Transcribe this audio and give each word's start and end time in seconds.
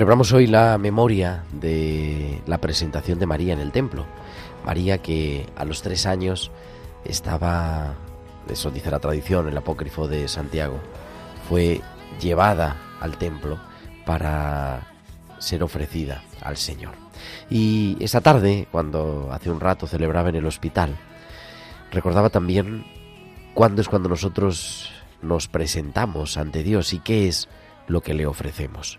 Celebramos 0.00 0.32
hoy 0.32 0.46
la 0.46 0.78
memoria 0.78 1.44
de 1.52 2.40
la 2.46 2.56
presentación 2.56 3.18
de 3.18 3.26
María 3.26 3.52
en 3.52 3.60
el 3.60 3.70
templo. 3.70 4.06
María 4.64 4.96
que 4.96 5.44
a 5.56 5.66
los 5.66 5.82
tres 5.82 6.06
años 6.06 6.50
estaba, 7.04 7.96
eso 8.48 8.70
dice 8.70 8.90
la 8.90 8.98
tradición, 8.98 9.46
el 9.46 9.58
apócrifo 9.58 10.08
de 10.08 10.26
Santiago, 10.26 10.80
fue 11.50 11.82
llevada 12.18 12.78
al 12.98 13.18
templo 13.18 13.58
para 14.06 14.90
ser 15.38 15.62
ofrecida 15.62 16.22
al 16.40 16.56
Señor. 16.56 16.94
Y 17.50 17.98
esa 18.00 18.22
tarde, 18.22 18.68
cuando 18.72 19.28
hace 19.30 19.50
un 19.50 19.60
rato 19.60 19.86
celebraba 19.86 20.30
en 20.30 20.36
el 20.36 20.46
hospital, 20.46 20.96
recordaba 21.92 22.30
también 22.30 22.86
cuándo 23.52 23.82
es 23.82 23.88
cuando 23.90 24.08
nosotros 24.08 24.90
nos 25.20 25.46
presentamos 25.48 26.38
ante 26.38 26.62
Dios 26.62 26.94
y 26.94 27.00
qué 27.00 27.28
es 27.28 27.50
lo 27.86 28.00
que 28.00 28.14
le 28.14 28.24
ofrecemos. 28.24 28.98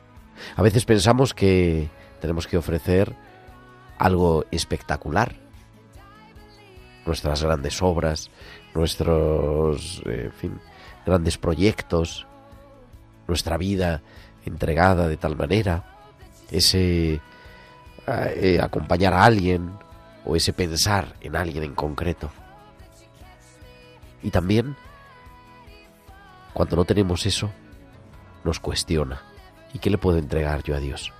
A 0.56 0.62
veces 0.62 0.86
pensamos 0.86 1.34
que 1.34 1.90
tenemos 2.20 2.48
que 2.48 2.58
ofrecer 2.58 3.16
algo 3.98 4.46
espectacular, 4.52 5.36
nuestras 7.06 7.44
grandes 7.44 7.82
obras, 7.82 8.30
nuestros 8.74 10.02
eh, 10.06 10.24
en 10.26 10.34
fin, 10.34 10.60
grandes 11.06 11.38
proyectos, 11.38 12.28
nuestra 13.28 13.58
vida 13.58 14.02
entregada 14.46 15.08
de 15.08 15.18
tal 15.18 15.36
manera, 15.36 15.84
ese 16.50 17.22
eh, 18.08 18.60
acompañar 18.62 19.14
a 19.14 19.24
alguien 19.24 19.72
o 20.26 20.36
ese 20.36 20.54
pensar 20.54 21.16
en 21.22 21.36
alguien 21.36 21.64
en 21.64 21.76
concreto. 21.76 22.32
Y 24.24 24.30
también, 24.30 24.76
cuando 26.54 26.76
no 26.76 26.86
tenemos 26.86 27.26
eso, 27.26 27.50
nos 28.44 28.60
cuestiona. 28.60 29.22
¿Y 29.74 29.80
qué 29.80 29.90
le 29.90 29.98
puedo 29.98 30.18
entregar 30.18 30.64
yo 30.64 30.76
a 30.76 30.80
Dios? 30.80 31.14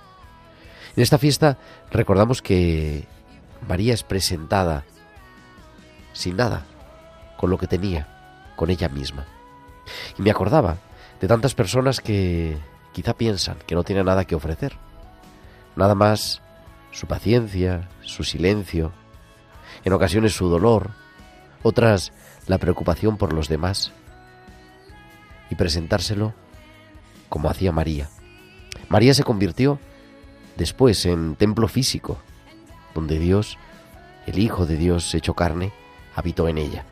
En 0.96 1.02
esta 1.02 1.18
fiesta 1.18 1.58
recordamos 1.90 2.42
que 2.42 3.06
María 3.66 3.94
es 3.94 4.02
presentada 4.02 4.84
sin 6.12 6.36
nada, 6.36 6.66
con 7.36 7.50
lo 7.50 7.58
que 7.58 7.66
tenía, 7.66 8.52
con 8.56 8.70
ella 8.70 8.88
misma. 8.88 9.26
Y 10.18 10.22
me 10.22 10.30
acordaba 10.30 10.76
de 11.20 11.28
tantas 11.28 11.54
personas 11.54 12.00
que 12.00 12.58
quizá 12.92 13.14
piensan 13.14 13.56
que 13.66 13.74
no 13.74 13.84
tienen 13.84 14.06
nada 14.06 14.24
que 14.24 14.34
ofrecer. 14.34 14.76
Nada 15.76 15.94
más 15.94 16.42
su 16.90 17.06
paciencia, 17.06 17.88
su 18.02 18.24
silencio, 18.24 18.92
en 19.84 19.92
ocasiones 19.92 20.34
su 20.34 20.48
dolor, 20.48 20.90
otras 21.62 22.12
la 22.46 22.58
preocupación 22.58 23.16
por 23.16 23.32
los 23.32 23.48
demás. 23.48 23.92
Y 25.48 25.54
presentárselo 25.54 26.34
como 27.28 27.48
hacía 27.48 27.72
María. 27.72 28.08
María 28.92 29.14
se 29.14 29.22
convirtió 29.22 29.78
después 30.58 31.06
en 31.06 31.34
templo 31.36 31.66
físico, 31.66 32.18
donde 32.94 33.18
Dios, 33.18 33.56
el 34.26 34.38
Hijo 34.38 34.66
de 34.66 34.76
Dios 34.76 35.14
hecho 35.14 35.32
carne, 35.32 35.72
habitó 36.14 36.46
en 36.46 36.58
ella. 36.58 36.84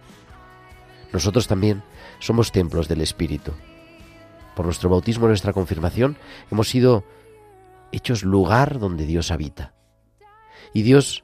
Nosotros 1.12 1.46
también 1.46 1.82
somos 2.18 2.52
templos 2.52 2.88
del 2.88 3.02
Espíritu. 3.02 3.52
Por 4.56 4.64
nuestro 4.64 4.88
bautismo 4.88 5.26
y 5.26 5.28
nuestra 5.28 5.52
confirmación 5.52 6.16
hemos 6.50 6.70
sido 6.70 7.04
hechos 7.92 8.22
lugar 8.22 8.78
donde 8.78 9.04
Dios 9.04 9.30
habita. 9.30 9.74
Y 10.72 10.80
Dios 10.80 11.22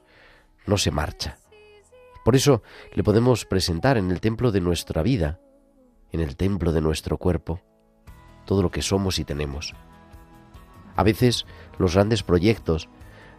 no 0.67 0.77
se 0.77 0.91
marcha. 0.91 1.39
Por 2.23 2.35
eso 2.35 2.61
le 2.93 3.03
podemos 3.03 3.45
presentar 3.45 3.97
en 3.97 4.11
el 4.11 4.21
templo 4.21 4.51
de 4.51 4.61
nuestra 4.61 5.01
vida, 5.01 5.39
en 6.11 6.19
el 6.19 6.35
templo 6.35 6.71
de 6.71 6.81
nuestro 6.81 7.17
cuerpo, 7.17 7.61
todo 8.45 8.61
lo 8.61 8.69
que 8.69 8.83
somos 8.83 9.17
y 9.17 9.25
tenemos. 9.25 9.73
A 10.97 11.03
veces 11.03 11.45
los 11.77 11.93
grandes 11.93 12.23
proyectos, 12.23 12.89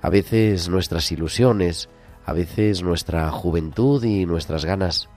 a 0.01 0.09
veces 0.09 0.69
nuestras 0.69 1.13
ilusiones, 1.13 1.91
a 2.25 2.33
veces 2.33 2.83
nuestra 2.83 3.31
juventud 3.31 4.03
y 4.05 4.25
nuestras 4.25 4.65
ganas, 4.65 5.09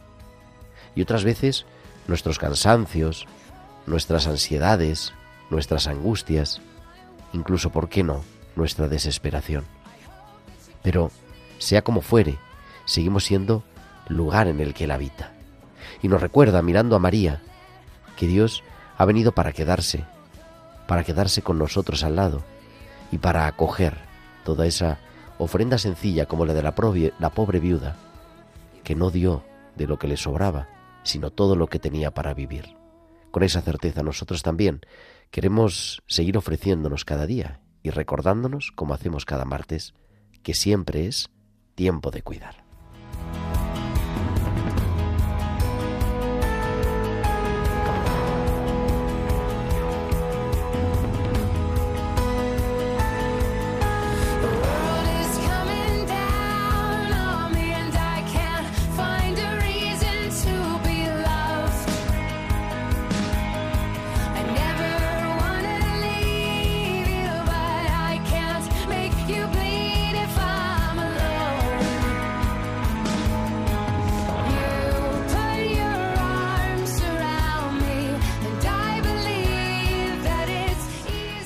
y 0.95 1.01
otras 1.01 1.23
veces 1.23 1.65
nuestros 2.07 2.39
cansancios, 2.39 3.27
nuestras 3.85 4.27
ansiedades, 4.27 5.13
nuestras 5.49 5.87
angustias, 5.87 6.61
incluso, 7.31 7.69
¿por 7.69 7.89
qué 7.89 8.03
no?, 8.03 8.23
nuestra 8.55 8.87
desesperación. 8.87 9.63
Pero, 10.81 11.11
sea 11.59 11.83
como 11.83 12.01
fuere, 12.01 12.37
seguimos 12.85 13.25
siendo 13.25 13.63
lugar 14.07 14.47
en 14.47 14.59
el 14.59 14.73
que 14.73 14.85
Él 14.85 14.91
habita. 14.91 15.31
Y 16.01 16.07
nos 16.07 16.21
recuerda, 16.21 16.61
mirando 16.61 16.95
a 16.95 16.99
María, 16.99 17.41
que 18.17 18.27
Dios 18.27 18.63
ha 18.97 19.05
venido 19.05 19.31
para 19.31 19.53
quedarse, 19.53 20.05
para 20.91 21.05
quedarse 21.05 21.41
con 21.41 21.57
nosotros 21.57 22.03
al 22.03 22.17
lado 22.17 22.43
y 23.13 23.17
para 23.17 23.47
acoger 23.47 23.95
toda 24.43 24.67
esa 24.67 24.99
ofrenda 25.37 25.77
sencilla 25.77 26.25
como 26.25 26.45
la 26.45 26.53
de 26.53 26.61
la, 26.61 26.75
pobre 26.75 27.61
viuda, 27.61 27.95
que 28.83 28.93
no 28.93 29.09
dio 29.09 29.41
de 29.77 29.87
lo 29.87 29.97
que 29.97 30.09
le 30.09 30.17
sobraba, 30.17 30.67
sino 31.03 31.29
todo 31.29 31.55
lo 31.55 31.67
que 31.67 31.79
tenía 31.79 32.11
para 32.11 32.33
vivir. 32.33 32.75
Con 33.31 33.43
esa 33.43 33.61
certeza 33.61 34.03
nosotros 34.03 34.43
también 34.43 34.81
queremos 35.29 36.03
seguir 36.07 36.35
ofreciéndonos 36.35 37.05
cada 37.05 37.25
día 37.25 37.61
y 37.83 37.91
recordándonos, 37.91 38.73
como 38.75 38.93
hacemos 38.93 39.23
cada 39.23 39.45
martes, 39.45 39.93
que 40.43 40.53
siempre 40.53 41.07
es 41.07 41.29
tiempo 41.73 42.11
de 42.11 42.21
cuidar. 42.21 42.65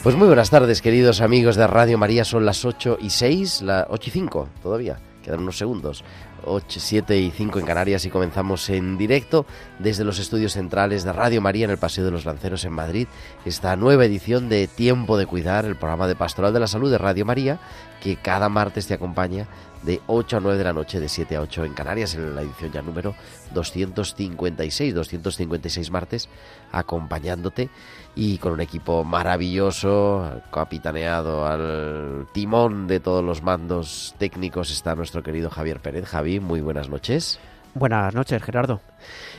Pues 0.05 0.15
muy 0.15 0.27
buenas 0.27 0.51
tardes, 0.51 0.83
queridos 0.83 1.19
amigos 1.19 1.55
de 1.55 1.65
Radio 1.65 1.97
María. 1.97 2.23
Son 2.25 2.45
las 2.45 2.63
8 2.63 2.99
y 3.01 3.09
6, 3.09 3.63
las 3.63 3.87
8 3.89 4.03
y 4.05 4.11
5 4.11 4.49
todavía. 4.61 4.99
Quedan 5.23 5.39
unos 5.39 5.57
segundos 5.57 6.03
8, 6.43 6.79
7 6.79 7.17
y 7.17 7.31
5 7.31 7.57
en 7.57 7.65
Canarias 7.65 8.05
y 8.05 8.11
comenzamos 8.11 8.69
en 8.69 8.99
directo 8.99 9.47
desde 9.79 10.03
los 10.03 10.19
estudios 10.19 10.53
centrales 10.53 11.05
de 11.05 11.11
Radio 11.11 11.41
María 11.41 11.65
en 11.65 11.71
el 11.71 11.79
Paseo 11.79 12.05
de 12.05 12.11
los 12.11 12.23
Lanceros 12.23 12.65
en 12.65 12.73
Madrid. 12.73 13.07
Esta 13.45 13.75
nueva 13.77 14.05
edición 14.05 14.47
de 14.47 14.67
Tiempo 14.67 15.17
de 15.17 15.25
Cuidar, 15.25 15.65
el 15.65 15.75
programa 15.75 16.07
de 16.07 16.15
Pastoral 16.15 16.53
de 16.53 16.59
la 16.59 16.67
Salud 16.67 16.91
de 16.91 16.99
Radio 16.99 17.25
María, 17.25 17.59
que 18.05 18.17
cada 18.17 18.49
martes 18.49 18.85
te 18.85 18.93
acompaña 18.93 19.47
de 19.81 19.99
8 20.05 20.37
a 20.37 20.39
9 20.39 20.59
de 20.59 20.63
la 20.63 20.73
noche, 20.73 20.99
de 20.99 21.09
7 21.09 21.37
a 21.37 21.41
8 21.41 21.65
en 21.65 21.73
Canarias, 21.73 22.13
en 22.13 22.35
la 22.35 22.43
edición 22.43 22.71
ya 22.71 22.83
número 22.83 23.15
256, 23.51 24.93
256 24.93 25.89
martes, 25.89 26.29
acompañándote 26.71 27.71
y 28.13 28.37
con 28.37 28.53
un 28.53 28.61
equipo 28.61 29.03
maravilloso, 29.03 30.43
capitaneado 30.51 31.47
al 31.47 32.27
timón 32.31 32.85
de 32.85 32.99
todos 32.99 33.23
los 33.23 33.41
mandos 33.41 34.13
técnicos 34.19 34.69
está 34.69 34.93
nuestro 34.93 35.23
querido 35.23 35.49
Javier 35.49 35.79
Pérez. 35.79 36.05
Javi, 36.05 36.39
muy 36.39 36.61
buenas 36.61 36.89
noches. 36.89 37.39
Buenas 37.75 38.15
noches, 38.15 38.41
Gerardo. 38.41 38.79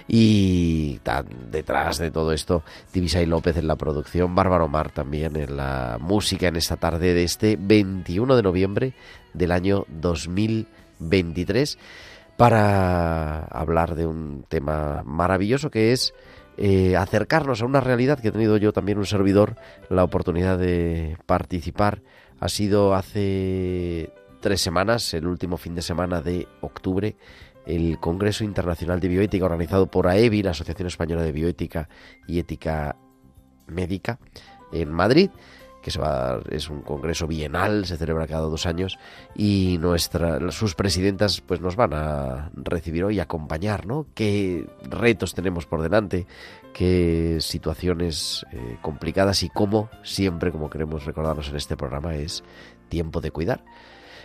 Y 0.06 0.98
tan 0.98 1.50
detrás 1.50 1.96
de 1.96 2.10
todo 2.10 2.32
esto, 2.32 2.62
Divisay 2.92 3.24
López 3.24 3.56
en 3.56 3.66
la 3.66 3.76
producción, 3.76 4.34
Bárbaro 4.34 4.68
Mar 4.68 4.90
también 4.90 5.36
en 5.36 5.56
la 5.56 5.96
música 5.98 6.48
en 6.48 6.56
esta 6.56 6.76
tarde 6.76 7.14
de 7.14 7.24
este 7.24 7.56
21 7.58 8.36
de 8.36 8.42
noviembre 8.42 8.92
del 9.32 9.52
año 9.52 9.86
2023 9.88 11.78
para 12.36 13.44
hablar 13.44 13.94
de 13.94 14.06
un 14.06 14.44
tema 14.46 15.02
maravilloso 15.06 15.70
que 15.70 15.92
es 15.92 16.12
eh, 16.58 16.94
acercarnos 16.94 17.62
a 17.62 17.64
una 17.64 17.80
realidad 17.80 18.20
que 18.20 18.28
he 18.28 18.32
tenido 18.32 18.58
yo 18.58 18.74
también 18.74 18.98
un 18.98 19.06
servidor 19.06 19.56
la 19.88 20.04
oportunidad 20.04 20.58
de 20.58 21.16
participar. 21.24 22.02
Ha 22.38 22.50
sido 22.50 22.94
hace 22.94 24.12
tres 24.40 24.60
semanas, 24.60 25.14
el 25.14 25.26
último 25.26 25.56
fin 25.56 25.74
de 25.74 25.82
semana 25.82 26.20
de 26.20 26.46
octubre, 26.60 27.16
el 27.66 27.98
Congreso 27.98 28.44
Internacional 28.44 29.00
de 29.00 29.08
Bioética 29.08 29.44
organizado 29.44 29.90
por 29.90 30.06
AEBI, 30.06 30.42
la 30.42 30.50
Asociación 30.52 30.88
Española 30.88 31.22
de 31.22 31.32
Bioética 31.32 31.88
y 32.26 32.38
Ética 32.38 32.96
Médica, 33.66 34.18
en 34.72 34.92
Madrid 34.92 35.30
que 35.86 35.92
se 35.92 36.00
va, 36.00 36.40
es 36.50 36.68
un 36.68 36.82
congreso 36.82 37.28
bienal, 37.28 37.86
se 37.86 37.96
celebra 37.96 38.26
cada 38.26 38.48
dos 38.48 38.66
años 38.66 38.98
y 39.36 39.78
nuestra, 39.78 40.50
sus 40.50 40.74
presidentas 40.74 41.40
pues 41.40 41.60
nos 41.60 41.76
van 41.76 41.94
a 41.94 42.50
recibir 42.56 43.04
hoy 43.04 43.18
y 43.18 43.20
acompañar, 43.20 43.86
¿no? 43.86 44.08
Qué 44.12 44.66
retos 44.82 45.32
tenemos 45.32 45.64
por 45.66 45.82
delante, 45.82 46.26
qué 46.74 47.36
situaciones 47.38 48.44
eh, 48.50 48.78
complicadas 48.82 49.44
y 49.44 49.48
cómo 49.48 49.88
siempre, 50.02 50.50
como 50.50 50.70
queremos 50.70 51.04
recordarnos 51.04 51.50
en 51.50 51.54
este 51.54 51.76
programa, 51.76 52.16
es 52.16 52.42
tiempo 52.88 53.20
de 53.20 53.30
cuidar. 53.30 53.62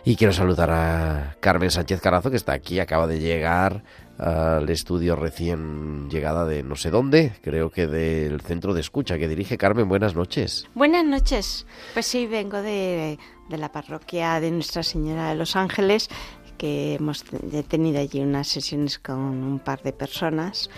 Y 0.04 0.16
quiero 0.16 0.34
saludar 0.34 0.72
a 0.72 1.38
Carmen 1.40 1.70
Sánchez 1.70 2.02
Carazo, 2.02 2.32
que 2.32 2.38
está 2.38 2.54
aquí, 2.54 2.80
acaba 2.80 3.06
de 3.06 3.20
llegar 3.20 3.84
al 4.18 4.68
estudio 4.70 5.16
recién 5.16 6.10
llegada 6.10 6.46
de 6.46 6.64
no 6.64 6.76
sé 6.76 6.90
dónde, 6.90 7.34
creo 7.42 7.70
que 7.70 7.88
del 7.88 8.42
centro 8.42 8.74
de 8.74 8.82
escucha 8.82 9.20
que 9.20 9.28
dirige 9.28 9.58
Carmen. 9.58 9.88
Buenas 9.88 10.16
noches. 10.16 10.68
Buenas 10.74 11.06
noches. 11.06 11.68
Pues 11.94 12.08
sí, 12.08 12.26
vengo 12.26 12.62
de, 12.62 13.20
de 13.50 13.58
la 13.58 13.72
parroquia 13.72 14.40
de 14.40 14.50
Nuestra 14.50 14.82
Señora 14.82 15.30
de 15.30 15.36
los 15.36 15.56
Ángeles, 15.56 16.10
que 16.58 16.96
hemos 16.96 17.24
tenido 17.68 18.00
allí 18.00 18.22
unas 18.22 18.48
sesiones 18.48 18.98
con 18.98 19.20
un 19.20 19.60
par 19.60 19.84
de 19.84 19.94
personas. 19.94 20.72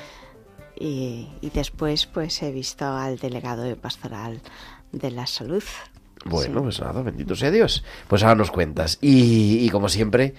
Y, 0.77 1.29
y 1.39 1.49
después 1.49 2.07
pues 2.07 2.41
he 2.43 2.51
visto 2.51 2.85
al 2.85 3.19
delegado 3.19 3.63
de 3.63 3.75
pastoral 3.77 4.41
de 4.91 5.11
la 5.11 5.27
salud, 5.27 5.63
bueno, 6.25 6.59
sí. 6.59 6.63
pues 6.63 6.79
nada, 6.81 7.01
bendito 7.01 7.35
sea 7.35 7.51
Dios. 7.51 7.83
Pues 8.07 8.23
ahora 8.23 8.35
nos 8.35 8.51
cuentas. 8.51 8.97
Y, 9.01 9.65
y, 9.65 9.69
como 9.69 9.89
siempre, 9.89 10.33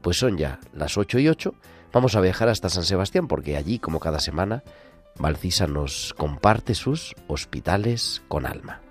Pues 0.00 0.16
son 0.16 0.38
ya 0.38 0.58
las 0.72 0.96
8 0.96 1.18
y 1.18 1.28
8 1.28 1.54
Vamos 1.92 2.16
a 2.16 2.20
viajar 2.20 2.48
hasta 2.48 2.68
San 2.68 2.84
Sebastián 2.84 3.28
porque 3.28 3.56
allí, 3.56 3.78
como 3.78 4.00
cada 4.00 4.20
semana, 4.20 4.62
Valcisa 5.18 5.66
nos 5.66 6.14
comparte 6.16 6.74
sus 6.74 7.14
hospitales 7.28 8.22
con 8.28 8.46
alma. 8.46 8.81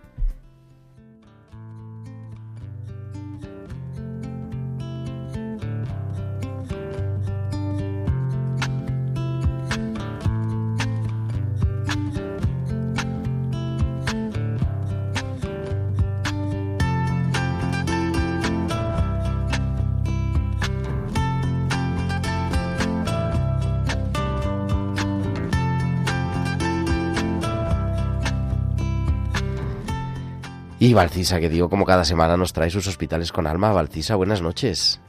Y 30.81 30.95
Valcisa, 30.95 31.39
que 31.39 31.47
digo, 31.47 31.69
como 31.69 31.85
cada 31.85 32.03
semana 32.03 32.37
nos 32.37 32.53
trae 32.53 32.71
sus 32.71 32.87
hospitales 32.87 33.31
con 33.31 33.45
alma. 33.45 33.71
Valcisa, 33.71 34.15
buenas 34.15 34.41
noches. 34.41 34.99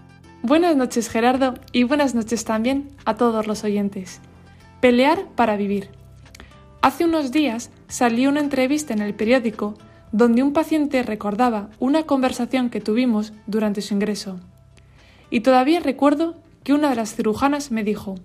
Buenas 0.43 0.77
noches, 0.77 1.09
Gerardo, 1.09 1.55
y 1.73 1.85
buenas 1.85 2.15
noches 2.15 2.45
también 2.45 2.91
a 3.07 3.17
todos 3.17 3.47
los 3.47 3.65
oyentes. 3.65 4.21
Pelear 4.83 5.25
para 5.35 5.57
vivir. 5.57 5.89
Hace 6.83 7.07
unos 7.07 7.33
días 7.33 7.71
salió 7.89 8.29
una 8.29 8.41
entrevista 8.41 8.93
en 8.93 9.01
el 9.01 9.15
periódico 9.15 9.73
donde 10.13 10.43
un 10.43 10.53
paciente 10.53 11.03
recordaba 11.05 11.71
una 11.79 12.03
conversación 12.03 12.69
que 12.69 12.83
tuvimos 12.83 13.33
durante 13.47 13.81
su 13.81 13.95
ingreso. 13.95 14.41
Y 15.31 15.41
todavía 15.41 15.81
recuerdo 15.81 16.37
que 16.65 16.75
una 16.75 16.91
de 16.91 16.97
las 16.97 17.15
cirujanas 17.15 17.71
me 17.71 17.83
dijo, 17.83 18.17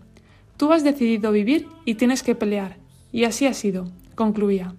tú 0.57 0.73
has 0.73 0.83
decidido 0.83 1.31
vivir 1.31 1.69
y 1.85 1.95
tienes 1.95 2.23
que 2.23 2.35
pelear. 2.35 2.75
Y 3.13 3.23
así 3.23 3.45
ha 3.45 3.53
sido, 3.53 3.87
concluía. 4.15 4.75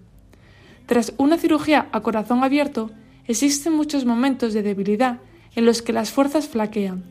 Tras 0.89 1.13
una 1.17 1.37
cirugía 1.37 1.87
a 1.91 2.01
corazón 2.01 2.43
abierto, 2.43 2.89
existen 3.27 3.73
muchos 3.73 4.05
momentos 4.05 4.55
de 4.55 4.63
debilidad 4.63 5.19
en 5.53 5.65
los 5.65 5.83
que 5.83 5.93
las 5.93 6.09
fuerzas 6.09 6.47
flaquean. 6.47 7.03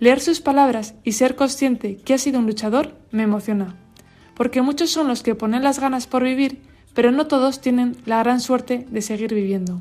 Leer 0.00 0.18
sus 0.18 0.40
palabras 0.40 0.96
y 1.04 1.12
ser 1.12 1.36
consciente 1.36 1.98
que 1.98 2.14
ha 2.14 2.18
sido 2.18 2.40
un 2.40 2.46
luchador 2.46 2.96
me 3.12 3.22
emociona, 3.22 3.76
porque 4.34 4.62
muchos 4.62 4.90
son 4.90 5.06
los 5.06 5.22
que 5.22 5.36
ponen 5.36 5.62
las 5.62 5.78
ganas 5.78 6.08
por 6.08 6.24
vivir, 6.24 6.60
pero 6.92 7.12
no 7.12 7.28
todos 7.28 7.60
tienen 7.60 7.96
la 8.04 8.18
gran 8.18 8.40
suerte 8.40 8.84
de 8.90 9.00
seguir 9.00 9.32
viviendo. 9.32 9.80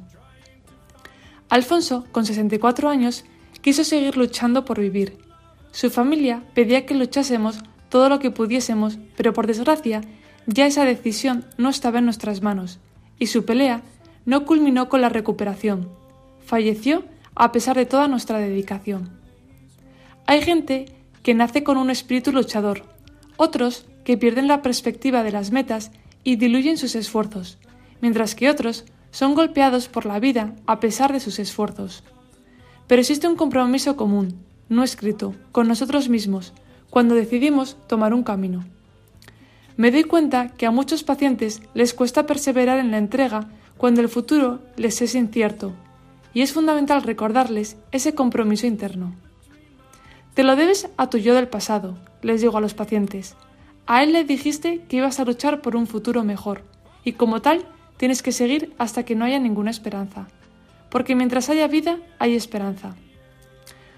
Alfonso, 1.50 2.06
con 2.12 2.24
64 2.24 2.88
años, 2.88 3.26
quiso 3.62 3.84
seguir 3.84 4.16
luchando 4.16 4.64
por 4.64 4.80
vivir. 4.80 5.18
Su 5.72 5.90
familia 5.90 6.44
pedía 6.54 6.86
que 6.86 6.94
luchásemos 6.94 7.64
todo 7.90 8.10
lo 8.10 8.20
que 8.20 8.30
pudiésemos, 8.30 9.00
pero 9.16 9.34
por 9.34 9.48
desgracia 9.48 10.02
ya 10.46 10.68
esa 10.68 10.86
decisión 10.86 11.46
no 11.58 11.70
estaba 11.70 11.98
en 11.98 12.06
nuestras 12.06 12.44
manos 12.44 12.80
y 13.20 13.28
su 13.28 13.46
pelea 13.46 13.82
no 14.26 14.46
culminó 14.46 14.90
con 14.90 15.02
la 15.02 15.10
recuperación. 15.10 15.90
Falleció 16.46 17.04
a 17.36 17.52
pesar 17.52 17.76
de 17.76 17.86
toda 17.86 18.08
nuestra 18.08 18.40
dedicación. 18.40 19.10
Hay 20.26 20.42
gente 20.42 20.86
que 21.24 21.34
nace 21.34 21.64
con 21.64 21.78
un 21.78 21.90
espíritu 21.90 22.32
luchador, 22.32 22.84
otros 23.38 23.86
que 24.04 24.18
pierden 24.18 24.48
la 24.48 24.62
perspectiva 24.62 25.24
de 25.24 25.32
las 25.32 25.52
metas 25.52 25.92
y 26.24 26.36
diluyen 26.36 26.78
sus 26.78 26.96
esfuerzos, 26.96 27.58
mientras 28.02 28.36
que 28.36 28.50
otros 28.50 28.86
son 29.12 29.36
golpeados 29.36 29.88
por 29.88 30.06
la 30.06 30.20
vida 30.20 30.56
a 30.66 30.80
pesar 30.80 31.14
de 31.14 31.20
sus 31.20 31.40
esfuerzos. 31.40 32.04
Pero 32.88 33.02
existe 33.02 33.28
un 33.28 33.36
compromiso 33.36 33.96
común, 33.96 34.36
no 34.70 34.84
escrito, 34.84 35.36
con 35.52 35.68
nosotros 35.68 36.10
mismos, 36.10 36.54
cuando 36.90 37.16
decidimos 37.16 37.78
tomar 37.88 38.14
un 38.14 38.24
camino. 38.24 38.66
Me 39.78 39.92
doy 39.92 40.06
cuenta 40.06 40.50
que 40.50 40.66
a 40.66 40.72
muchos 40.72 41.04
pacientes 41.04 41.62
les 41.76 41.94
cuesta 41.94 42.26
perseverar 42.26 42.80
en 42.80 42.90
la 42.90 42.98
entrega 42.98 43.48
cuando 43.78 44.02
el 44.02 44.10
futuro 44.10 44.60
les 44.76 45.04
es 45.04 45.14
incierto, 45.14 45.72
y 46.34 46.42
es 46.42 46.52
fundamental 46.52 47.04
recordarles 47.04 47.78
ese 47.92 48.16
compromiso 48.16 48.66
interno. 48.66 49.14
Te 50.34 50.44
lo 50.44 50.56
debes 50.56 50.90
a 50.98 51.12
tu 51.12 51.20
yo 51.20 51.36
del 51.36 51.48
pasado, 51.48 51.96
les 52.24 52.42
digo 52.42 52.58
a 52.58 52.62
los 52.62 52.74
pacientes. 52.74 53.36
A 53.86 54.02
él 54.02 54.14
le 54.14 54.24
dijiste 54.24 54.82
que 54.90 54.98
ibas 54.98 55.20
a 55.20 55.26
luchar 55.26 55.62
por 55.62 55.76
un 55.76 55.86
futuro 55.86 56.24
mejor, 56.24 56.64
y 57.04 57.14
como 57.14 57.44
tal 57.44 57.64
tienes 57.98 58.24
que 58.24 58.32
seguir 58.32 58.74
hasta 58.80 59.06
que 59.06 59.16
no 59.16 59.26
haya 59.26 59.38
ninguna 59.38 59.70
esperanza, 59.70 60.28
porque 60.90 61.16
mientras 61.16 61.50
haya 61.50 61.68
vida 61.68 62.00
hay 62.18 62.36
esperanza. 62.36 62.96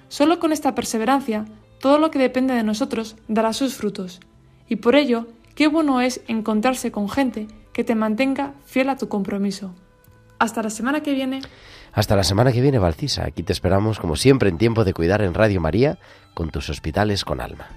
Solo 0.09 0.39
con 0.39 0.51
esta 0.51 0.75
perseverancia, 0.75 1.45
todo 1.79 1.99
lo 1.99 2.11
que 2.11 2.19
depende 2.19 2.53
de 2.53 2.63
nosotros 2.63 3.15
dará 3.29 3.53
sus 3.53 3.75
frutos, 3.75 4.19
y 4.67 4.75
por 4.75 4.97
ello, 4.97 5.27
qué 5.59 5.67
bueno 5.67 5.99
es 5.99 6.21
encontrarse 6.29 6.89
con 6.89 7.09
gente 7.09 7.45
que 7.73 7.83
te 7.83 7.93
mantenga 7.93 8.53
fiel 8.65 8.87
a 8.87 8.95
tu 8.95 9.09
compromiso. 9.09 9.75
Hasta 10.39 10.63
la 10.63 10.69
semana 10.69 11.03
que 11.03 11.13
viene. 11.13 11.41
Hasta 11.91 12.15
la 12.15 12.23
semana 12.23 12.53
que 12.53 12.61
viene, 12.61 12.79
Valcisa. 12.79 13.25
Aquí 13.25 13.43
te 13.43 13.51
esperamos, 13.51 13.99
como 13.99 14.15
siempre, 14.15 14.47
en 14.47 14.57
tiempo 14.57 14.85
de 14.85 14.93
cuidar 14.93 15.21
en 15.21 15.33
Radio 15.33 15.59
María, 15.59 15.99
con 16.33 16.49
tus 16.49 16.69
hospitales 16.69 17.25
con 17.25 17.41
alma. 17.41 17.67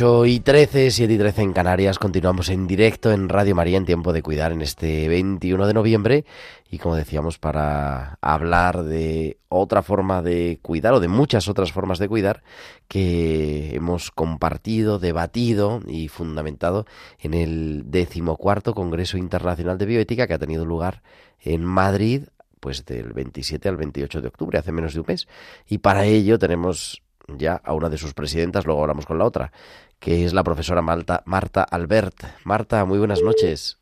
8 0.00 0.26
y 0.26 0.38
13, 0.38 0.92
7 0.92 1.12
y 1.12 1.18
13 1.18 1.42
en 1.42 1.52
Canarias. 1.52 1.98
Continuamos 1.98 2.50
en 2.50 2.68
directo 2.68 3.10
en 3.10 3.28
Radio 3.28 3.56
María 3.56 3.78
en 3.78 3.84
tiempo 3.84 4.12
de 4.12 4.22
cuidar 4.22 4.52
en 4.52 4.62
este 4.62 5.08
21 5.08 5.66
de 5.66 5.74
noviembre. 5.74 6.24
Y 6.70 6.78
como 6.78 6.94
decíamos, 6.94 7.40
para 7.40 8.16
hablar 8.20 8.84
de 8.84 9.38
otra 9.48 9.82
forma 9.82 10.22
de 10.22 10.60
cuidar 10.62 10.94
o 10.94 11.00
de 11.00 11.08
muchas 11.08 11.48
otras 11.48 11.72
formas 11.72 11.98
de 11.98 12.06
cuidar 12.06 12.44
que 12.86 13.74
hemos 13.74 14.12
compartido, 14.12 15.00
debatido 15.00 15.80
y 15.88 16.06
fundamentado 16.06 16.86
en 17.18 17.34
el 17.34 17.90
decimocuarto 17.90 18.76
Congreso 18.76 19.18
Internacional 19.18 19.78
de 19.78 19.86
Bioética 19.86 20.28
que 20.28 20.34
ha 20.34 20.38
tenido 20.38 20.64
lugar 20.64 21.02
en 21.40 21.64
Madrid 21.64 22.28
pues 22.60 22.84
del 22.84 23.14
27 23.14 23.68
al 23.68 23.76
28 23.76 24.20
de 24.20 24.28
octubre, 24.28 24.58
hace 24.60 24.70
menos 24.70 24.94
de 24.94 25.00
un 25.00 25.06
mes. 25.08 25.26
Y 25.66 25.78
para 25.78 26.04
ello 26.04 26.38
tenemos 26.38 27.02
ya 27.36 27.60
a 27.62 27.74
una 27.74 27.88
de 27.88 27.98
sus 27.98 28.14
presidentas, 28.14 28.64
luego 28.64 28.82
hablamos 28.82 29.06
con 29.06 29.18
la 29.18 29.24
otra, 29.24 29.52
que 29.98 30.24
es 30.24 30.32
la 30.32 30.44
profesora 30.44 30.82
Marta 30.82 31.62
Albert. 31.62 32.24
Marta, 32.44 32.84
muy 32.84 32.98
buenas 32.98 33.22
noches. 33.22 33.78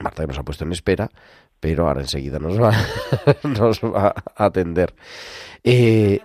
Marta 0.00 0.22
que 0.22 0.28
nos 0.28 0.38
ha 0.38 0.42
puesto 0.42 0.64
en 0.64 0.72
espera, 0.72 1.10
pero 1.60 1.86
ahora 1.86 2.00
enseguida 2.00 2.38
nos 2.38 2.60
va, 2.60 2.72
nos 3.44 3.80
va 3.80 4.14
a 4.36 4.44
atender. 4.44 4.94
Eh, 5.62 6.20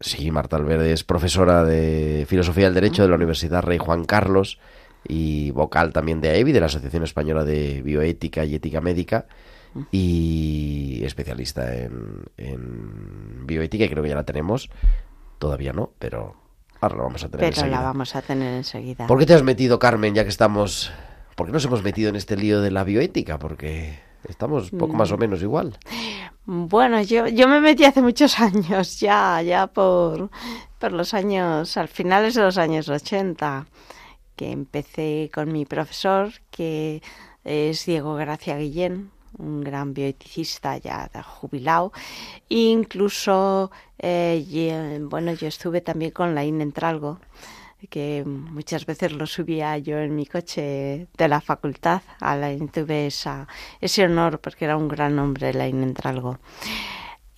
sí, 0.00 0.30
Marta 0.30 0.56
Albert 0.56 0.82
es 0.82 1.04
profesora 1.04 1.64
de 1.64 2.24
Filosofía 2.28 2.64
del 2.64 2.74
Derecho 2.74 3.02
de 3.02 3.08
la 3.08 3.16
Universidad 3.16 3.62
Rey 3.62 3.78
Juan 3.78 4.04
Carlos 4.04 4.58
y 5.06 5.50
vocal 5.52 5.92
también 5.92 6.20
de 6.20 6.30
AEBI, 6.30 6.52
de 6.52 6.60
la 6.60 6.66
Asociación 6.66 7.04
Española 7.04 7.44
de 7.44 7.82
Bioética 7.82 8.44
y 8.44 8.56
Ética 8.56 8.80
Médica 8.80 9.26
y 9.92 11.02
especialista 11.04 11.74
en, 11.76 12.24
en 12.36 13.46
bioética 13.46 13.84
y 13.84 13.88
creo 13.88 14.02
que 14.02 14.08
ya 14.08 14.16
la 14.16 14.24
tenemos. 14.24 14.68
Todavía 15.40 15.72
no, 15.72 15.90
pero 15.98 16.36
ahora 16.80 16.96
la 16.98 17.02
vamos 17.04 17.24
a 17.24 17.28
tener 17.28 17.40
Pero 17.40 17.48
enseguida. 17.56 17.76
la 17.78 17.82
vamos 17.82 18.14
a 18.14 18.22
tener 18.22 18.54
enseguida. 18.54 19.06
¿Por 19.08 19.18
qué 19.18 19.26
te 19.26 19.34
has 19.34 19.42
metido, 19.42 19.78
Carmen, 19.80 20.14
ya 20.14 20.22
que 20.22 20.28
estamos... 20.30 20.92
¿Por 21.34 21.46
qué 21.46 21.52
nos 21.52 21.64
hemos 21.64 21.82
metido 21.82 22.10
en 22.10 22.16
este 22.16 22.36
lío 22.36 22.60
de 22.60 22.70
la 22.70 22.84
bioética? 22.84 23.38
Porque 23.38 23.98
estamos 24.28 24.70
poco 24.70 24.92
más 24.92 25.10
o 25.12 25.16
Mm. 25.16 25.20
menos 25.20 25.42
igual. 25.42 25.78
Bueno, 26.44 27.00
yo, 27.02 27.26
yo 27.26 27.48
me 27.48 27.60
metí 27.60 27.84
hace 27.84 28.02
muchos 28.02 28.38
años, 28.38 29.00
ya, 29.00 29.40
ya 29.42 29.66
por, 29.66 30.30
por 30.78 30.92
los 30.92 31.14
años, 31.14 31.76
al 31.78 31.88
finales 31.88 32.34
de 32.34 32.42
los 32.42 32.58
años 32.58 32.88
80, 32.88 33.66
que 34.36 34.52
empecé 34.52 35.30
con 35.34 35.50
mi 35.52 35.64
profesor, 35.64 36.30
que 36.50 37.02
es 37.44 37.86
Diego 37.86 38.14
Gracia 38.16 38.58
Guillén, 38.58 39.10
un 39.40 39.62
gran 39.62 39.94
bioeticista 39.94 40.76
ya 40.78 41.08
jubilado. 41.22 41.92
Incluso, 42.48 43.70
eh, 43.98 44.44
ye- 44.48 44.98
bueno, 45.00 45.32
yo 45.34 45.48
estuve 45.48 45.80
también 45.80 46.12
con 46.12 46.34
la 46.34 46.44
Entralgo, 46.60 47.18
que 47.88 48.24
muchas 48.26 48.84
veces 48.86 49.12
lo 49.12 49.26
subía 49.26 49.78
yo 49.78 49.98
en 49.98 50.14
mi 50.14 50.26
coche 50.26 51.08
de 51.16 51.28
la 51.28 51.40
facultad. 51.40 52.02
A 52.20 52.36
la 52.36 52.52
tuve 52.52 53.10
ese 53.80 54.04
honor 54.04 54.40
porque 54.40 54.66
era 54.66 54.76
un 54.76 54.88
gran 54.88 55.18
hombre 55.18 55.54
la 55.54 55.66
Entralgo. 55.82 56.38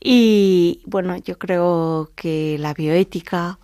Y 0.01 0.83
bueno, 0.87 1.17
yo 1.19 1.39
creo 1.39 2.11
que 2.17 2.57
la 2.59 2.75
bioética, 2.75 3.59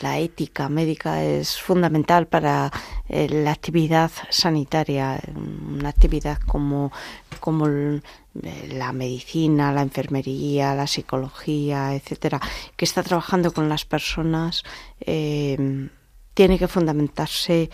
la 0.00 0.18
ética 0.18 0.68
médica 0.68 1.22
es 1.22 1.60
fundamental 1.60 2.28
para 2.28 2.70
eh, 3.08 3.28
la 3.28 3.50
actividad 3.50 4.10
sanitaria, 4.30 5.20
una 5.34 5.88
actividad 5.88 6.38
como, 6.38 6.92
como 7.40 7.66
la 7.66 8.92
medicina, 8.92 9.72
la 9.72 9.82
enfermería, 9.82 10.74
la 10.74 10.86
psicología, 10.86 11.94
etcétera, 11.94 12.40
que 12.76 12.84
está 12.84 13.02
trabajando 13.02 13.52
con 13.52 13.68
las 13.68 13.84
personas, 13.84 14.62
eh, 15.00 15.88
tiene 16.32 16.58
que 16.58 16.68
fundamentarse 16.68 17.70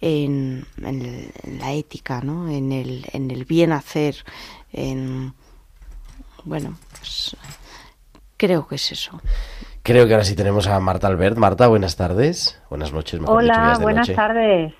en, 0.00 0.66
la 0.76 1.72
ética, 1.72 2.20
¿no? 2.20 2.48
en, 2.50 2.72
el, 2.72 3.06
en 3.12 3.30
el 3.30 3.44
bien 3.44 3.72
hacer, 3.72 4.16
en, 4.72 5.34
bueno, 6.44 6.78
pues, 6.98 7.36
creo 8.36 8.66
que 8.66 8.74
es 8.74 8.92
eso. 8.92 9.20
Creo 9.84 10.06
que 10.06 10.14
ahora 10.14 10.24
sí 10.24 10.34
tenemos 10.34 10.66
a 10.66 10.80
Marta 10.80 11.08
Albert. 11.08 11.36
Marta, 11.36 11.66
buenas 11.66 11.94
tardes. 11.94 12.58
Buenas 12.70 12.94
noches, 12.94 13.20
mejor 13.20 13.36
Hola, 13.36 13.76
buenas 13.78 14.10
tardes. 14.10 14.72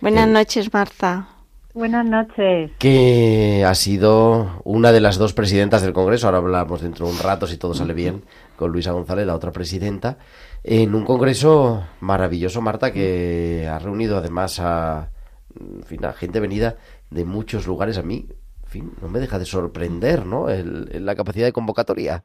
Buenas 0.00 0.28
eh, 0.28 0.30
noches, 0.30 0.72
Marta. 0.72 1.30
Buenas 1.74 2.06
noches. 2.06 2.70
Que 2.78 3.64
ha 3.66 3.74
sido 3.74 4.62
una 4.62 4.92
de 4.92 5.00
las 5.00 5.18
dos 5.18 5.32
presidentas 5.32 5.82
del 5.82 5.92
Congreso, 5.92 6.28
ahora 6.28 6.38
hablamos 6.38 6.80
dentro 6.80 7.06
de 7.06 7.12
un 7.12 7.18
rato, 7.18 7.48
si 7.48 7.56
todo 7.56 7.74
sale 7.74 7.92
bien, 7.92 8.22
con 8.54 8.70
Luisa 8.70 8.92
González, 8.92 9.26
la 9.26 9.34
otra 9.34 9.50
presidenta, 9.50 10.18
en 10.62 10.94
un 10.94 11.04
Congreso 11.04 11.82
maravilloso, 11.98 12.60
Marta, 12.60 12.92
que 12.92 13.68
ha 13.68 13.80
reunido 13.80 14.16
además 14.16 14.60
a, 14.60 15.10
gente 16.14 16.38
venida 16.38 16.76
de 17.10 17.24
muchos 17.24 17.66
lugares. 17.66 17.98
A 17.98 18.04
mí, 18.04 18.28
en 18.62 18.68
fin, 18.68 18.92
no 19.02 19.08
me 19.08 19.18
deja 19.18 19.40
de 19.40 19.44
sorprender, 19.44 20.24
¿no? 20.24 20.46
la 20.46 21.16
capacidad 21.16 21.46
de 21.46 21.52
convocatoria. 21.52 22.22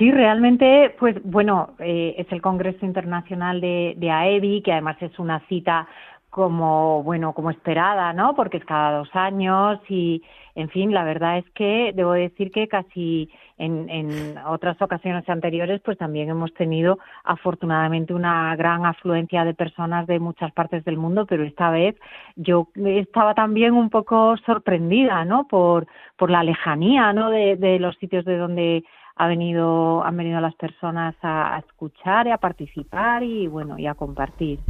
Sí, 0.00 0.10
realmente, 0.10 0.96
pues 0.98 1.16
bueno, 1.24 1.74
eh, 1.78 2.14
es 2.16 2.26
el 2.32 2.40
Congreso 2.40 2.86
Internacional 2.86 3.60
de, 3.60 3.92
de 3.98 4.10
AEBI, 4.10 4.62
que 4.62 4.72
además 4.72 4.96
es 5.02 5.18
una 5.18 5.40
cita 5.40 5.86
como 6.30 7.02
bueno 7.02 7.32
como 7.32 7.50
esperada 7.50 8.12
no 8.12 8.34
porque 8.36 8.58
es 8.58 8.64
cada 8.64 8.98
dos 8.98 9.10
años 9.14 9.80
y 9.88 10.22
en 10.54 10.68
fin 10.68 10.94
la 10.94 11.02
verdad 11.02 11.38
es 11.38 11.50
que 11.54 11.92
debo 11.92 12.12
decir 12.12 12.52
que 12.52 12.68
casi 12.68 13.28
en, 13.58 13.90
en 13.90 14.38
otras 14.46 14.80
ocasiones 14.80 15.28
anteriores 15.28 15.80
pues 15.84 15.98
también 15.98 16.28
hemos 16.28 16.54
tenido 16.54 17.00
afortunadamente 17.24 18.14
una 18.14 18.54
gran 18.54 18.86
afluencia 18.86 19.44
de 19.44 19.54
personas 19.54 20.06
de 20.06 20.20
muchas 20.20 20.52
partes 20.52 20.84
del 20.84 20.98
mundo 20.98 21.26
pero 21.26 21.42
esta 21.42 21.70
vez 21.70 21.96
yo 22.36 22.68
estaba 22.76 23.34
también 23.34 23.72
un 23.72 23.90
poco 23.90 24.36
sorprendida 24.46 25.24
no 25.24 25.48
por 25.48 25.88
por 26.16 26.30
la 26.30 26.44
lejanía 26.44 27.12
no 27.12 27.30
de, 27.30 27.56
de 27.56 27.80
los 27.80 27.96
sitios 27.96 28.24
de 28.24 28.36
donde 28.36 28.84
ha 29.20 29.26
venido, 29.26 30.02
han 30.02 30.16
venido 30.16 30.40
las 30.40 30.54
personas 30.54 31.14
a, 31.20 31.62
escuchar 31.68 32.26
y 32.26 32.30
a 32.30 32.38
participar 32.38 33.22
y 33.22 33.48
bueno, 33.48 33.78
y 33.78 33.86
a 33.86 33.92
compartir. 33.92 34.60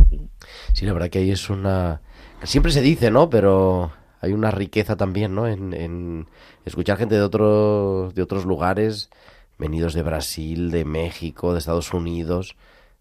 Sí. 0.72 0.86
la 0.86 0.92
verdad 0.92 1.08
que 1.08 1.20
ahí 1.20 1.30
es 1.30 1.48
una... 1.50 2.00
Siempre 2.42 2.72
se 2.72 2.80
dice, 2.80 3.12
¿no? 3.12 3.30
Pero 3.30 3.92
hay 4.20 4.32
una 4.32 4.50
riqueza 4.50 4.96
también, 4.96 5.36
¿no? 5.36 5.46
En, 5.46 6.26
escuchar 6.64 6.98
gente 6.98 7.14
de, 7.14 7.22
otros 7.22 8.12
de 8.12 8.22
otros 8.22 8.44
lugares, 8.44 9.08
venidos 9.56 9.94
de 9.94 10.02
Brasil, 10.02 10.72
de 10.72 10.84
México, 10.84 11.52
de 11.52 11.60
Estados 11.60 11.94
Unidos, 11.94 12.56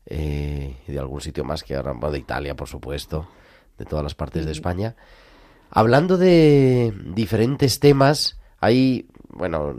eh, 0.05 0.77
y 0.87 0.91
de 0.91 0.99
algún 0.99 1.21
sitio 1.21 1.45
más 1.45 1.63
que 1.63 1.75
ahora, 1.75 1.95
de 2.11 2.19
Italia, 2.19 2.55
por 2.55 2.67
supuesto, 2.67 3.27
de 3.79 3.85
todas 3.85 4.03
las 4.03 4.13
partes 4.13 4.45
de 4.45 4.51
España. 4.51 4.95
Hablando 5.71 6.19
de 6.19 6.93
diferentes 7.15 7.79
temas, 7.79 8.39
hay 8.59 9.07
bueno, 9.29 9.73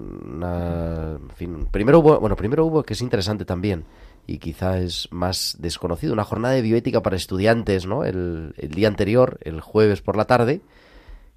fin, 1.34 1.66
primero 1.70 1.98
hubo, 1.98 2.20
bueno, 2.20 2.36
primero 2.36 2.64
hubo 2.66 2.82
que 2.82 2.94
es 2.94 3.02
interesante 3.02 3.44
también 3.44 3.84
y 4.26 4.38
quizá 4.38 4.78
es 4.78 5.08
más 5.10 5.56
desconocido, 5.60 6.12
una 6.12 6.24
jornada 6.24 6.54
de 6.54 6.62
bioética 6.62 7.02
para 7.02 7.16
estudiantes, 7.16 7.86
¿no? 7.86 8.04
El, 8.04 8.52
día 8.56 8.88
anterior, 8.88 9.38
el 9.42 9.60
jueves 9.60 10.02
por 10.02 10.16
la 10.16 10.24
tarde, 10.24 10.60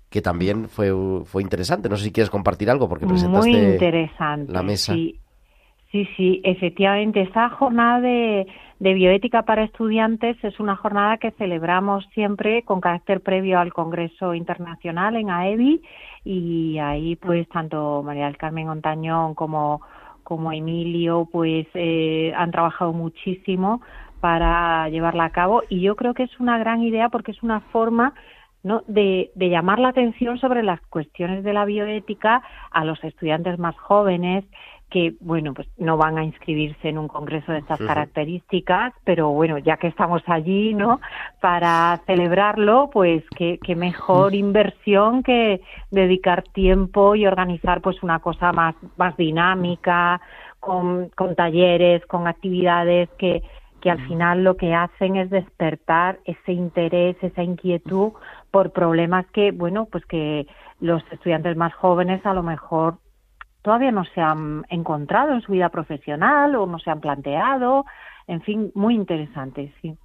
que 0.10 0.22
también 0.22 0.70
fue, 0.70 0.92
fue 1.26 1.42
interesante. 1.42 1.90
No 1.90 1.98
sé 1.98 2.06
si 2.06 2.12
quieres 2.12 2.30
compartir 2.30 2.70
algo 2.70 2.88
porque 2.88 3.08
presentaste 3.08 3.50
Muy 3.50 3.60
interesante, 3.60 4.52
la 4.52 4.62
mesa. 4.62 4.94
Sí, 4.94 5.20
sí, 5.92 6.08
sí 6.16 6.42
efectivamente. 6.44 7.22
Esta 7.22 7.50
jornada 7.50 8.00
de, 8.02 8.46
de 8.84 8.94
bioética 8.94 9.44
para 9.44 9.64
estudiantes 9.64 10.36
es 10.44 10.60
una 10.60 10.76
jornada 10.76 11.16
que 11.16 11.32
celebramos 11.32 12.06
siempre 12.14 12.64
con 12.64 12.82
carácter 12.82 13.22
previo 13.22 13.58
al 13.58 13.72
Congreso 13.72 14.34
Internacional 14.34 15.16
en 15.16 15.30
AEBI 15.30 15.82
y 16.26 16.78
ahí 16.80 17.16
pues 17.16 17.48
tanto 17.48 18.04
María 18.04 18.26
del 18.26 18.36
Carmen 18.36 18.68
Ontañón 18.68 19.36
como, 19.36 19.80
como 20.24 20.52
Emilio 20.52 21.30
pues 21.32 21.66
eh, 21.76 22.34
han 22.36 22.52
trabajado 22.52 22.92
muchísimo 22.92 23.82
para 24.20 24.90
llevarla 24.90 25.24
a 25.24 25.32
cabo 25.32 25.64
y 25.70 25.80
yo 25.80 25.96
creo 25.96 26.14
que 26.14 26.24
es 26.24 26.40
una 26.42 26.58
gran 26.58 26.84
idea 26.84 27.08
porque 27.08 27.32
es 27.32 27.42
una 27.42 27.62
forma 27.62 28.14
¿no? 28.64 28.84
de, 28.88 29.32
de 29.36 29.50
llamar 29.50 29.80
la 29.80 29.90
atención 29.90 30.40
sobre 30.40 30.62
las 30.62 30.82
cuestiones 30.88 31.46
de 31.46 31.54
la 31.54 31.64
bioética 31.64 32.42
a 32.70 32.84
los 32.84 33.02
estudiantes 33.06 33.58
más 33.60 33.78
jóvenes 33.78 34.44
que, 34.94 35.16
bueno, 35.22 35.56
pues 35.56 35.68
no 35.80 35.98
van 35.98 36.20
a 36.20 36.24
inscribirse 36.24 36.88
en 36.88 37.00
un 37.00 37.08
congreso 37.08 37.52
de 37.52 37.58
estas 37.58 37.80
características, 37.80 38.94
pero 39.04 39.30
bueno, 39.32 39.58
ya 39.58 39.78
que 39.78 39.88
estamos 39.88 40.22
allí, 40.28 40.76
¿no? 40.76 41.02
Para 41.42 42.00
celebrarlo, 42.06 42.92
pues 42.94 43.24
qué, 43.36 43.58
mejor 43.76 44.36
inversión 44.36 45.24
que 45.24 45.62
dedicar 45.90 46.44
tiempo 46.44 47.16
y 47.16 47.26
organizar 47.26 47.82
pues 47.82 48.04
una 48.04 48.20
cosa 48.20 48.52
más, 48.52 48.76
más 48.96 49.18
dinámica, 49.18 50.22
con, 50.60 51.10
con 51.16 51.34
talleres, 51.34 52.06
con 52.06 52.28
actividades 52.28 53.10
que, 53.18 53.42
que 53.82 53.90
al 53.90 54.06
final 54.06 54.44
lo 54.44 54.58
que 54.58 54.76
hacen 54.76 55.16
es 55.16 55.32
despertar 55.32 56.20
ese 56.26 56.54
interés, 56.54 57.18
esa 57.24 57.42
inquietud 57.42 58.12
por 58.52 58.72
problemas 58.74 59.26
que, 59.34 59.52
bueno, 59.52 59.88
pues 59.92 60.06
que 60.06 60.46
los 60.80 61.02
estudiantes 61.12 61.58
más 61.58 61.74
jóvenes 61.74 62.24
a 62.28 62.36
lo 62.36 62.44
mejor 62.44 63.00
todavía 63.64 63.92
no 63.92 64.06
se 64.06 64.22
han 64.22 64.66
encontrado 64.70 65.34
en 65.34 65.42
su 65.42 65.54
vida 65.54 65.70
profesional 65.70 66.56
o 66.56 66.68
no 66.68 66.78
se 66.78 66.92
han 66.92 67.00
planteado. 67.00 67.86
En 68.28 68.42
fin, 68.42 68.72
muy 68.76 68.94
interesante, 68.94 69.74
sí. 69.82 69.98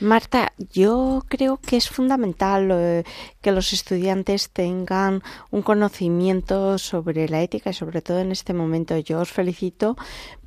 Marta, 0.00 0.52
yo 0.72 1.22
creo 1.28 1.56
que 1.56 1.76
es 1.76 1.88
fundamental 1.88 2.68
eh, 2.72 3.04
que 3.40 3.52
los 3.52 3.72
estudiantes 3.72 4.50
tengan 4.50 5.22
un 5.50 5.62
conocimiento 5.62 6.76
sobre 6.78 7.28
la 7.28 7.40
ética 7.40 7.70
y 7.70 7.74
sobre 7.74 8.02
todo 8.02 8.18
en 8.18 8.32
este 8.32 8.52
momento. 8.52 8.98
Yo 8.98 9.20
os 9.20 9.32
felicito 9.32 9.96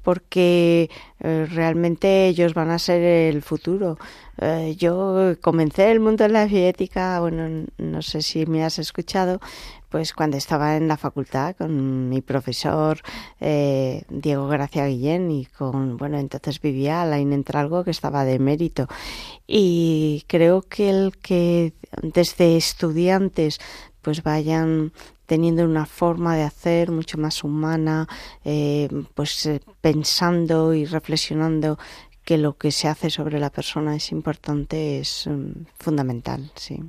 porque 0.04 0.92
eh, 1.20 1.48
realmente 1.50 2.28
ellos 2.28 2.54
van 2.54 2.70
a 2.70 2.78
ser 2.78 3.02
el 3.02 3.42
futuro. 3.42 3.98
Eh, 4.40 4.76
yo 4.78 5.36
comencé 5.42 5.92
el 5.92 6.00
mundo 6.00 6.24
de 6.24 6.30
la 6.30 6.46
bioética, 6.46 7.20
bueno, 7.20 7.66
no 7.78 8.02
sé 8.04 8.22
si 8.22 8.46
me 8.46 8.64
has 8.64 8.78
escuchado, 8.78 9.40
pues 9.90 10.14
cuando 10.14 10.38
estaba 10.38 10.78
en 10.78 10.88
la 10.88 10.98
facultad 10.98 11.56
con 11.56 12.10
mi 12.10 12.22
profesor 12.22 13.00
eh, 13.40 14.04
Diego 14.10 14.48
Gracia 14.48 14.88
Guillén 14.88 15.32
y 15.32 15.46
con, 15.46 15.98
bueno, 15.98 16.18
entonces 16.18 16.62
vivía 16.62 17.06
la 17.06 17.20
Inentralgo 17.20 17.84
que 17.84 17.92
estaba 17.92 18.26
de 18.26 18.40
mérito. 18.40 18.88
Y 19.48 20.24
creo 20.28 20.62
que 20.62 20.90
el 20.90 21.18
que 21.18 21.74
desde 22.02 22.58
estudiantes 22.58 23.60
pues 24.02 24.22
vayan 24.22 24.92
teniendo 25.26 25.66
una 25.66 25.86
forma 25.86 26.36
de 26.36 26.44
hacer 26.44 26.92
mucho 26.92 27.18
más 27.18 27.44
humana, 27.44 28.08
eh, 28.44 28.88
pues 29.16 29.46
eh, 29.48 29.62
pensando 29.82 30.74
y 30.74 30.86
reflexionando 30.86 31.80
que 32.24 32.38
lo 32.38 32.58
que 32.58 32.72
se 32.72 32.88
hace 32.88 33.10
sobre 33.10 33.40
la 33.40 33.50
persona 33.52 33.96
es 33.96 34.12
importante, 34.12 35.00
es 35.00 35.28
mm, 35.28 35.66
fundamental, 35.80 36.52
sí. 36.56 36.82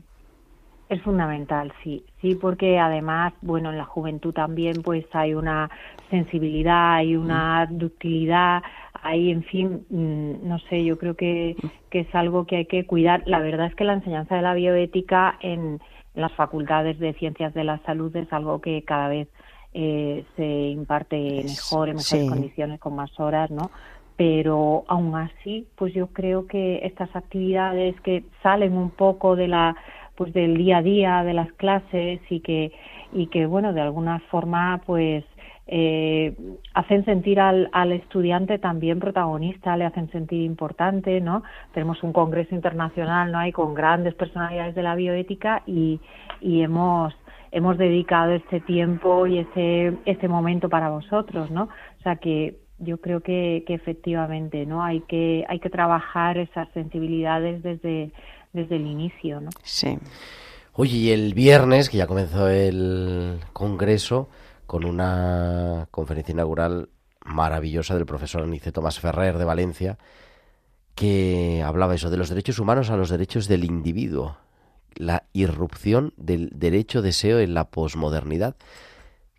Es 0.88 1.02
fundamental, 1.02 1.72
sí, 1.82 2.04
sí, 2.20 2.36
porque 2.36 2.78
además, 2.78 3.32
bueno, 3.42 3.70
en 3.70 3.78
la 3.78 3.84
juventud 3.84 4.32
también 4.32 4.82
pues 4.82 5.04
hay 5.12 5.34
una 5.34 5.68
sensibilidad, 6.10 6.94
hay 6.94 7.16
una 7.16 7.66
ductilidad, 7.68 8.62
hay, 9.02 9.32
en 9.32 9.42
fin, 9.42 9.84
mm, 9.90 10.46
no 10.46 10.60
sé, 10.70 10.84
yo 10.84 10.96
creo 10.96 11.14
que, 11.14 11.56
que 11.90 12.00
es 12.00 12.14
algo 12.14 12.46
que 12.46 12.56
hay 12.56 12.66
que 12.66 12.86
cuidar. 12.86 13.24
La 13.26 13.40
verdad 13.40 13.66
es 13.66 13.74
que 13.74 13.82
la 13.82 13.94
enseñanza 13.94 14.36
de 14.36 14.42
la 14.42 14.54
bioética 14.54 15.36
en, 15.40 15.80
las 16.16 16.32
facultades 16.32 16.98
de 16.98 17.12
ciencias 17.12 17.54
de 17.54 17.62
la 17.62 17.78
salud 17.84 18.14
es 18.16 18.32
algo 18.32 18.60
que 18.60 18.82
cada 18.82 19.08
vez 19.08 19.28
eh, 19.74 20.24
se 20.34 20.44
imparte 20.44 21.44
mejor, 21.44 21.90
en 21.90 21.96
mejores 21.96 22.28
condiciones, 22.28 22.80
con 22.80 22.96
más 22.96 23.20
horas, 23.20 23.50
¿no? 23.50 23.70
Pero 24.16 24.84
aún 24.88 25.14
así, 25.14 25.68
pues 25.76 25.92
yo 25.92 26.06
creo 26.08 26.46
que 26.46 26.80
estas 26.84 27.14
actividades 27.14 28.00
que 28.00 28.24
salen 28.42 28.72
un 28.72 28.90
poco 28.90 29.36
de 29.36 29.48
la 29.48 29.76
pues 30.16 30.32
del 30.32 30.56
día 30.56 30.78
a 30.78 30.82
día 30.82 31.24
de 31.24 31.34
las 31.34 31.52
clases 31.52 32.20
y 32.30 32.40
que 32.40 32.72
y 33.12 33.28
que 33.28 33.46
bueno 33.46 33.72
de 33.72 33.80
alguna 33.80 34.20
forma 34.30 34.82
pues 34.86 35.24
eh, 35.68 36.36
hacen 36.74 37.04
sentir 37.04 37.40
al, 37.40 37.90
estudiante 37.90 38.58
también 38.58 39.00
protagonista, 39.00 39.76
le 39.76 39.84
hacen 39.84 40.08
sentir 40.12 40.42
importante, 40.42 41.20
¿no? 41.20 41.42
Tenemos 41.74 42.04
un 42.04 42.12
congreso 42.12 42.54
internacional, 42.54 43.32
¿no? 43.32 43.38
Hay 43.38 43.50
con 43.50 43.74
grandes 43.74 44.14
personalidades 44.14 44.76
de 44.76 44.82
la 44.84 44.94
bioética 44.94 45.62
y, 45.66 46.00
y 46.40 46.62
hemos 46.62 47.14
hemos 47.50 47.78
dedicado 47.78 48.32
este 48.32 48.60
tiempo 48.60 49.26
y 49.26 49.38
ese 49.38 49.94
ese 50.04 50.28
momento 50.28 50.68
para 50.68 50.90
vosotros, 50.90 51.50
¿no? 51.50 51.64
O 51.98 52.02
sea 52.02 52.16
que 52.16 52.58
yo 52.78 52.98
creo 52.98 53.20
que, 53.20 53.64
que 53.66 53.74
efectivamente, 53.74 54.66
¿no? 54.66 54.84
Hay 54.84 55.00
que 55.00 55.44
hay 55.48 55.58
que 55.58 55.70
trabajar 55.70 56.38
esas 56.38 56.68
sensibilidades 56.74 57.62
desde 57.62 58.12
desde 58.52 58.76
el 58.76 58.86
inicio, 58.86 59.40
¿no? 59.40 59.50
Sí. 59.62 59.98
Oye, 60.72 60.96
y 60.96 61.10
el 61.10 61.34
viernes, 61.34 61.88
que 61.88 61.96
ya 61.96 62.06
comenzó 62.06 62.48
el 62.48 63.40
congreso, 63.52 64.28
con 64.66 64.84
una 64.84 65.88
conferencia 65.90 66.32
inaugural 66.32 66.90
maravillosa 67.24 67.94
del 67.94 68.06
profesor 68.06 68.42
Anice 68.42 68.72
Tomás 68.72 69.00
Ferrer 69.00 69.38
de 69.38 69.44
Valencia, 69.44 69.98
que 70.94 71.62
hablaba 71.64 71.94
eso, 71.94 72.10
de 72.10 72.16
los 72.16 72.28
derechos 72.28 72.58
humanos 72.58 72.90
a 72.90 72.96
los 72.96 73.10
derechos 73.10 73.48
del 73.48 73.64
individuo, 73.64 74.38
la 74.94 75.24
irrupción 75.32 76.12
del 76.16 76.50
derecho 76.54 77.02
deseo 77.02 77.38
en 77.40 77.54
la 77.54 77.70
posmodernidad, 77.70 78.56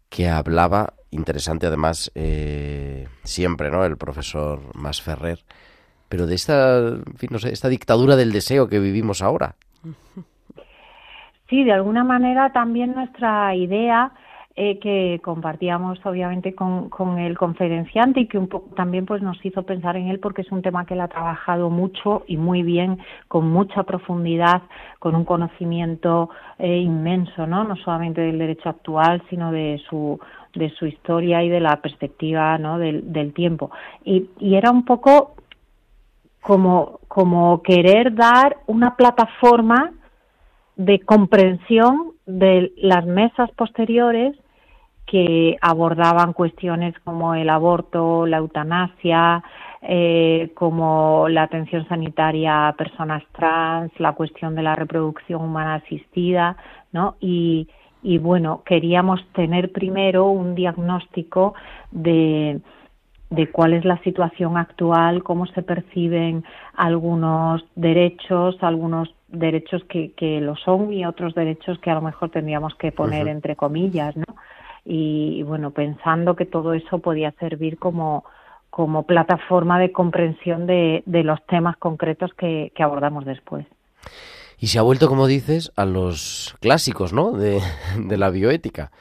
que 0.09 0.29
hablaba, 0.29 0.93
interesante 1.11 1.67
además, 1.67 2.11
eh, 2.15 3.07
siempre, 3.23 3.71
¿no? 3.71 3.83
El 3.85 3.97
profesor 3.97 4.75
Más 4.75 5.01
Ferrer, 5.01 5.43
pero 6.09 6.27
de 6.27 6.35
esta, 6.35 6.97
esta 7.49 7.69
dictadura 7.69 8.15
del 8.15 8.31
deseo 8.31 8.67
que 8.67 8.79
vivimos 8.79 9.21
ahora. 9.21 9.55
Sí, 11.49 11.63
de 11.63 11.71
alguna 11.71 12.03
manera 12.03 12.51
también 12.51 12.93
nuestra 12.93 13.55
idea 13.55 14.11
eh, 14.59 14.79
que 14.79 15.21
compartíamos 15.23 16.03
obviamente 16.03 16.55
con, 16.55 16.89
con, 16.89 17.19
el 17.19 17.37
conferenciante 17.37 18.21
y 18.21 18.27
que 18.27 18.39
un 18.39 18.47
poco 18.47 18.73
también 18.75 19.05
pues 19.05 19.21
nos 19.21 19.37
hizo 19.45 19.61
pensar 19.61 19.95
en 19.97 20.07
él 20.07 20.19
porque 20.19 20.41
es 20.41 20.51
un 20.51 20.63
tema 20.63 20.85
que 20.85 20.95
él 20.95 21.01
ha 21.01 21.07
trabajado 21.07 21.69
mucho 21.69 22.23
y 22.27 22.37
muy 22.37 22.63
bien, 22.63 22.97
con 23.27 23.47
mucha 23.47 23.83
profundidad, 23.83 24.63
con 24.97 25.15
un 25.15 25.25
conocimiento 25.25 26.31
eh, 26.57 26.77
inmenso, 26.77 27.45
¿no? 27.45 27.65
No 27.65 27.75
solamente 27.75 28.21
del 28.21 28.39
derecho 28.39 28.69
actual, 28.69 29.21
sino 29.29 29.51
de 29.51 29.79
su 29.87 30.19
de 30.55 30.71
su 30.71 30.87
historia 30.87 31.43
y 31.43 31.49
de 31.49 31.59
la 31.59 31.79
perspectiva 31.81 32.57
¿no? 32.57 32.79
del, 32.79 33.13
del 33.13 33.33
tiempo. 33.33 33.69
Y, 34.03 34.29
y 34.39 34.55
era 34.55 34.71
un 34.71 34.85
poco 34.85 35.35
como, 36.47 37.01
como 37.09 37.61
querer 37.61 38.15
dar 38.15 38.55
una 38.67 38.95
plataforma 38.95 39.91
de 40.77 41.01
comprensión 41.01 42.13
de 42.25 42.71
las 42.77 43.05
mesas 43.05 43.51
posteriores 43.51 44.33
que 45.05 45.57
abordaban 45.59 46.31
cuestiones 46.31 46.97
como 47.03 47.35
el 47.35 47.49
aborto, 47.49 48.25
la 48.25 48.37
eutanasia, 48.37 49.43
eh, 49.81 50.51
como 50.53 51.27
la 51.27 51.43
atención 51.43 51.85
sanitaria 51.89 52.69
a 52.69 52.77
personas 52.77 53.23
trans, 53.33 53.91
la 53.99 54.13
cuestión 54.13 54.55
de 54.55 54.63
la 54.63 54.75
reproducción 54.75 55.41
humana 55.41 55.75
asistida, 55.75 56.55
¿no? 56.93 57.17
Y, 57.19 57.67
y 58.01 58.19
bueno, 58.19 58.61
queríamos 58.65 59.19
tener 59.33 59.73
primero 59.73 60.27
un 60.27 60.55
diagnóstico 60.55 61.55
de, 61.91 62.61
de 63.29 63.51
cuál 63.51 63.73
es 63.73 63.83
la 63.85 64.01
situación 64.03 64.57
actual, 64.57 65.23
cómo 65.23 65.45
se 65.47 65.61
perciben 65.61 66.45
algunos 66.73 67.65
derechos, 67.75 68.57
algunos 68.61 69.13
derechos 69.27 69.83
que, 69.89 70.13
que 70.13 70.39
lo 70.39 70.55
son 70.55 70.93
y 70.93 71.05
otros 71.05 71.35
derechos 71.35 71.77
que 71.79 71.91
a 71.91 71.95
lo 71.95 72.01
mejor 72.01 72.29
tendríamos 72.29 72.75
que 72.75 72.91
poner 72.91 73.27
entre 73.27 73.55
comillas, 73.55 74.15
¿no? 74.15 74.35
y, 74.89 75.43
bueno, 75.43 75.71
pensando 75.71 76.37
que 76.37 76.45
todo 76.45 76.73
eso 76.73 76.99
podía 76.99 77.33
servir 77.33 77.77
como, 77.77 78.23
como 78.69 79.03
plataforma 79.03 79.79
de 79.79 79.91
comprensión 79.91 80.65
de, 80.65 81.03
de 81.05 81.23
los 81.23 81.45
temas 81.45 81.75
concretos 81.75 82.31
que, 82.37 82.71
que, 82.73 82.83
abordamos 82.83 83.25
después. 83.25 83.65
Y 84.57 84.67
se 84.67 84.79
ha 84.79 84.83
vuelto, 84.83 85.09
como 85.09 85.27
dices, 85.27 85.73
a 85.75 85.85
los 85.85 86.55
clásicos 86.61 87.11
¿no? 87.11 87.33
de, 87.33 87.59
de 87.97 88.17
la 88.17 88.29
bioética. 88.29 88.91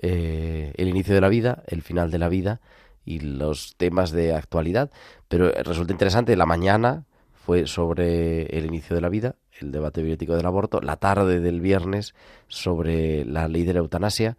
Eh, 0.00 0.72
el 0.76 0.88
inicio 0.88 1.12
de 1.12 1.20
la 1.20 1.28
vida, 1.28 1.64
el 1.66 1.82
final 1.82 2.12
de 2.12 2.18
la 2.18 2.28
vida 2.28 2.60
y 3.04 3.20
los 3.20 3.74
temas 3.76 4.10
de 4.10 4.34
actualidad. 4.34 4.90
Pero 5.28 5.50
resulta 5.50 5.92
interesante, 5.92 6.36
la 6.36 6.46
mañana 6.46 7.04
fue 7.32 7.66
sobre 7.66 8.46
el 8.56 8.66
inicio 8.66 8.94
de 8.94 9.02
la 9.02 9.08
vida, 9.08 9.36
el 9.60 9.72
debate 9.72 10.02
bioético 10.02 10.36
del 10.36 10.46
aborto, 10.46 10.80
la 10.80 10.96
tarde 10.96 11.40
del 11.40 11.60
viernes 11.60 12.14
sobre 12.48 13.24
la 13.24 13.48
ley 13.48 13.64
de 13.64 13.74
la 13.74 13.80
eutanasia 13.80 14.36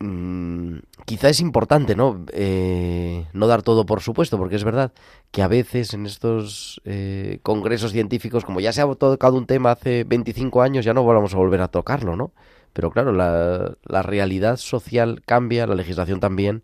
Mm, 0.00 0.80
quizá 1.06 1.28
es 1.30 1.40
importante, 1.40 1.94
¿no? 1.96 2.26
Eh, 2.32 3.26
no 3.32 3.46
dar 3.46 3.62
todo 3.62 3.86
por 3.86 4.00
supuesto, 4.02 4.36
porque 4.38 4.56
es 4.56 4.64
verdad 4.64 4.92
que 5.30 5.42
a 5.42 5.48
veces 5.48 5.94
en 5.94 6.04
estos 6.06 6.80
eh, 6.84 7.38
congresos 7.42 7.92
científicos, 7.92 8.44
como 8.44 8.60
ya 8.60 8.72
se 8.72 8.82
ha 8.82 8.94
tocado 8.96 9.36
un 9.36 9.46
tema 9.46 9.70
hace 9.72 10.04
25 10.04 10.62
años, 10.62 10.84
ya 10.84 10.94
no 10.94 11.04
vamos 11.06 11.34
a 11.34 11.38
volver 11.38 11.60
a 11.62 11.68
tocarlo, 11.68 12.16
¿no? 12.16 12.32
Pero 12.72 12.90
claro, 12.90 13.12
la, 13.12 13.76
la 13.84 14.02
realidad 14.02 14.56
social 14.56 15.22
cambia, 15.24 15.66
la 15.66 15.74
legislación 15.74 16.20
también, 16.20 16.62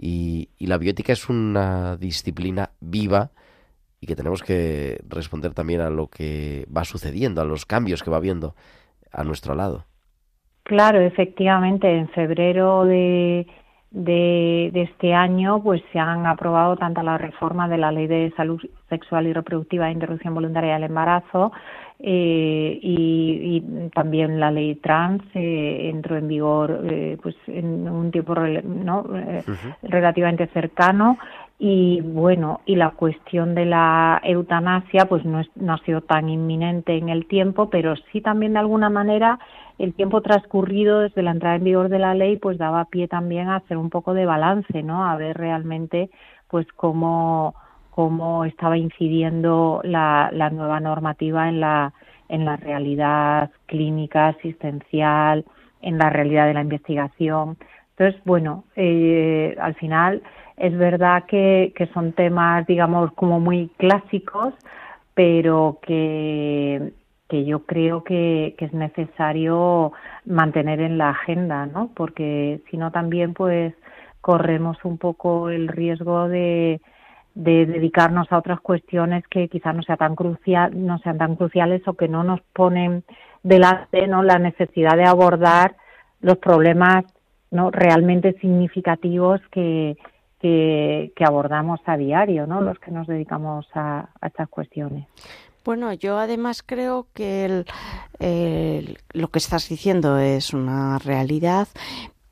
y, 0.00 0.48
la 0.66 0.78
biótica 0.78 1.12
es 1.12 1.28
una 1.28 1.96
disciplina 1.96 2.70
viva 2.80 3.30
y 4.00 4.06
que 4.06 4.16
tenemos 4.16 4.42
que 4.42 4.98
responder 5.08 5.52
también 5.52 5.82
a 5.82 5.90
lo 5.90 6.06
que 6.06 6.66
va 6.74 6.84
sucediendo, 6.84 7.42
a 7.42 7.44
los 7.44 7.66
cambios 7.66 8.02
que 8.02 8.10
va 8.10 8.16
habiendo 8.16 8.54
a 9.12 9.24
nuestro 9.24 9.54
lado. 9.54 9.84
Claro, 10.62 11.00
efectivamente, 11.00 11.94
en 11.94 12.08
febrero 12.10 12.84
de, 12.84 13.46
de, 13.90 14.70
de, 14.72 14.82
este 14.82 15.12
año 15.12 15.62
pues 15.62 15.82
se 15.92 15.98
han 15.98 16.26
aprobado 16.26 16.76
tanto 16.76 17.02
la 17.02 17.18
reforma 17.18 17.68
de 17.68 17.76
la 17.76 17.92
Ley 17.92 18.06
de 18.06 18.32
Salud 18.36 18.60
Sexual 18.88 19.26
y 19.26 19.32
Reproductiva 19.32 19.88
e 19.88 19.92
Interrupción 19.92 20.34
Voluntaria 20.34 20.74
del 20.74 20.84
Embarazo 20.84 21.52
eh, 22.02 22.78
y, 22.80 23.56
y, 23.56 23.90
también 23.90 24.40
la 24.40 24.50
ley 24.50 24.76
trans 24.76 25.22
eh, 25.34 25.90
entró 25.92 26.16
en 26.16 26.28
vigor 26.28 26.80
eh, 26.90 27.18
pues 27.22 27.36
en 27.46 27.86
un 27.88 28.10
tiempo 28.10 28.34
¿no? 28.34 29.04
-huh. 29.04 29.76
relativamente 29.82 30.46
cercano 30.46 31.18
y 31.58 32.00
bueno 32.00 32.62
y 32.64 32.76
la 32.76 32.92
cuestión 32.92 33.54
de 33.54 33.66
la 33.66 34.18
eutanasia 34.24 35.04
pues 35.04 35.26
no, 35.26 35.40
es, 35.40 35.48
no 35.56 35.74
ha 35.74 35.78
sido 35.84 36.00
tan 36.00 36.30
inminente 36.30 36.96
en 36.96 37.10
el 37.10 37.26
tiempo 37.26 37.68
pero 37.68 37.94
sí 38.10 38.22
también 38.22 38.54
de 38.54 38.60
alguna 38.60 38.88
manera 38.88 39.38
el 39.80 39.94
tiempo 39.94 40.20
transcurrido 40.22 41.00
desde 41.00 41.22
la 41.22 41.32
entrada 41.32 41.56
en 41.56 41.64
vigor 41.64 41.90
de 41.90 41.98
la 41.98 42.14
ley 42.14 42.36
pues 42.36 42.56
daba 42.56 42.86
pie 42.86 43.08
también 43.08 43.48
a 43.48 43.56
hacer 43.56 43.76
un 43.76 43.90
poco 43.90 44.12
de 44.14 44.26
balance, 44.26 44.82
¿no? 44.82 45.06
A 45.06 45.16
ver 45.16 45.36
realmente 45.36 46.10
pues 46.48 46.66
cómo 46.76 47.54
cómo 48.00 48.46
estaba 48.46 48.78
incidiendo 48.78 49.82
la, 49.84 50.30
la 50.32 50.48
nueva 50.48 50.80
normativa 50.80 51.50
en 51.50 51.60
la 51.60 51.92
en 52.30 52.46
la 52.46 52.56
realidad 52.56 53.50
clínica 53.66 54.28
asistencial, 54.28 55.44
en 55.82 55.98
la 55.98 56.08
realidad 56.08 56.46
de 56.46 56.54
la 56.54 56.62
investigación. 56.62 57.58
Entonces, 57.90 58.22
bueno, 58.24 58.64
eh, 58.74 59.54
al 59.60 59.74
final 59.74 60.22
es 60.56 60.74
verdad 60.78 61.24
que, 61.26 61.74
son 61.92 62.12
temas, 62.12 62.66
digamos, 62.66 63.12
como 63.12 63.38
muy 63.38 63.68
clásicos, 63.76 64.54
pero 65.14 65.78
que 65.82 66.92
que 67.28 67.44
yo 67.44 67.60
creo 67.64 68.02
que, 68.02 68.56
que, 68.58 68.64
es 68.64 68.72
necesario 68.72 69.92
mantener 70.24 70.80
en 70.80 70.98
la 70.98 71.10
agenda, 71.10 71.66
¿no? 71.66 71.90
Porque 71.94 72.60
si 72.68 72.76
no 72.76 72.90
también 72.90 73.34
pues 73.34 73.72
corremos 74.20 74.76
un 74.84 74.98
poco 74.98 75.48
el 75.48 75.68
riesgo 75.68 76.28
de, 76.28 76.80
de 77.34 77.66
dedicarnos 77.66 78.30
a 78.30 78.38
otras 78.38 78.60
cuestiones 78.60 79.26
que 79.28 79.48
quizás 79.48 79.74
no 79.74 79.82
sea 79.82 79.96
tan 79.96 80.16
crucial, 80.16 80.72
no 80.74 80.98
sean 80.98 81.18
tan 81.18 81.36
cruciales 81.36 81.86
o 81.86 81.94
que 81.94 82.08
no 82.08 82.24
nos 82.24 82.40
ponen 82.52 83.04
delante, 83.42 84.06
¿no? 84.06 84.22
La 84.22 84.38
necesidad 84.38 84.96
de 84.96 85.04
abordar 85.04 85.76
los 86.20 86.38
problemas 86.38 87.04
no 87.50 87.70
realmente 87.70 88.34
significativos 88.40 89.40
que, 89.50 89.96
que, 90.40 91.12
que, 91.16 91.24
abordamos 91.24 91.80
a 91.86 91.96
diario, 91.96 92.46
¿no? 92.46 92.60
Los 92.60 92.78
que 92.78 92.90
nos 92.90 93.06
dedicamos 93.06 93.66
a, 93.74 94.10
a 94.20 94.26
estas 94.26 94.48
cuestiones. 94.48 95.06
Bueno, 95.64 95.92
yo 95.92 96.18
además 96.18 96.62
creo 96.64 97.06
que 97.12 97.64
el, 98.18 98.98
lo 99.12 99.28
que 99.28 99.38
estás 99.38 99.68
diciendo 99.68 100.18
es 100.18 100.54
una 100.54 100.98
realidad, 100.98 101.68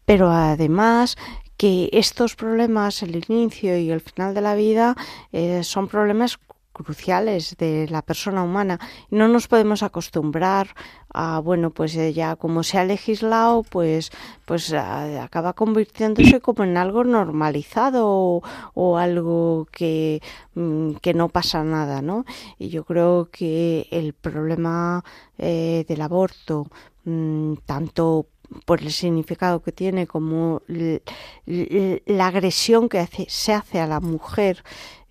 pero 0.06 0.30
además 0.30 1.16
que 1.58 1.90
estos 1.92 2.36
problemas, 2.36 3.02
el 3.02 3.16
inicio 3.28 3.76
y 3.76 3.90
el 3.90 4.00
final 4.00 4.32
de 4.32 4.40
la 4.40 4.54
vida, 4.54 4.96
eh, 5.32 5.62
son 5.64 5.88
problemas 5.88 6.38
cruciales 6.72 7.56
de 7.58 7.88
la 7.88 8.02
persona 8.02 8.42
humana. 8.44 8.78
No 9.10 9.26
nos 9.28 9.48
podemos 9.48 9.82
acostumbrar 9.82 10.68
a, 11.12 11.40
bueno, 11.40 11.70
pues 11.70 11.96
eh, 11.96 12.12
ya 12.12 12.36
como 12.36 12.62
se 12.62 12.78
ha 12.78 12.84
legislado, 12.84 13.64
pues, 13.64 14.10
pues 14.44 14.72
a, 14.72 15.24
acaba 15.24 15.52
convirtiéndose 15.54 16.40
como 16.40 16.62
en 16.64 16.76
algo 16.76 17.02
normalizado 17.02 18.06
o, 18.06 18.42
o 18.74 18.96
algo 18.96 19.66
que, 19.72 20.22
mm, 20.54 20.92
que, 21.02 21.12
no 21.14 21.28
pasa 21.28 21.64
nada, 21.64 22.02
¿no? 22.02 22.24
Y 22.58 22.68
yo 22.68 22.84
creo 22.84 23.28
que 23.32 23.88
el 23.90 24.12
problema 24.12 25.04
eh, 25.38 25.84
del 25.88 26.00
aborto, 26.02 26.68
mmm, 27.04 27.54
tanto 27.66 28.26
por 28.64 28.80
el 28.80 28.92
significado 28.92 29.62
que 29.62 29.72
tiene 29.72 30.06
como 30.06 30.62
la 30.66 32.26
agresión 32.26 32.88
que 32.88 32.98
hace, 32.98 33.26
se 33.28 33.52
hace 33.52 33.80
a 33.80 33.86
la 33.86 34.00
mujer 34.00 34.64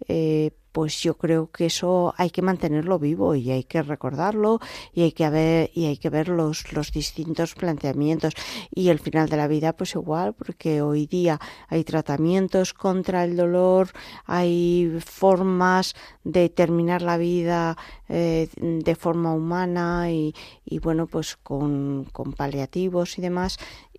eh, 0.08 0.52
pues 0.78 1.02
yo 1.02 1.18
creo 1.18 1.50
que 1.50 1.66
eso 1.66 2.14
hay 2.18 2.30
que 2.30 2.44
mantenerlo 2.44 3.00
vivo 3.00 3.34
y 3.34 3.50
hay 3.50 3.64
que 3.64 3.82
recordarlo 3.82 4.60
y 4.94 5.02
hay 5.02 5.12
que 5.12 5.28
ver 5.28 5.72
y 5.74 5.86
hay 5.86 5.98
que 5.98 6.12
ver 6.12 6.30
los, 6.30 6.72
los 6.72 6.92
distintos 6.92 7.56
planteamientos. 7.56 8.36
Y 8.70 8.90
el 8.90 9.00
final 9.00 9.28
de 9.28 9.38
la 9.38 9.48
vida 9.48 9.74
pues 9.76 9.96
igual 9.96 10.34
porque 10.34 10.84
hoy 10.84 11.08
día 11.08 11.40
hay 11.68 11.84
tratamientos 11.84 12.76
contra 12.76 13.24
el 13.24 13.36
dolor 13.36 13.90
hay 14.28 15.00
formas 15.04 15.96
de 16.24 16.50
terminar 16.50 17.02
la 17.02 17.18
vida 17.18 17.76
eh, 18.08 18.48
de 18.58 18.96
forma 18.96 19.34
humana 19.34 20.12
y, 20.12 20.36
y 20.64 20.78
bueno 20.78 21.08
pues 21.08 21.38
con, 21.38 22.06
con 22.12 22.34
paliativos 22.34 23.18
y 23.18 23.22
demás 23.22 23.58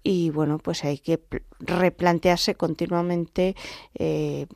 y 0.08 0.30
bueno 0.30 0.56
pues 0.56 0.84
hay 0.86 0.98
que 0.98 1.20
replantearse 1.60 2.54
continuamente 2.54 3.54
eh, 3.94 4.46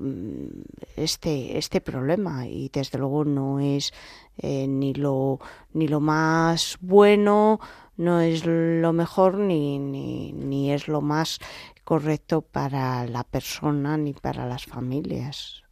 este 0.96 1.58
este 1.58 1.82
problema. 1.82 2.46
Y 2.46 2.70
desde 2.72 2.98
luego 2.98 3.26
no 3.26 3.60
es 3.60 3.92
eh, 4.38 4.66
ni 4.66 4.94
lo 4.94 5.40
ni 5.74 5.88
lo 5.88 6.00
más 6.00 6.78
bueno 6.80 7.60
no 7.98 8.20
es 8.20 8.46
lo 8.46 8.94
mejor 8.94 9.36
ni, 9.36 9.78
ni, 9.78 10.32
ni 10.32 10.72
es 10.72 10.88
lo 10.88 11.02
más 11.02 11.38
correcto 11.84 12.40
para 12.40 13.04
la 13.04 13.22
persona 13.22 13.98
ni 13.98 14.14
para 14.14 14.46
las 14.46 14.64
familias. 14.64 15.62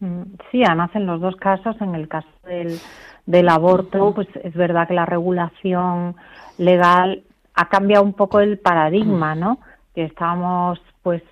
Mm, 0.00 0.34
sí 0.50 0.62
además 0.62 0.90
en 0.94 1.06
los 1.06 1.18
dos 1.22 1.36
casos 1.36 1.80
en 1.80 1.94
el 1.94 2.08
caso 2.08 2.28
del 2.44 2.78
del 3.24 3.48
aborto 3.48 4.12
pues 4.14 4.28
es 4.44 4.52
verdad 4.52 4.86
que 4.86 4.94
la 4.94 5.06
regulación 5.06 6.16
legal 6.58 7.24
ha 7.60 7.68
cambiado 7.68 8.02
un 8.04 8.14
poco 8.14 8.40
el 8.40 8.58
paradigma, 8.58 9.34
¿no? 9.34 9.58
Que 9.94 10.04
estábamos, 10.04 10.80
pues, 11.02 11.22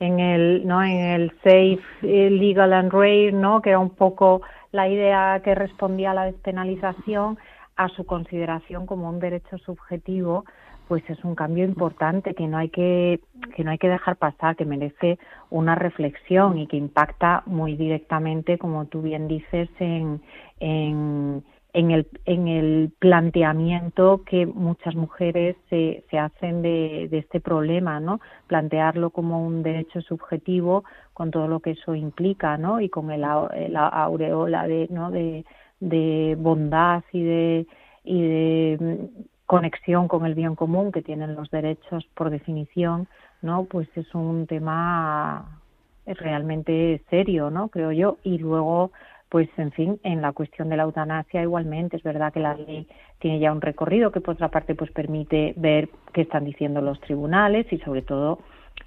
en 0.00 0.20
el, 0.20 0.66
¿no? 0.66 0.82
En 0.82 1.00
el 1.00 1.30
safe, 1.42 1.80
eh, 2.02 2.30
legal 2.30 2.72
and 2.72 2.90
rare, 2.90 3.30
¿no? 3.32 3.60
Que 3.60 3.70
era 3.70 3.78
un 3.78 3.90
poco 3.90 4.40
la 4.72 4.88
idea 4.88 5.42
que 5.44 5.54
respondía 5.54 6.12
a 6.12 6.14
la 6.14 6.24
despenalización 6.24 7.36
a 7.76 7.88
su 7.90 8.06
consideración 8.06 8.86
como 8.86 9.10
un 9.10 9.20
derecho 9.20 9.58
subjetivo, 9.58 10.46
pues 10.88 11.02
es 11.10 11.22
un 11.24 11.34
cambio 11.34 11.64
importante 11.64 12.34
que 12.34 12.46
no 12.46 12.56
hay 12.56 12.70
que 12.70 13.20
que 13.54 13.62
no 13.62 13.70
hay 13.70 13.76
que 13.76 13.90
dejar 13.90 14.16
pasar, 14.16 14.56
que 14.56 14.64
merece 14.64 15.18
una 15.50 15.74
reflexión 15.74 16.56
y 16.56 16.68
que 16.68 16.78
impacta 16.78 17.42
muy 17.44 17.76
directamente, 17.76 18.56
como 18.56 18.86
tú 18.86 19.02
bien 19.02 19.28
dices, 19.28 19.68
en, 19.78 20.22
en 20.58 21.44
en 21.76 21.90
el, 21.90 22.06
en 22.24 22.48
el 22.48 22.90
planteamiento 22.98 24.22
que 24.24 24.46
muchas 24.46 24.94
mujeres 24.94 25.56
se, 25.68 26.04
se 26.10 26.18
hacen 26.18 26.62
de, 26.62 27.06
de, 27.10 27.18
este 27.18 27.38
problema, 27.38 28.00
¿no? 28.00 28.18
Plantearlo 28.46 29.10
como 29.10 29.46
un 29.46 29.62
derecho 29.62 30.00
subjetivo 30.00 30.84
con 31.12 31.30
todo 31.30 31.48
lo 31.48 31.60
que 31.60 31.72
eso 31.72 31.94
implica, 31.94 32.56
¿no? 32.56 32.80
Y 32.80 32.88
con 32.88 33.10
el, 33.10 33.20
la 33.20 33.88
aureola 33.88 34.66
de, 34.66 34.88
¿no? 34.90 35.10
de, 35.10 35.44
de 35.80 36.34
bondad 36.38 37.04
y 37.12 37.22
de, 37.22 37.66
y 38.04 38.22
de 38.22 38.78
mm, 38.80 39.22
conexión 39.44 40.08
con 40.08 40.24
el 40.24 40.34
bien 40.34 40.54
común 40.54 40.92
que 40.92 41.02
tienen 41.02 41.34
los 41.34 41.50
derechos 41.50 42.08
por 42.14 42.30
definición, 42.30 43.06
¿no? 43.42 43.64
Pues 43.64 43.86
es 43.96 44.14
un 44.14 44.46
tema 44.46 45.60
realmente 46.06 47.02
serio, 47.10 47.50
¿no? 47.50 47.68
Creo 47.68 47.92
yo. 47.92 48.16
Y 48.22 48.38
luego 48.38 48.92
pues 49.36 49.50
en 49.58 49.70
fin, 49.72 50.00
en 50.02 50.22
la 50.22 50.32
cuestión 50.32 50.70
de 50.70 50.78
la 50.78 50.84
eutanasia 50.84 51.42
igualmente 51.42 51.98
es 51.98 52.02
verdad 52.02 52.32
que 52.32 52.40
la 52.40 52.54
ley 52.54 52.88
tiene 53.18 53.38
ya 53.38 53.52
un 53.52 53.60
recorrido 53.60 54.10
que 54.10 54.22
por 54.22 54.32
otra 54.32 54.48
parte 54.48 54.74
pues 54.74 54.90
permite 54.92 55.52
ver 55.58 55.90
qué 56.14 56.22
están 56.22 56.46
diciendo 56.46 56.80
los 56.80 56.98
tribunales 57.02 57.70
y 57.70 57.76
sobre 57.80 58.00
todo 58.00 58.38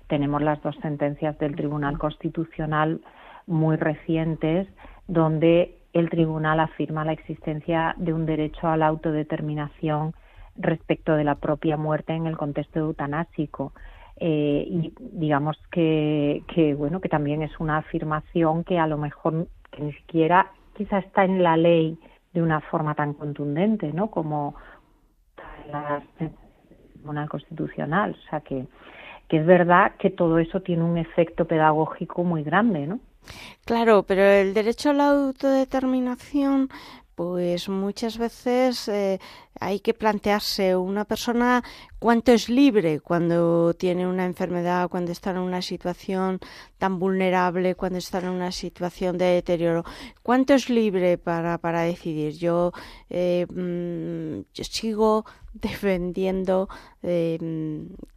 tenemos 0.07 0.41
las 0.41 0.59
dos 0.63 0.75
sentencias 0.81 1.37
del 1.37 1.55
Tribunal 1.55 1.99
Constitucional 1.99 2.99
muy 3.45 3.75
recientes 3.75 4.67
donde 5.07 5.77
el 5.93 6.09
tribunal 6.09 6.59
afirma 6.61 7.05
la 7.05 7.13
existencia 7.13 7.93
de 7.97 8.11
un 8.11 8.25
derecho 8.25 8.69
a 8.69 8.75
la 8.75 8.87
autodeterminación 8.87 10.15
respecto 10.55 11.13
de 11.15 11.25
la 11.25 11.35
propia 11.35 11.77
muerte 11.77 12.13
en 12.13 12.25
el 12.25 12.37
contexto 12.37 12.79
eutanásico. 12.79 13.73
Eh, 14.19 14.65
y 14.67 14.93
digamos 14.97 15.57
que, 15.71 16.41
que 16.47 16.73
bueno 16.73 17.01
que 17.01 17.07
también 17.07 17.43
es 17.43 17.51
una 17.59 17.77
afirmación 17.77 18.63
que 18.63 18.79
a 18.79 18.87
lo 18.87 18.97
mejor 18.97 19.47
que 19.71 19.81
ni 19.81 19.93
siquiera 19.93 20.51
quizá 20.75 20.99
está 20.99 21.23
en 21.25 21.43
la 21.43 21.57
ley 21.57 21.97
de 22.33 22.41
una 22.41 22.61
forma 22.61 22.95
tan 22.95 23.13
contundente, 23.13 23.91
¿no? 23.91 24.09
Como 24.09 24.55
la 25.71 26.01
Tribunal 26.93 27.29
Constitucional. 27.29 28.15
O 28.17 28.29
sea 28.29 28.41
que, 28.41 28.67
que 29.27 29.37
es 29.37 29.45
verdad 29.45 29.93
que 29.97 30.09
todo 30.09 30.39
eso 30.39 30.61
tiene 30.61 30.83
un 30.83 30.97
efecto 30.97 31.45
pedagógico 31.45 32.23
muy 32.23 32.43
grande, 32.43 32.87
¿no? 32.87 32.99
Claro, 33.65 34.03
pero 34.03 34.23
el 34.23 34.53
derecho 34.53 34.89
a 34.89 34.93
la 34.93 35.09
autodeterminación 35.09 36.69
pues 37.19 37.67
muchas 37.67 38.17
veces 38.17 38.87
eh, 38.87 39.19
hay 39.59 39.81
que 39.81 39.93
plantearse 39.93 40.77
una 40.77 41.03
persona 41.03 41.65
cuánto 41.99 42.31
es 42.31 42.47
libre 42.47 43.01
cuando 43.01 43.73
tiene 43.73 44.07
una 44.07 44.23
enfermedad, 44.25 44.87
cuando 44.87 45.11
está 45.11 45.31
en 45.31 45.39
una 45.39 45.61
situación 45.61 46.39
tan 46.77 46.97
vulnerable, 46.97 47.75
cuando 47.75 47.97
está 47.97 48.19
en 48.19 48.29
una 48.29 48.53
situación 48.53 49.17
de 49.17 49.25
deterioro. 49.25 49.83
¿Cuánto 50.23 50.53
es 50.53 50.69
libre 50.69 51.17
para, 51.17 51.57
para 51.57 51.81
decidir? 51.81 52.37
Yo, 52.37 52.71
eh, 53.09 53.45
mm, 53.49 54.53
yo 54.53 54.63
sigo 54.63 55.25
defendiendo 55.53 56.69
eh, 57.03 57.37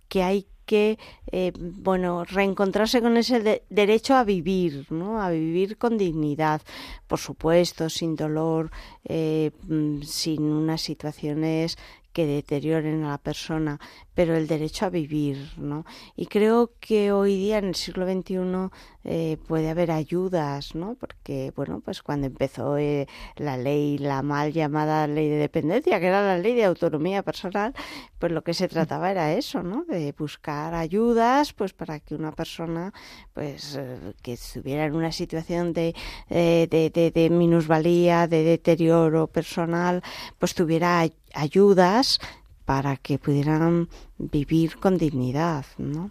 que 0.06 0.22
hay 0.22 0.46
que 0.66 0.98
eh, 1.30 1.52
bueno 1.56 2.24
reencontrarse 2.24 3.00
con 3.00 3.16
ese 3.16 3.62
derecho 3.68 4.14
a 4.14 4.24
vivir 4.24 4.86
no 4.90 5.20
a 5.20 5.30
vivir 5.30 5.76
con 5.76 5.98
dignidad 5.98 6.62
por 7.06 7.18
supuesto 7.18 7.88
sin 7.88 8.16
dolor 8.16 8.70
eh, 9.04 9.50
mm, 9.68 10.02
sin 10.02 10.44
unas 10.44 10.80
situaciones 10.80 11.78
que 12.12 12.26
deterioren 12.26 13.04
a 13.04 13.10
la 13.10 13.18
persona, 13.18 13.78
pero 14.14 14.36
el 14.36 14.46
derecho 14.46 14.86
a 14.86 14.90
vivir, 14.90 15.52
¿no? 15.56 15.84
Y 16.16 16.26
creo 16.26 16.72
que 16.80 17.12
hoy 17.12 17.36
día 17.36 17.58
en 17.58 17.66
el 17.66 17.74
siglo 17.74 18.06
XXI 18.06 18.70
eh, 19.04 19.38
puede 19.48 19.70
haber 19.70 19.90
ayudas, 19.90 20.74
¿no? 20.74 20.94
Porque, 20.94 21.52
bueno, 21.56 21.80
pues 21.80 22.02
cuando 22.02 22.26
empezó 22.26 22.76
eh, 22.76 23.08
la 23.36 23.56
ley, 23.56 23.98
la 23.98 24.22
mal 24.22 24.52
llamada 24.52 25.06
ley 25.06 25.28
de 25.28 25.36
dependencia, 25.36 25.98
que 25.98 26.06
era 26.06 26.22
la 26.22 26.38
ley 26.38 26.54
de 26.54 26.64
autonomía 26.64 27.22
personal, 27.22 27.74
pues 28.18 28.32
lo 28.32 28.44
que 28.44 28.54
se 28.54 28.68
trataba 28.68 29.10
era 29.10 29.32
eso, 29.32 29.62
¿no? 29.62 29.84
De 29.88 30.12
buscar 30.16 30.74
ayudas, 30.74 31.52
pues 31.54 31.72
para 31.72 31.98
que 32.00 32.14
una 32.14 32.32
persona, 32.32 32.92
pues 33.32 33.76
eh, 33.76 34.12
que 34.22 34.34
estuviera 34.34 34.84
en 34.84 34.94
una 34.94 35.12
situación 35.12 35.72
de, 35.72 35.94
de, 36.28 36.90
de, 36.94 37.10
de 37.10 37.30
minusvalía, 37.30 38.26
de 38.28 38.42
deterioro 38.44 39.26
personal, 39.26 40.02
pues 40.38 40.54
tuviera 40.54 41.00
ayudas 41.34 42.20
para 42.64 42.96
que 42.96 43.18
pudieran 43.18 43.88
vivir 44.18 44.78
con 44.78 44.96
dignidad, 44.96 45.66
¿no? 45.78 46.10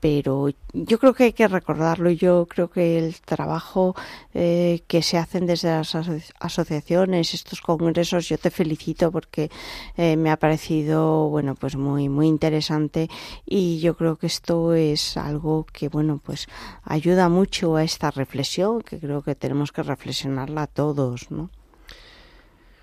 Pero 0.00 0.48
yo 0.72 0.98
creo 0.98 1.12
que 1.12 1.24
hay 1.24 1.32
que 1.34 1.46
recordarlo. 1.46 2.10
Yo 2.10 2.46
creo 2.46 2.70
que 2.70 2.98
el 2.98 3.20
trabajo 3.20 3.94
eh, 4.32 4.82
que 4.86 5.02
se 5.02 5.18
hacen 5.18 5.46
desde 5.46 5.68
las 5.68 5.94
asociaciones, 6.40 7.34
estos 7.34 7.60
congresos, 7.60 8.26
yo 8.26 8.38
te 8.38 8.50
felicito 8.50 9.12
porque 9.12 9.50
eh, 9.98 10.16
me 10.16 10.30
ha 10.30 10.38
parecido, 10.38 11.28
bueno, 11.28 11.54
pues 11.54 11.76
muy, 11.76 12.08
muy 12.08 12.28
interesante 12.28 13.10
y 13.44 13.80
yo 13.80 13.94
creo 13.94 14.16
que 14.16 14.26
esto 14.26 14.72
es 14.72 15.18
algo 15.18 15.66
que, 15.70 15.90
bueno, 15.90 16.18
pues 16.24 16.48
ayuda 16.82 17.28
mucho 17.28 17.76
a 17.76 17.84
esta 17.84 18.10
reflexión, 18.10 18.80
que 18.80 18.98
creo 18.98 19.20
que 19.22 19.34
tenemos 19.34 19.70
que 19.70 19.82
reflexionarla 19.82 20.66
todos, 20.66 21.30
¿no? 21.30 21.50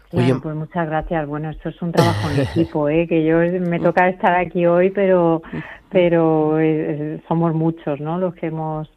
Claro, 0.10 0.41
pues 0.41 0.56
muchas 0.56 0.88
gracias. 0.88 1.28
Bueno, 1.28 1.50
esto 1.50 1.70
es 1.70 1.82
un 1.82 1.91
trabajo 1.91 2.30
en 2.30 2.41
equipo, 2.50 2.88
¿eh? 2.89 3.08
que 3.08 3.26
yo 3.26 3.38
me 3.62 3.80
toca 3.80 4.08
estar 4.10 4.36
aquí 4.36 4.65
hoy, 4.65 4.89
pero, 4.89 5.41
pero 5.89 6.60
eh, 6.60 7.22
somos 7.28 7.54
muchos, 7.54 8.00
¿no? 8.00 8.17
Los 8.17 8.34
que 8.36 8.48
hemos 8.48 8.89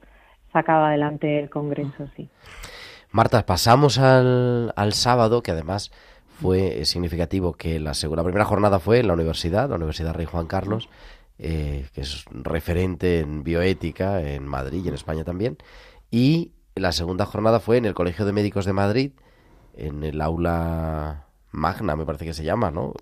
sacado 0.53 0.85
adelante 0.85 1.41
el 1.41 1.51
Congreso, 1.51 2.09
sí. 2.17 2.29
Marta, 3.13 3.45
pasamos 3.45 3.99
al, 3.99 4.73
al 4.77 4.93
sábado, 4.93 5.43
que 5.43 5.51
además 5.51 5.91
fue 6.41 6.85
significativo 6.85 7.53
que 7.53 7.79
la 7.81 7.95
segunda, 7.95 8.23
primera 8.25 8.45
jornada 8.45 8.79
fue 8.79 9.01
en 9.01 9.09
la 9.09 9.15
universidad, 9.15 9.69
la 9.69 9.77
Universidad 9.77 10.15
Rey 10.15 10.27
Juan 10.27 10.47
Carlos, 10.47 10.89
eh, 11.39 11.87
que 11.93 12.01
es 12.01 12.25
referente 12.31 13.21
en 13.21 13.45
bioética 13.45 14.23
en 14.23 14.47
Madrid 14.47 14.83
y 14.85 14.89
en 14.89 14.95
España 14.95 15.25
también, 15.25 15.59
y 16.11 16.53
la 16.75 16.93
segunda 16.93 17.27
jornada 17.27 17.61
fue 17.61 17.77
en 17.77 17.85
el 17.85 17.95
Colegio 17.95 18.25
de 18.25 18.33
Médicos 18.33 18.65
de 18.65 18.73
Madrid, 18.73 19.13
en 19.87 20.05
el 20.05 20.21
aula 20.21 21.27
magna, 21.53 21.97
me 21.97 22.07
parece 22.07 22.25
que 22.25 22.35
se 22.35 22.45
llama, 22.45 22.71
¿no? 22.71 22.95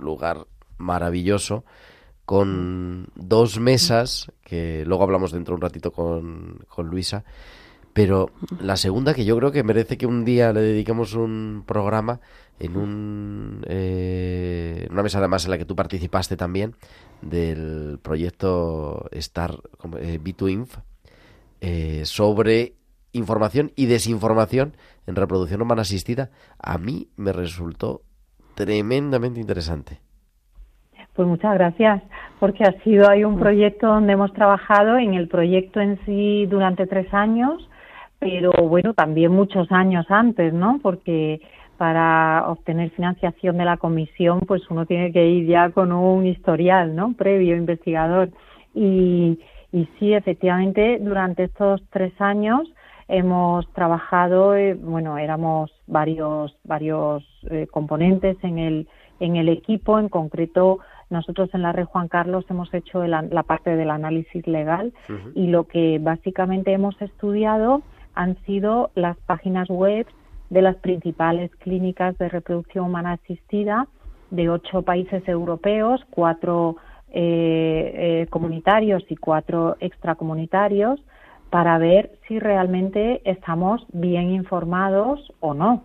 Lugar 0.00 0.46
maravilloso 0.78 1.64
con 2.26 3.08
dos 3.14 3.60
mesas, 3.60 4.32
que 4.42 4.84
luego 4.84 5.04
hablamos 5.04 5.30
dentro 5.30 5.54
un 5.54 5.60
ratito 5.60 5.92
con, 5.92 6.64
con 6.68 6.88
Luisa, 6.88 7.24
pero 7.92 8.30
la 8.60 8.76
segunda 8.76 9.14
que 9.14 9.24
yo 9.24 9.36
creo 9.38 9.52
que 9.52 9.62
merece 9.62 9.96
que 9.96 10.06
un 10.06 10.24
día 10.24 10.52
le 10.52 10.60
dediquemos 10.60 11.14
un 11.14 11.64
programa 11.66 12.20
en 12.58 12.76
un 12.76 13.64
eh, 13.68 14.86
una 14.90 15.02
mesa 15.02 15.18
además 15.18 15.44
en 15.44 15.52
la 15.52 15.58
que 15.58 15.64
tú 15.64 15.76
participaste 15.76 16.36
también 16.36 16.74
del 17.22 17.98
proyecto 18.02 19.08
Star 19.12 19.62
eh, 19.98 20.20
B2Inf 20.22 20.68
eh, 21.62 22.02
sobre 22.04 22.74
información 23.16 23.72
y 23.76 23.86
desinformación 23.86 24.76
en 25.06 25.16
reproducción 25.16 25.62
humana 25.62 25.82
asistida, 25.82 26.30
a 26.58 26.78
mí 26.78 27.08
me 27.16 27.32
resultó 27.32 28.02
tremendamente 28.54 29.40
interesante. 29.40 30.00
Pues 31.14 31.26
muchas 31.26 31.54
gracias, 31.54 32.02
porque 32.38 32.64
ha 32.64 32.72
sido 32.82 33.08
ahí 33.08 33.24
un 33.24 33.38
proyecto 33.38 33.86
donde 33.86 34.12
hemos 34.12 34.32
trabajado 34.34 34.98
en 34.98 35.14
el 35.14 35.28
proyecto 35.28 35.80
en 35.80 35.98
sí 36.04 36.44
durante 36.46 36.86
tres 36.86 37.12
años, 37.14 37.68
pero 38.18 38.52
bueno, 38.52 38.92
también 38.92 39.32
muchos 39.32 39.72
años 39.72 40.04
antes, 40.10 40.52
¿no? 40.52 40.78
Porque 40.82 41.40
para 41.78 42.44
obtener 42.48 42.90
financiación 42.90 43.56
de 43.56 43.64
la 43.64 43.76
comisión, 43.78 44.40
pues 44.40 44.62
uno 44.70 44.84
tiene 44.86 45.12
que 45.12 45.26
ir 45.26 45.46
ya 45.46 45.70
con 45.70 45.92
un 45.92 46.26
historial, 46.26 46.94
¿no? 46.94 47.14
Previo 47.14 47.56
investigador. 47.56 48.30
Y, 48.74 49.38
y 49.72 49.88
sí, 49.98 50.12
efectivamente, 50.12 50.98
durante 51.00 51.44
estos 51.44 51.82
tres 51.90 52.12
años 52.20 52.68
hemos 53.08 53.70
trabajado, 53.72 54.56
eh, 54.56 54.74
bueno, 54.74 55.18
éramos 55.18 55.70
varios, 55.86 56.56
varios 56.64 57.24
eh, 57.50 57.66
componentes 57.70 58.36
en 58.42 58.58
el, 58.58 58.88
en 59.20 59.36
el 59.36 59.48
equipo, 59.48 59.98
en 59.98 60.08
concreto 60.08 60.80
nosotros 61.08 61.50
en 61.54 61.62
la 61.62 61.72
red 61.72 61.84
Juan 61.84 62.08
Carlos 62.08 62.44
hemos 62.50 62.72
hecho 62.74 63.06
la 63.06 63.42
parte 63.44 63.76
del 63.76 63.90
análisis 63.90 64.44
legal 64.48 64.92
y 65.36 65.46
lo 65.46 65.62
que 65.68 66.00
básicamente 66.00 66.72
hemos 66.72 67.00
estudiado 67.00 67.82
han 68.16 68.36
sido 68.44 68.90
las 68.96 69.16
páginas 69.18 69.68
web 69.68 70.04
de 70.50 70.62
las 70.62 70.76
principales 70.76 71.54
clínicas 71.56 72.16
de 72.18 72.28
reproducción 72.28 72.86
humana 72.86 73.12
asistida 73.12 73.86
de 74.30 74.48
ocho 74.48 74.82
países 74.82 75.26
europeos, 75.28 76.04
cuatro 76.10 76.76
eh, 77.12 77.92
eh, 77.94 78.26
comunitarios 78.30 79.04
y 79.08 79.16
cuatro 79.16 79.76
extracomunitarios, 79.80 81.00
para 81.50 81.78
ver 81.78 82.18
si 82.26 82.38
realmente 82.38 83.22
estamos 83.24 83.86
bien 83.92 84.30
informados 84.30 85.32
o 85.40 85.54
no 85.54 85.84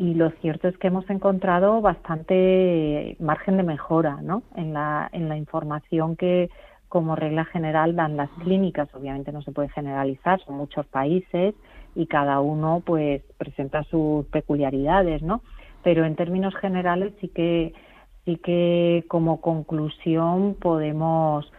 y 0.00 0.14
lo 0.14 0.30
cierto 0.40 0.66
es 0.66 0.78
que 0.78 0.86
hemos 0.86 1.08
encontrado 1.10 1.82
bastante 1.82 3.16
margen 3.20 3.58
de 3.58 3.62
mejora 3.62 4.18
¿no? 4.22 4.42
en, 4.56 4.72
la, 4.72 5.10
en 5.12 5.28
la 5.28 5.36
información 5.36 6.16
que 6.16 6.48
como 6.88 7.16
regla 7.16 7.44
general 7.44 7.94
dan 7.94 8.16
las 8.16 8.30
clínicas. 8.42 8.88
Obviamente 8.94 9.30
no 9.30 9.42
se 9.42 9.52
puede 9.52 9.68
generalizar, 9.68 10.40
son 10.40 10.56
muchos 10.56 10.86
países 10.86 11.54
y 11.94 12.06
cada 12.06 12.40
uno 12.40 12.82
pues 12.84 13.22
presenta 13.36 13.84
sus 13.84 14.24
peculiaridades, 14.26 15.22
¿no? 15.22 15.42
Pero 15.84 16.06
en 16.06 16.16
términos 16.16 16.54
generales 16.56 17.12
sí 17.20 17.28
que 17.28 17.74
sí 18.24 18.36
que 18.36 19.04
como 19.06 19.42
conclusión 19.42 20.54
podemos 20.54 21.52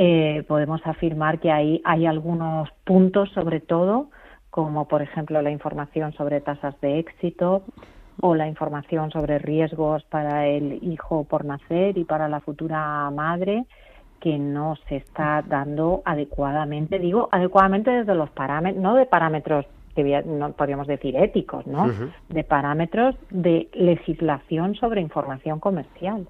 eh, 0.00 0.44
podemos 0.46 0.80
afirmar 0.86 1.40
que 1.40 1.50
hay 1.50 1.82
hay 1.84 2.06
algunos 2.06 2.70
puntos 2.84 3.28
sobre 3.30 3.58
todo 3.58 4.10
como 4.48 4.86
por 4.86 5.02
ejemplo 5.02 5.42
la 5.42 5.50
información 5.50 6.12
sobre 6.12 6.40
tasas 6.40 6.80
de 6.80 7.00
éxito 7.00 7.64
o 8.20 8.36
la 8.36 8.46
información 8.46 9.10
sobre 9.10 9.40
riesgos 9.40 10.04
para 10.04 10.46
el 10.46 10.78
hijo 10.84 11.24
por 11.24 11.44
nacer 11.44 11.98
y 11.98 12.04
para 12.04 12.28
la 12.28 12.38
futura 12.38 13.10
madre 13.10 13.64
que 14.20 14.38
no 14.38 14.76
se 14.88 14.96
está 14.96 15.42
dando 15.42 16.02
adecuadamente, 16.04 17.00
digo 17.00 17.28
adecuadamente 17.32 17.90
desde 17.90 18.14
los 18.14 18.30
parámetros, 18.30 18.80
no 18.80 18.94
de 18.94 19.06
parámetros 19.06 19.66
que 19.96 20.22
no 20.24 20.52
podríamos 20.52 20.86
decir 20.86 21.16
éticos, 21.16 21.66
¿no? 21.66 21.90
De 22.28 22.44
parámetros 22.44 23.16
de 23.30 23.68
legislación 23.72 24.76
sobre 24.76 25.00
información 25.00 25.58
comercial. 25.58 26.28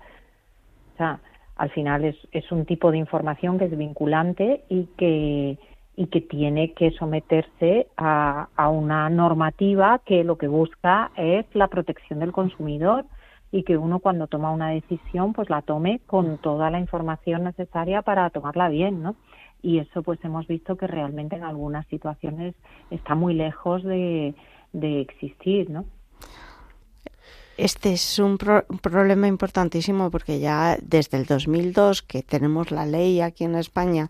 O 0.95 0.97
sea, 0.97 1.21
al 1.59 1.71
final 1.71 2.05
es, 2.05 2.17
es 2.33 2.51
un 2.51 2.65
tipo 2.65 2.91
de 2.91 2.99
información 2.99 3.59
que 3.59 3.67
es 3.67 3.77
vinculante 3.77 4.65
y 4.69 4.87
que 4.97 5.59
y 5.97 6.07
que 6.07 6.21
tiene 6.21 6.75
que 6.75 6.93
someterse 6.93 7.89
a, 7.97 8.47
a, 8.55 8.69
una 8.69 9.11
normativa 9.11 10.01
que 10.07 10.23
lo 10.23 10.39
que 10.39 10.47
busca 10.47 11.11
es 11.17 11.45
la 11.55 11.67
protección 11.67 12.21
del 12.21 12.31
consumidor 12.31 13.05
y 13.51 13.65
que 13.65 13.77
uno 13.77 13.99
cuando 13.99 14.29
toma 14.29 14.53
una 14.53 14.69
decisión 14.69 15.33
pues 15.33 15.51
la 15.51 15.61
tome 15.63 16.01
con 16.07 16.39
toda 16.39 16.71
la 16.71 16.79
información 16.79 17.43
necesaria 17.43 18.03
para 18.03 18.31
tomarla 18.31 18.69
bien, 18.69 19.03
¿no? 19.03 19.17
Y 19.61 19.79
eso 19.79 20.05
pues 20.05 20.25
hemos 20.25 20.47
visto 20.47 20.77
que 20.77 20.87
realmente 20.87 21.35
en 21.35 21.43
algunas 21.43 21.85
situaciones 21.89 22.55
está 22.93 23.17
muy 23.17 23.35
lejos 23.35 23.83
de, 23.83 24.37
de 24.73 25.01
existir, 25.01 25.69
¿no? 25.69 25.85
Este 27.59 27.93
es 27.93 28.21
un, 28.21 28.39
problema 28.39 29.27
importantísimo 29.27 30.13
porque 30.13 30.39
ya 30.39 30.79
desde 30.81 31.17
el 31.17 31.27
2002 31.27 32.03
que 32.03 32.23
tenemos 32.23 32.71
la 32.71 32.87
ley 32.87 33.21
aquí 33.21 33.43
en 33.43 33.57
España 33.57 34.09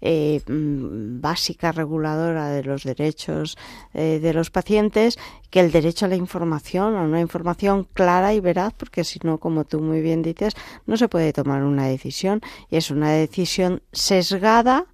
eh, 0.00 0.42
mm, 0.48 1.20
básica 1.20 1.70
reguladora 1.70 2.48
de 2.48 2.64
los 2.64 2.82
derechos 2.82 3.56
eh, 3.94 4.18
de 4.20 4.34
los 4.34 4.50
pacientes, 4.50 5.20
que 5.50 5.60
el 5.60 5.70
derecho 5.70 6.06
a 6.06 6.08
la 6.08 6.16
información, 6.16 6.96
a 6.96 7.02
una 7.02 7.20
información 7.20 7.86
clara 7.92 8.34
y 8.34 8.40
veraz, 8.40 8.72
porque 8.76 9.04
si 9.04 9.20
no, 9.22 9.38
como 9.38 9.64
tú 9.64 9.80
muy 9.80 10.00
bien 10.00 10.22
dices, 10.22 10.54
no 10.86 10.96
se 10.96 11.08
puede 11.08 11.32
tomar 11.32 11.62
una 11.62 11.86
decisión. 11.86 12.40
Y 12.70 12.76
es 12.76 12.90
una 12.90 13.12
decisión 13.12 13.82
sesgada 13.92 14.86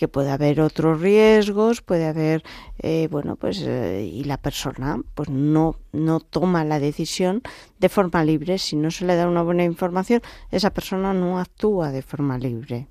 que 0.00 0.08
puede 0.08 0.30
haber 0.30 0.62
otros 0.62 0.98
riesgos, 0.98 1.82
puede 1.82 2.06
haber, 2.06 2.42
eh, 2.78 3.06
bueno, 3.10 3.36
pues, 3.36 3.60
eh, 3.60 4.02
y 4.10 4.24
la 4.24 4.38
persona, 4.38 4.98
pues 5.14 5.28
no, 5.28 5.76
no 5.92 6.20
toma 6.20 6.64
la 6.64 6.80
decisión 6.80 7.42
de 7.78 7.90
forma 7.90 8.24
libre. 8.24 8.56
Si 8.56 8.76
no 8.76 8.90
se 8.90 9.04
le 9.04 9.14
da 9.14 9.28
una 9.28 9.42
buena 9.42 9.62
información, 9.62 10.22
esa 10.50 10.70
persona 10.70 11.12
no 11.12 11.38
actúa 11.38 11.92
de 11.92 12.00
forma 12.00 12.38
libre. 12.38 12.88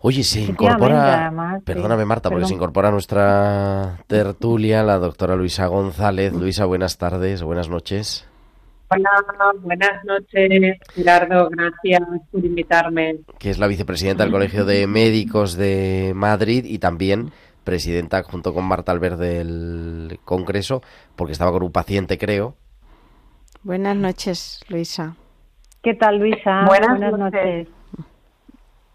Oye, 0.00 0.22
se 0.22 0.42
incorpora, 0.42 1.32
perdóname 1.64 2.04
Marta, 2.04 2.28
porque 2.28 2.44
se 2.44 2.52
incorpora 2.52 2.90
nuestra 2.90 4.00
tertulia 4.06 4.82
la 4.82 4.98
doctora 4.98 5.34
Luisa 5.34 5.66
González. 5.66 6.34
Luisa, 6.34 6.66
buenas 6.66 6.98
tardes, 6.98 7.42
buenas 7.42 7.70
noches. 7.70 8.26
Hola, 8.94 9.24
buenas 9.60 10.04
noches, 10.04 10.78
Gerardo. 10.94 11.50
Gracias 11.50 12.02
por 12.30 12.44
invitarme. 12.44 13.16
Que 13.38 13.50
es 13.50 13.58
la 13.58 13.66
vicepresidenta 13.66 14.22
del 14.22 14.32
Colegio 14.32 14.64
de 14.64 14.86
Médicos 14.86 15.56
de 15.56 16.12
Madrid 16.14 16.64
y 16.64 16.78
también 16.78 17.32
presidenta 17.64 18.22
junto 18.22 18.54
con 18.54 18.64
Marta 18.64 18.92
Albert 18.92 19.18
del 19.18 20.20
Congreso, 20.24 20.82
porque 21.16 21.32
estaba 21.32 21.50
con 21.50 21.64
un 21.64 21.72
paciente, 21.72 22.18
creo. 22.18 22.56
Buenas 23.64 23.96
noches, 23.96 24.60
Luisa. 24.68 25.16
¿Qué 25.82 25.94
tal, 25.94 26.18
Luisa? 26.18 26.64
Buenas, 26.66 27.18
noches. 27.18 27.66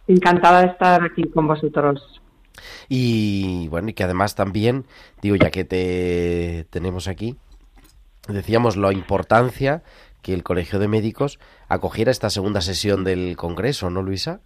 Encantada 0.08 0.62
de 0.62 0.68
estar 0.68 1.04
aquí 1.04 1.24
con 1.24 1.48
vosotros. 1.48 2.22
Y 2.88 3.68
bueno, 3.68 3.90
y 3.90 3.94
que 3.94 4.04
además 4.04 4.36
también, 4.36 4.86
digo, 5.22 5.36
ya 5.36 5.52
que 5.52 5.66
te 5.66 6.68
tenemos 6.70 7.08
aquí, 7.08 7.38
decíamos 8.34 8.78
la 8.78 8.94
importancia 8.94 9.84
que 10.22 10.34
el 10.34 10.44
Colegio 10.44 10.80
de 10.80 10.88
Médicos 10.88 11.40
acogiera 11.68 12.12
esta 12.12 12.30
segunda 12.30 12.62
sesión 12.62 13.04
del 13.04 13.36
Congreso, 13.38 13.90
¿no, 13.90 14.02
Luisa? 14.02 14.42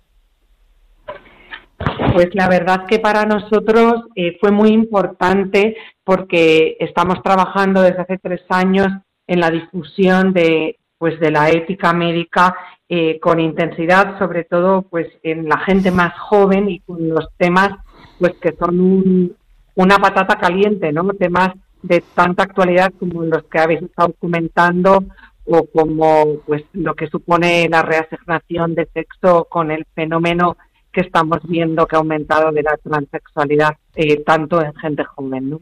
Pues 2.13 2.29
la 2.33 2.47
verdad 2.47 2.85
que 2.87 2.99
para 2.99 3.25
nosotros 3.25 4.05
eh, 4.15 4.37
fue 4.39 4.51
muy 4.51 4.69
importante 4.69 5.75
porque 6.03 6.77
estamos 6.79 7.21
trabajando 7.23 7.81
desde 7.81 8.01
hace 8.01 8.17
tres 8.19 8.41
años 8.49 8.87
en 9.27 9.39
la 9.39 9.49
difusión 9.49 10.33
de 10.33 10.77
pues 10.97 11.19
de 11.19 11.31
la 11.31 11.49
ética 11.49 11.91
médica 11.91 12.55
eh, 12.87 13.19
con 13.19 13.39
intensidad, 13.39 14.17
sobre 14.19 14.45
todo 14.45 14.83
pues 14.83 15.07
en 15.23 15.49
la 15.49 15.57
gente 15.57 15.91
más 15.91 16.17
joven 16.17 16.69
y 16.69 16.79
con 16.79 17.09
los 17.09 17.27
temas 17.37 17.71
pues 18.19 18.33
que 18.41 18.53
son 18.53 19.35
una 19.75 19.97
patata 19.97 20.37
caliente, 20.37 20.93
¿no? 20.93 21.05
Temas 21.13 21.49
de 21.83 22.03
tanta 22.15 22.43
actualidad 22.43 22.91
como 22.97 23.23
los 23.23 23.43
que 23.43 23.59
habéis 23.59 23.83
estado 23.83 24.13
comentando 24.19 25.03
o 25.45 25.65
como 25.65 26.37
pues 26.45 26.63
lo 26.73 26.95
que 26.95 27.07
supone 27.07 27.67
la 27.69 27.81
reasignación 27.81 28.73
de 28.75 28.87
sexo 28.93 29.45
con 29.49 29.69
el 29.69 29.85
fenómeno 29.93 30.57
que 30.91 31.01
estamos 31.01 31.39
viendo 31.43 31.85
que 31.85 31.95
ha 31.95 31.99
aumentado 31.99 32.51
de 32.51 32.63
la 32.63 32.77
transexualidad 32.77 33.75
eh, 33.95 34.23
tanto 34.23 34.63
en 34.63 34.73
gente 34.75 35.03
joven. 35.03 35.49
¿no? 35.49 35.61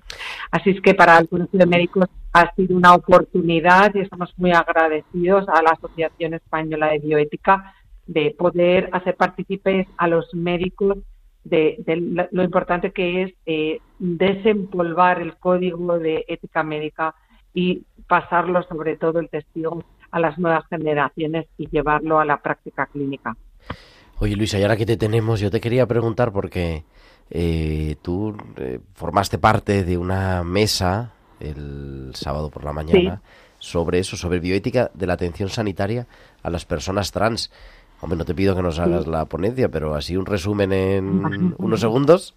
Así 0.51 0.71
es 0.71 0.81
que 0.81 0.93
para 0.93 1.17
el 1.17 1.27
Colegio 1.27 1.57
de 1.57 1.65
Médicos 1.65 2.05
ha 2.33 2.53
sido 2.53 2.75
una 2.75 2.93
oportunidad 2.93 3.95
y 3.95 4.01
estamos 4.01 4.33
muy 4.37 4.51
agradecidos 4.51 5.47
a 5.49 5.61
la 5.61 5.71
Asociación 5.71 6.35
Española 6.35 6.89
de 6.89 6.99
Bioética 6.99 7.73
de 8.05 8.35
poder 8.37 8.89
hacer 8.91 9.15
partícipes 9.15 9.87
a 9.97 10.07
los 10.07 10.33
médicos 10.33 10.97
de, 11.43 12.27
lo 12.31 12.43
importante 12.43 12.91
que 12.91 13.23
es 13.23 13.33
eh, 13.45 13.79
desempolvar 13.99 15.21
el 15.21 15.35
código 15.37 15.97
de 15.99 16.25
ética 16.27 16.63
médica 16.63 17.15
y 17.53 17.83
pasarlo 18.07 18.63
sobre 18.63 18.97
todo 18.97 19.19
el 19.19 19.29
testigo 19.29 19.83
a 20.11 20.19
las 20.19 20.37
nuevas 20.37 20.65
generaciones 20.69 21.47
y 21.57 21.67
llevarlo 21.69 22.19
a 22.19 22.25
la 22.25 22.41
práctica 22.41 22.85
clínica. 22.85 23.35
Oye 24.19 24.35
Luisa, 24.35 24.59
y 24.59 24.61
ahora 24.61 24.77
que 24.77 24.85
te 24.85 24.97
tenemos, 24.97 25.39
yo 25.39 25.49
te 25.49 25.59
quería 25.59 25.87
preguntar 25.87 26.31
porque 26.31 26.83
eh, 27.29 27.95
tú 28.01 28.35
eh, 28.57 28.79
formaste 28.93 29.39
parte 29.39 29.83
de 29.83 29.97
una 29.97 30.43
mesa 30.43 31.13
el 31.39 32.11
sábado 32.13 32.49
por 32.49 32.63
la 32.63 32.73
mañana 32.73 33.21
sobre 33.57 33.99
eso, 33.99 34.17
sobre 34.17 34.39
bioética 34.39 34.91
de 34.93 35.07
la 35.07 35.13
atención 35.13 35.49
sanitaria 35.49 36.07
a 36.43 36.49
las 36.49 36.65
personas 36.65 37.11
trans. 37.11 37.51
Hombre, 38.01 38.17
no 38.17 38.25
te 38.25 38.33
pido 38.33 38.55
que 38.55 38.63
nos 38.63 38.79
hagas 38.79 39.07
la 39.07 39.25
ponencia, 39.25 39.69
pero 39.69 39.93
así 39.93 40.17
un 40.17 40.25
resumen 40.25 40.73
en 40.73 41.53
unos 41.57 41.79
segundos. 41.79 42.35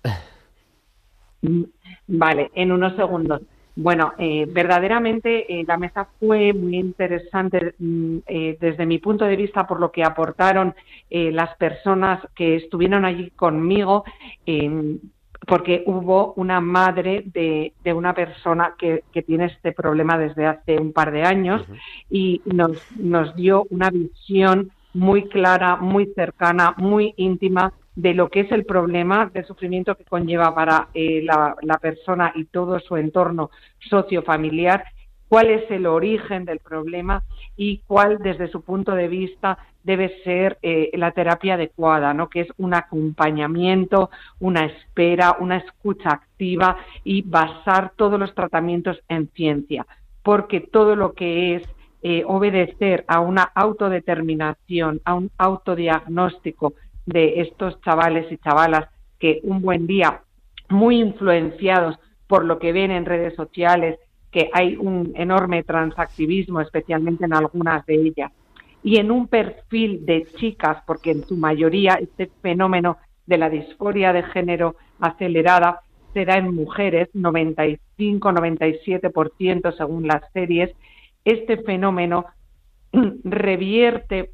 Vale, 2.06 2.50
en 2.54 2.70
unos 2.70 2.94
segundos. 2.96 3.40
Bueno, 3.76 4.12
eh, 4.18 4.46
verdaderamente 4.48 5.52
eh, 5.52 5.64
la 5.66 5.76
mesa 5.76 6.06
fue 6.20 6.52
muy 6.52 6.76
interesante 6.76 7.74
mm, 7.78 8.18
eh, 8.26 8.56
desde 8.60 8.86
mi 8.86 8.98
punto 8.98 9.24
de 9.24 9.34
vista 9.34 9.66
por 9.66 9.80
lo 9.80 9.90
que 9.90 10.04
aportaron 10.04 10.74
las 11.10 11.56
personas 11.56 12.20
que 12.34 12.56
estuvieron 12.56 13.04
allí 13.04 13.30
conmigo, 13.30 14.02
porque 15.46 15.84
hubo 15.86 16.32
una 16.34 16.60
madre 16.60 17.22
de, 17.26 17.72
una 17.94 18.14
persona 18.14 18.74
que, 18.76 19.04
tiene 19.24 19.44
este 19.44 19.70
problema 19.70 20.18
desde 20.18 20.46
hace 20.46 20.76
un 20.76 20.92
par 20.92 21.12
de 21.12 21.22
años 21.22 21.62
y 22.10 22.42
nos, 22.46 22.78
nos 22.96 23.36
dio 23.36 23.64
una 23.70 23.90
visión 23.90 24.72
muy 24.95 25.28
clara, 25.28 25.76
muy 25.76 26.07
cercana, 26.14 26.74
muy 26.78 27.12
íntima 27.16 27.74
de 27.97 28.14
lo 28.14 28.28
que 28.28 28.40
es 28.40 28.53
el 28.53 28.64
problema 28.64 29.30
del 29.32 29.45
sufrimiento 29.45 29.95
que 29.97 30.05
conlleva 30.05 30.55
para 30.55 30.88
eh, 30.95 31.22
la, 31.22 31.78
persona 31.78 32.32
y 32.34 32.45
todo 32.47 32.80
su 32.80 32.97
entorno 32.97 33.51
sociofamiliar, 33.88 34.84
cuál 35.28 35.51
es 35.51 35.70
el 35.70 35.86
origen 35.86 36.45
del 36.45 36.59
problema 36.61 37.22
y 37.57 37.82
cuál, 37.86 38.18
desde 38.18 38.49
su 38.49 38.62
punto 38.62 38.95
de 38.95 39.09
vista, 39.09 39.59
debe 39.82 40.22
ser 40.24 40.59
eh, 40.62 40.90
la 40.95 41.12
terapia 41.12 41.55
adecuada, 41.55 42.14
¿no? 42.14 42.28
que 42.28 42.40
es 42.40 42.49
un 42.57 42.74
acompañamiento, 42.74 44.11
una 44.40 44.64
espera, 44.64 45.36
una 45.38 45.59
escucha 45.59 46.11
activa 46.11 46.78
y 47.05 47.22
basar 47.22 47.92
todos 47.97 48.18
los 48.18 48.34
tratamientos 48.34 48.99
en 49.09 49.28
ciencia, 49.28 49.86
porque 50.22 50.61
todo 50.61 50.97
lo 50.97 51.12
que 51.12 51.57
es 51.57 51.62
eh, 52.07 52.22
obedecer 52.26 53.07
a 53.09 53.20
una 53.20 53.44
autodeterminación, 53.55 55.00
a 55.07 55.14
un 55.14 55.30
autodiagnóstico 55.38 56.74
de 57.07 57.40
estos 57.40 57.80
chavales 57.80 58.30
y 58.30 58.36
chavalas 58.36 58.90
que 59.18 59.40
un 59.42 59.62
buen 59.62 59.86
día, 59.86 60.20
muy 60.68 61.00
influenciados 61.00 61.98
por 62.26 62.44
lo 62.44 62.59
que 62.59 62.72
ven 62.72 62.90
en 62.90 63.07
redes 63.07 63.34
sociales, 63.34 63.98
que 64.30 64.50
hay 64.52 64.76
un 64.76 65.14
enorme 65.16 65.62
transactivismo, 65.62 66.61
especialmente 66.61 67.24
en 67.24 67.32
algunas 67.32 67.86
de 67.86 67.94
ellas, 67.94 68.30
y 68.82 68.98
en 68.98 69.11
un 69.11 69.26
perfil 69.26 70.05
de 70.05 70.26
chicas, 70.36 70.82
porque 70.86 71.12
en 71.12 71.24
su 71.24 71.38
mayoría 71.38 71.94
este 71.94 72.30
fenómeno 72.42 72.98
de 73.24 73.38
la 73.38 73.48
disforia 73.48 74.12
de 74.12 74.24
género 74.24 74.76
acelerada 75.00 75.80
se 76.12 76.26
da 76.26 76.36
en 76.36 76.55
mujeres, 76.55 77.09
95-97% 77.14 79.74
según 79.74 80.07
las 80.07 80.30
series, 80.34 80.70
este 81.24 81.58
fenómeno 81.58 82.26
revierte 83.24 84.30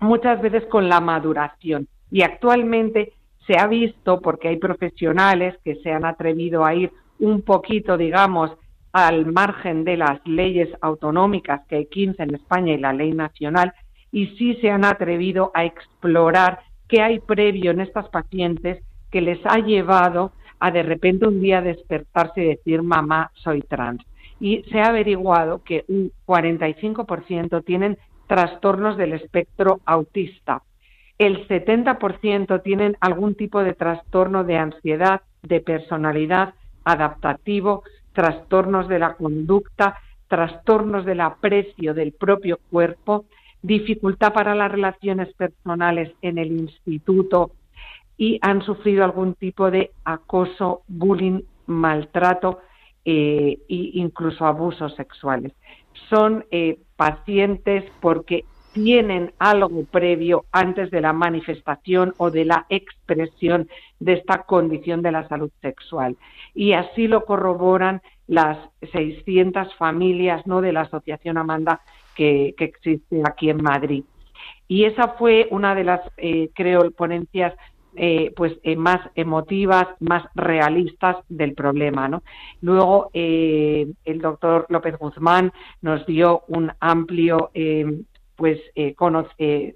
muchas 0.00 0.40
veces 0.40 0.64
con 0.66 0.88
la 0.88 1.00
maduración. 1.00 1.88
Y 2.10 2.22
actualmente 2.22 3.12
se 3.46 3.58
ha 3.58 3.66
visto, 3.66 4.20
porque 4.20 4.48
hay 4.48 4.56
profesionales 4.56 5.56
que 5.64 5.76
se 5.76 5.92
han 5.92 6.04
atrevido 6.04 6.64
a 6.64 6.74
ir 6.74 6.92
un 7.18 7.42
poquito, 7.42 7.96
digamos, 7.96 8.52
al 8.92 9.26
margen 9.26 9.84
de 9.84 9.96
las 9.96 10.24
leyes 10.26 10.68
autonómicas, 10.80 11.62
que 11.68 11.76
hay 11.76 11.86
15 11.86 12.22
en 12.22 12.34
España 12.36 12.74
y 12.74 12.78
la 12.78 12.92
ley 12.92 13.12
nacional, 13.12 13.72
y 14.12 14.28
sí 14.38 14.56
se 14.60 14.70
han 14.70 14.84
atrevido 14.84 15.50
a 15.54 15.64
explorar 15.64 16.60
qué 16.88 17.02
hay 17.02 17.18
previo 17.18 17.72
en 17.72 17.80
estas 17.80 18.08
pacientes 18.08 18.82
que 19.10 19.20
les 19.20 19.40
ha 19.46 19.58
llevado 19.58 20.32
a 20.60 20.70
de 20.70 20.82
repente 20.82 21.26
un 21.26 21.40
día 21.40 21.60
despertarse 21.60 22.42
y 22.42 22.48
decir, 22.48 22.82
mamá, 22.82 23.30
soy 23.34 23.62
trans. 23.62 24.02
Y 24.40 24.62
se 24.70 24.80
ha 24.80 24.86
averiguado 24.86 25.62
que 25.62 25.84
un 25.88 26.12
45% 26.26 27.64
tienen 27.64 27.98
trastornos 28.26 28.96
del 28.96 29.12
espectro 29.12 29.80
autista. 29.84 30.62
El 31.18 31.46
70% 31.46 32.62
tienen 32.62 32.96
algún 33.00 33.34
tipo 33.34 33.62
de 33.62 33.74
trastorno 33.74 34.44
de 34.44 34.56
ansiedad, 34.56 35.22
de 35.42 35.60
personalidad, 35.60 36.54
adaptativo, 36.84 37.84
trastornos 38.12 38.88
de 38.88 38.98
la 38.98 39.14
conducta, 39.14 39.98
trastornos 40.28 41.04
del 41.04 41.20
aprecio 41.20 41.94
del 41.94 42.12
propio 42.12 42.58
cuerpo, 42.70 43.26
dificultad 43.62 44.32
para 44.32 44.54
las 44.54 44.70
relaciones 44.70 45.32
personales 45.34 46.12
en 46.22 46.38
el 46.38 46.52
instituto 46.52 47.52
y 48.16 48.38
han 48.42 48.62
sufrido 48.62 49.04
algún 49.04 49.34
tipo 49.34 49.70
de 49.70 49.92
acoso, 50.04 50.82
bullying, 50.88 51.42
maltrato 51.66 52.60
e 53.04 53.58
incluso 53.68 54.46
abusos 54.46 54.94
sexuales. 54.94 55.52
Son 56.08 56.44
eh, 56.50 56.78
pacientes 56.96 57.84
porque 58.00 58.44
tienen 58.74 59.32
algo 59.38 59.84
previo 59.84 60.44
antes 60.50 60.90
de 60.90 61.00
la 61.00 61.12
manifestación 61.12 62.12
o 62.18 62.30
de 62.30 62.44
la 62.44 62.66
expresión 62.68 63.68
de 64.00 64.14
esta 64.14 64.42
condición 64.42 65.00
de 65.00 65.12
la 65.12 65.28
salud 65.28 65.50
sexual. 65.62 66.16
Y 66.54 66.72
así 66.72 67.06
lo 67.06 67.24
corroboran 67.24 68.02
las 68.26 68.58
600 68.92 69.74
familias 69.76 70.44
¿no? 70.46 70.60
de 70.60 70.72
la 70.72 70.82
Asociación 70.82 71.38
Amanda 71.38 71.80
que, 72.16 72.54
existe 72.58 73.22
aquí 73.24 73.48
en 73.48 73.62
Madrid. 73.62 74.04
Y 74.66 74.84
esa 74.84 75.08
fue 75.08 75.46
una 75.50 75.74
de 75.74 75.84
las, 75.84 76.00
eh, 76.16 76.50
creo, 76.54 76.90
ponencias 76.90 77.54
eh, 77.96 78.32
pues 78.36 78.54
eh, 78.62 78.76
más 78.76 79.00
emotivas, 79.14 79.86
más 80.00 80.24
realistas 80.34 81.16
del 81.28 81.54
problema. 81.54 82.08
¿no? 82.08 82.22
Luego 82.60 83.10
eh, 83.12 83.86
el 84.04 84.20
doctor 84.20 84.66
López 84.68 84.98
Guzmán 84.98 85.52
nos 85.82 86.04
dio 86.06 86.42
un 86.48 86.72
amplio 86.80 87.50
pues 88.36 88.58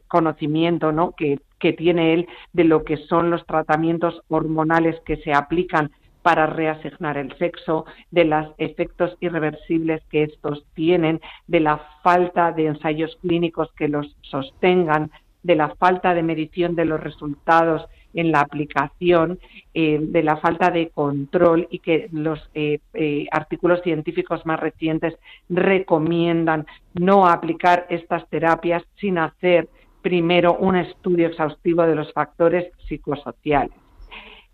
conocimiento 0.09 0.91
¿no? 0.91 1.13
que, 1.13 1.39
que 1.61 1.73
tiene 1.73 2.15
él 2.15 2.29
de 2.53 2.65
lo 2.65 2.85
que 2.85 2.97
son 2.97 3.31
los 3.31 3.47
tratamientos 3.47 4.21
hormonales 4.29 5.01
que 5.07 5.19
se 5.19 5.33
aplican 5.33 5.93
para 6.23 6.47
reasignar 6.47 7.17
el 7.17 7.37
sexo, 7.39 7.87
de 8.11 8.25
los 8.25 8.49
efectos 8.59 9.17
irreversibles 9.21 10.03
que 10.11 10.25
estos 10.25 10.67
tienen, 10.75 11.21
de 11.47 11.61
la 11.61 11.81
falta 12.03 12.53
de 12.53 12.67
ensayos 12.67 13.17
clínicos 13.23 13.71
que 13.77 13.89
los 13.89 14.17
sostengan, 14.23 15.11
de 15.43 15.57
la 15.57 15.75
falta 15.77 16.15
de 16.15 16.23
medición 16.23 16.75
de 16.75 16.85
los 16.85 17.01
resultados 17.01 17.87
en 18.15 18.33
la 18.33 18.41
aplicación, 18.41 19.39
eh, 19.75 19.99
de 20.01 20.23
la 20.23 20.37
falta 20.37 20.71
de 20.71 20.89
control 20.91 21.69
y 21.71 21.79
que 21.81 22.09
los 22.13 22.39
eh, 22.55 22.81
eh, 22.95 23.27
artículos 23.31 23.83
científicos 23.83 24.45
más 24.47 24.59
recientes 24.61 25.15
recomiendan 25.49 26.67
no 26.95 27.27
aplicar 27.27 27.87
estas 27.91 28.29
terapias 28.29 28.83
sin 29.01 29.19
hacer 29.19 29.69
primero 30.03 30.55
un 30.55 30.77
estudio 30.77 31.29
exhaustivo 31.29 31.83
de 31.83 31.95
los 31.95 32.13
factores 32.13 32.73
psicosociales. 32.89 33.77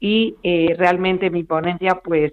Y 0.00 0.36
realmente 0.76 1.30
mi 1.30 1.44
ponencia 1.44 2.00
pues 2.04 2.32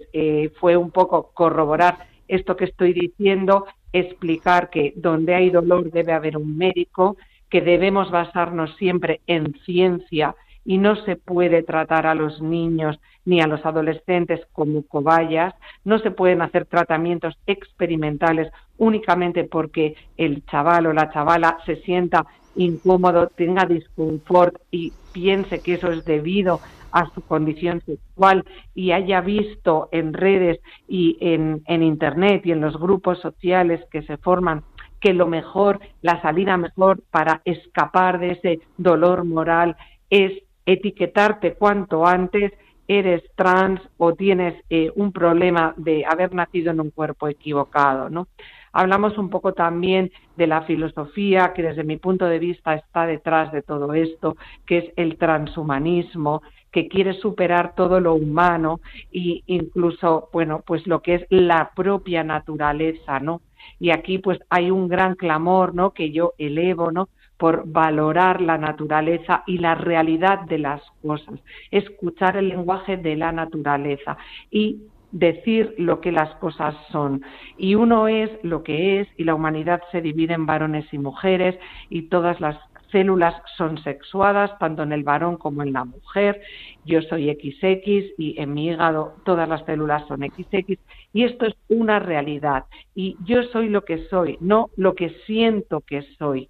fue 0.60 0.76
un 0.76 0.90
poco 0.90 1.30
corroborar 1.32 1.96
esto 2.28 2.54
que 2.54 2.66
estoy 2.66 2.92
diciendo, 2.92 3.66
explicar 3.94 4.68
que 4.68 4.92
donde 4.96 5.34
hay 5.34 5.48
dolor 5.48 5.90
debe 5.90 6.12
haber 6.12 6.36
un 6.36 6.58
médico, 6.58 7.16
que 7.48 7.60
debemos 7.60 8.10
basarnos 8.10 8.74
siempre 8.76 9.20
en 9.26 9.54
ciencia 9.64 10.34
y 10.64 10.78
no 10.78 10.96
se 11.04 11.16
puede 11.16 11.62
tratar 11.62 12.06
a 12.06 12.14
los 12.14 12.40
niños 12.40 12.98
ni 13.24 13.40
a 13.40 13.46
los 13.46 13.64
adolescentes 13.64 14.40
como 14.52 14.82
cobayas, 14.82 15.54
no 15.84 15.98
se 15.98 16.10
pueden 16.10 16.42
hacer 16.42 16.66
tratamientos 16.66 17.36
experimentales 17.46 18.50
únicamente 18.78 19.44
porque 19.44 19.94
el 20.16 20.44
chaval 20.46 20.86
o 20.86 20.92
la 20.92 21.10
chavala 21.12 21.58
se 21.66 21.76
sienta 21.76 22.26
incómodo, 22.56 23.28
tenga 23.28 23.64
disconfort 23.64 24.56
y 24.70 24.92
piense 25.12 25.60
que 25.60 25.74
eso 25.74 25.90
es 25.90 26.04
debido 26.04 26.60
a 26.90 27.10
su 27.14 27.22
condición 27.22 27.80
sexual 27.86 28.44
y 28.74 28.92
haya 28.92 29.20
visto 29.20 29.88
en 29.92 30.12
redes 30.12 30.60
y 30.86 31.16
en, 31.20 31.62
en 31.66 31.82
Internet 31.82 32.42
y 32.44 32.52
en 32.52 32.60
los 32.60 32.76
grupos 32.78 33.18
sociales 33.20 33.80
que 33.90 34.02
se 34.02 34.18
forman 34.18 34.62
que 35.00 35.12
lo 35.12 35.26
mejor, 35.26 35.80
la 36.00 36.22
salida 36.22 36.56
mejor 36.56 37.02
para 37.10 37.42
escapar 37.44 38.20
de 38.20 38.32
ese 38.32 38.60
dolor 38.76 39.24
moral 39.24 39.76
es 40.10 40.32
etiquetarte 40.66 41.54
cuanto 41.54 42.06
antes 42.06 42.52
eres 42.88 43.22
trans 43.36 43.80
o 43.96 44.14
tienes 44.14 44.54
eh, 44.68 44.90
un 44.96 45.12
problema 45.12 45.74
de 45.76 46.04
haber 46.04 46.34
nacido 46.34 46.72
en 46.72 46.80
un 46.80 46.90
cuerpo 46.90 47.28
equivocado, 47.28 48.10
¿no? 48.10 48.28
Hablamos 48.72 49.18
un 49.18 49.28
poco 49.28 49.52
también 49.52 50.10
de 50.36 50.46
la 50.46 50.62
filosofía 50.62 51.52
que 51.52 51.62
desde 51.62 51.84
mi 51.84 51.98
punto 51.98 52.24
de 52.24 52.38
vista 52.38 52.74
está 52.74 53.06
detrás 53.06 53.52
de 53.52 53.62
todo 53.62 53.92
esto, 53.92 54.36
que 54.66 54.78
es 54.78 54.84
el 54.96 55.18
transhumanismo, 55.18 56.42
que 56.70 56.88
quiere 56.88 57.12
superar 57.12 57.74
todo 57.74 58.00
lo 58.00 58.14
humano 58.14 58.80
e 59.12 59.42
incluso, 59.46 60.30
bueno, 60.32 60.62
pues 60.66 60.86
lo 60.86 61.02
que 61.02 61.16
es 61.16 61.26
la 61.28 61.72
propia 61.76 62.24
naturaleza, 62.24 63.20
¿no? 63.20 63.42
Y 63.78 63.90
aquí 63.90 64.18
pues 64.18 64.38
hay 64.48 64.70
un 64.70 64.88
gran 64.88 65.14
clamor, 65.16 65.74
¿no? 65.74 65.90
Que 65.90 66.10
yo 66.10 66.32
elevo, 66.38 66.90
¿no? 66.90 67.10
Por 67.42 67.64
valorar 67.66 68.40
la 68.40 68.56
naturaleza 68.56 69.42
y 69.48 69.58
la 69.58 69.74
realidad 69.74 70.42
de 70.42 70.58
las 70.58 70.80
cosas, 71.04 71.40
escuchar 71.72 72.36
el 72.36 72.50
lenguaje 72.50 72.96
de 72.96 73.16
la 73.16 73.32
naturaleza 73.32 74.16
y 74.48 74.82
decir 75.10 75.74
lo 75.76 76.00
que 76.00 76.12
las 76.12 76.32
cosas 76.36 76.76
son. 76.92 77.24
Y 77.58 77.74
uno 77.74 78.06
es 78.06 78.30
lo 78.44 78.62
que 78.62 79.00
es 79.00 79.08
y 79.16 79.24
la 79.24 79.34
humanidad 79.34 79.82
se 79.90 80.00
divide 80.00 80.34
en 80.34 80.46
varones 80.46 80.86
y 80.92 80.98
mujeres 80.98 81.58
y 81.90 82.02
todas 82.02 82.40
las 82.40 82.56
células 82.92 83.34
son 83.56 83.76
sexuadas 83.82 84.56
tanto 84.60 84.84
en 84.84 84.92
el 84.92 85.02
varón 85.02 85.36
como 85.36 85.64
en 85.64 85.72
la 85.72 85.84
mujer. 85.84 86.40
Yo 86.84 87.02
soy 87.02 87.28
XX 87.28 88.14
y 88.18 88.36
en 88.38 88.54
mi 88.54 88.68
hígado 88.68 89.16
todas 89.24 89.48
las 89.48 89.66
células 89.66 90.06
son 90.06 90.20
XX 90.20 90.78
y 91.12 91.24
esto 91.24 91.46
es 91.46 91.56
una 91.68 91.98
realidad. 91.98 92.66
Y 92.94 93.16
yo 93.24 93.42
soy 93.52 93.68
lo 93.68 93.84
que 93.84 94.06
soy, 94.10 94.38
no 94.40 94.70
lo 94.76 94.94
que 94.94 95.10
siento 95.26 95.80
que 95.80 96.02
soy. 96.20 96.48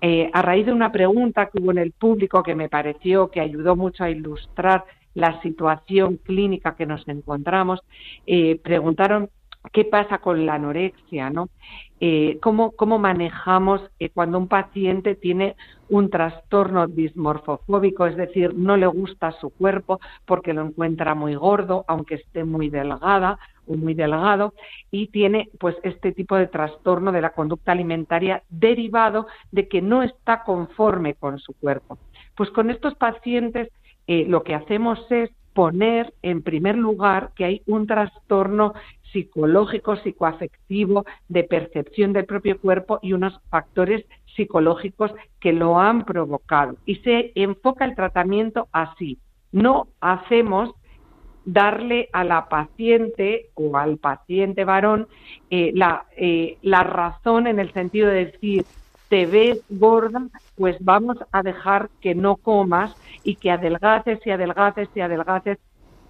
Eh, 0.00 0.30
a 0.32 0.42
raíz 0.42 0.66
de 0.66 0.72
una 0.72 0.92
pregunta 0.92 1.46
que 1.46 1.60
hubo 1.60 1.72
en 1.72 1.78
el 1.78 1.92
público 1.92 2.42
que 2.42 2.54
me 2.54 2.68
pareció 2.68 3.30
que 3.30 3.40
ayudó 3.40 3.76
mucho 3.76 4.04
a 4.04 4.10
ilustrar 4.10 4.84
la 5.14 5.40
situación 5.42 6.16
clínica 6.16 6.74
que 6.74 6.86
nos 6.86 7.06
encontramos, 7.08 7.80
eh, 8.26 8.58
preguntaron 8.62 9.28
qué 9.72 9.84
pasa 9.84 10.18
con 10.18 10.46
la 10.46 10.54
anorexia, 10.54 11.28
¿no? 11.28 11.50
Eh, 12.00 12.38
cómo, 12.40 12.70
cómo, 12.70 12.98
manejamos 12.98 13.82
cuando 14.14 14.38
un 14.38 14.48
paciente 14.48 15.16
tiene 15.16 15.54
un 15.90 16.08
trastorno 16.08 16.86
dismorfofóbico, 16.86 18.06
es 18.06 18.16
decir, 18.16 18.54
no 18.54 18.78
le 18.78 18.86
gusta 18.86 19.32
su 19.32 19.50
cuerpo 19.50 20.00
porque 20.24 20.54
lo 20.54 20.62
encuentra 20.62 21.14
muy 21.14 21.34
gordo, 21.34 21.84
aunque 21.88 22.14
esté 22.14 22.44
muy 22.44 22.70
delgada, 22.70 23.38
muy 23.76 23.94
delgado 23.94 24.54
y 24.90 25.08
tiene 25.08 25.48
pues 25.58 25.76
este 25.82 26.12
tipo 26.12 26.36
de 26.36 26.46
trastorno 26.46 27.12
de 27.12 27.20
la 27.20 27.30
conducta 27.30 27.72
alimentaria 27.72 28.42
derivado 28.48 29.26
de 29.50 29.68
que 29.68 29.82
no 29.82 30.02
está 30.02 30.42
conforme 30.44 31.14
con 31.14 31.38
su 31.38 31.52
cuerpo. 31.54 31.98
Pues 32.36 32.50
con 32.50 32.70
estos 32.70 32.94
pacientes 32.94 33.68
eh, 34.06 34.24
lo 34.26 34.42
que 34.42 34.54
hacemos 34.54 34.98
es 35.10 35.30
poner 35.52 36.14
en 36.22 36.42
primer 36.42 36.76
lugar 36.76 37.32
que 37.34 37.44
hay 37.44 37.62
un 37.66 37.86
trastorno 37.86 38.74
psicológico, 39.12 39.96
psicoafectivo, 39.96 41.04
de 41.28 41.44
percepción 41.44 42.12
del 42.12 42.26
propio 42.26 42.60
cuerpo 42.60 42.98
y 43.02 43.12
unos 43.12 43.40
factores 43.50 44.04
psicológicos 44.36 45.12
que 45.40 45.52
lo 45.52 45.78
han 45.78 46.04
provocado. 46.04 46.76
Y 46.86 46.96
se 46.96 47.32
enfoca 47.34 47.84
el 47.84 47.96
tratamiento 47.96 48.68
así. 48.72 49.18
No 49.52 49.88
hacemos 50.00 50.74
darle 51.44 52.08
a 52.12 52.24
la 52.24 52.48
paciente 52.48 53.50
o 53.54 53.76
al 53.76 53.98
paciente 53.98 54.64
varón 54.64 55.08
eh, 55.50 55.72
la, 55.74 56.04
eh, 56.16 56.58
la 56.62 56.82
razón 56.82 57.46
en 57.46 57.58
el 57.58 57.72
sentido 57.72 58.08
de 58.08 58.26
decir, 58.26 58.64
te 59.08 59.26
ves 59.26 59.60
gorda, 59.68 60.28
pues 60.56 60.76
vamos 60.80 61.16
a 61.32 61.42
dejar 61.42 61.90
que 62.00 62.14
no 62.14 62.36
comas 62.36 62.94
y 63.24 63.36
que 63.36 63.50
adelgaces 63.50 64.20
y 64.24 64.30
adelgaces 64.30 64.88
y 64.94 65.00
adelgaces, 65.00 65.58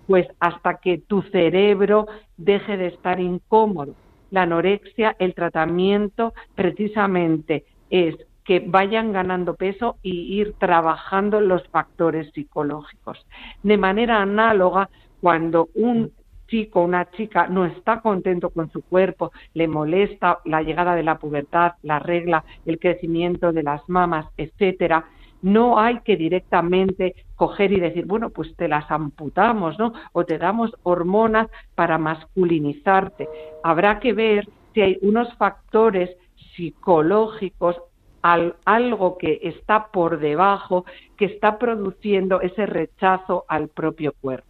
pues 0.06 0.26
hasta 0.38 0.74
que 0.74 0.98
tu 0.98 1.22
cerebro 1.22 2.06
deje 2.36 2.76
de 2.76 2.88
estar 2.88 3.18
incómodo. 3.18 3.94
La 4.30 4.42
anorexia, 4.42 5.16
el 5.18 5.34
tratamiento 5.34 6.34
precisamente 6.54 7.64
es 7.88 8.16
que 8.44 8.60
vayan 8.60 9.12
ganando 9.12 9.54
peso 9.54 9.96
y 10.02 10.38
ir 10.40 10.54
trabajando 10.58 11.40
los 11.40 11.66
factores 11.68 12.30
psicológicos. 12.32 13.24
De 13.62 13.78
manera 13.78 14.20
análoga, 14.20 14.90
cuando 15.20 15.68
un 15.74 16.12
chico, 16.48 16.82
una 16.82 17.08
chica 17.12 17.46
no 17.46 17.64
está 17.64 18.00
contento 18.00 18.50
con 18.50 18.70
su 18.70 18.82
cuerpo, 18.82 19.30
le 19.54 19.68
molesta 19.68 20.40
la 20.44 20.62
llegada 20.62 20.94
de 20.96 21.04
la 21.04 21.18
pubertad, 21.18 21.72
la 21.82 22.00
regla, 22.00 22.44
el 22.66 22.78
crecimiento 22.78 23.52
de 23.52 23.62
las 23.62 23.88
mamas, 23.88 24.26
etcétera, 24.36 25.06
no 25.42 25.78
hay 25.78 26.00
que 26.00 26.16
directamente 26.16 27.14
coger 27.36 27.72
y 27.72 27.80
decir, 27.80 28.04
bueno, 28.04 28.30
pues 28.30 28.54
te 28.56 28.68
las 28.68 28.90
amputamos, 28.90 29.78
¿no? 29.78 29.92
O 30.12 30.24
te 30.24 30.38
damos 30.38 30.70
hormonas 30.82 31.48
para 31.74 31.96
masculinizarte. 31.98 33.28
Habrá 33.62 34.00
que 34.00 34.12
ver 34.12 34.48
si 34.74 34.82
hay 34.82 34.98
unos 35.02 35.32
factores 35.36 36.10
psicológicos, 36.54 37.76
algo 38.22 39.16
que 39.16 39.40
está 39.42 39.86
por 39.86 40.18
debajo, 40.18 40.84
que 41.16 41.24
está 41.24 41.58
produciendo 41.58 42.42
ese 42.42 42.66
rechazo 42.66 43.46
al 43.48 43.68
propio 43.68 44.12
cuerpo. 44.20 44.49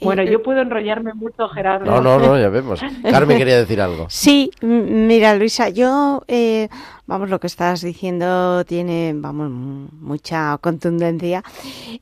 Bueno, 0.00 0.22
yo 0.22 0.42
puedo 0.42 0.60
enrollarme 0.60 1.14
mucho, 1.14 1.48
Gerardo. 1.48 1.84
No, 1.84 2.00
no, 2.00 2.18
no, 2.18 2.38
ya 2.38 2.48
vemos. 2.48 2.80
Carmen 3.02 3.36
quería 3.38 3.58
decir 3.58 3.80
algo. 3.80 4.06
Sí, 4.08 4.50
mira, 4.60 5.34
Luisa, 5.34 5.68
yo 5.68 6.22
eh, 6.28 6.68
vamos, 7.08 7.30
lo 7.30 7.40
que 7.40 7.46
estás 7.46 7.80
diciendo 7.80 8.64
tiene, 8.66 9.14
vamos, 9.16 9.50
mucha 9.50 10.58
contundencia. 10.58 11.42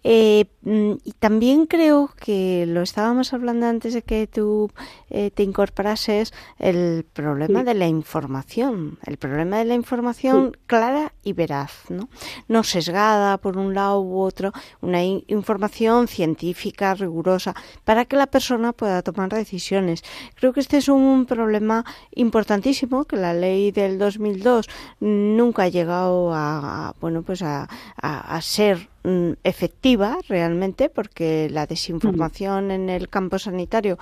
Eh, 0.03 0.47
mm, 0.63 0.93
y 1.05 1.13
también 1.13 1.67
creo 1.67 2.11
que 2.21 2.67
lo 2.67 2.83
estábamos 2.83 3.33
hablando 3.33 3.67
antes 3.67 3.95
de 3.95 4.03
que 4.03 4.27
tú 4.27 4.71
eh, 5.09 5.31
te 5.31 5.45
incorporases, 5.45 6.35
el 6.59 7.07
problema 7.13 7.63
de 7.63 7.75
la 7.75 7.87
información, 7.87 8.99
el 9.07 9.17
problema 9.17 9.59
de 9.59 9.67
la 9.67 9.75
información 9.75 10.57
clara 10.67 11.13
y 11.23 11.33
veraz, 11.33 11.89
¿no? 11.89 12.09
No 12.49 12.65
sesgada 12.65 13.39
por 13.39 13.59
un 13.59 13.75
lado 13.75 14.01
u 14.01 14.19
otro, 14.19 14.53
una 14.81 15.05
información 15.05 16.09
científica, 16.09 16.95
rigurosa, 16.95 17.55
para 17.85 18.07
que 18.07 18.17
la 18.17 18.27
persona 18.27 18.73
pueda 18.73 19.03
tomar 19.03 19.29
decisiones. 19.33 20.03
Creo 20.35 20.53
que 20.53 20.61
este 20.61 20.79
es 20.79 20.89
un 20.89 21.27
problema 21.27 21.85
importantísimo 22.13 23.05
que 23.05 23.17
la 23.17 23.33
ley 23.35 23.71
del 23.71 23.99
2002 23.99 24.69
nunca 25.01 25.65
ha 25.65 25.69
llegado 25.69 26.33
a, 26.33 26.95
bueno 27.01 27.23
pues 27.23 27.43
a, 27.43 27.69
ser 28.41 28.89
mm, 29.05 29.33
efectiva 29.45 30.19
realmente 30.29 30.89
porque 30.89 31.49
la 31.51 31.67
desinformación 31.67 32.71
en 32.71 32.89
el 32.89 33.09
campo 33.09 33.39
sanitario 33.39 33.99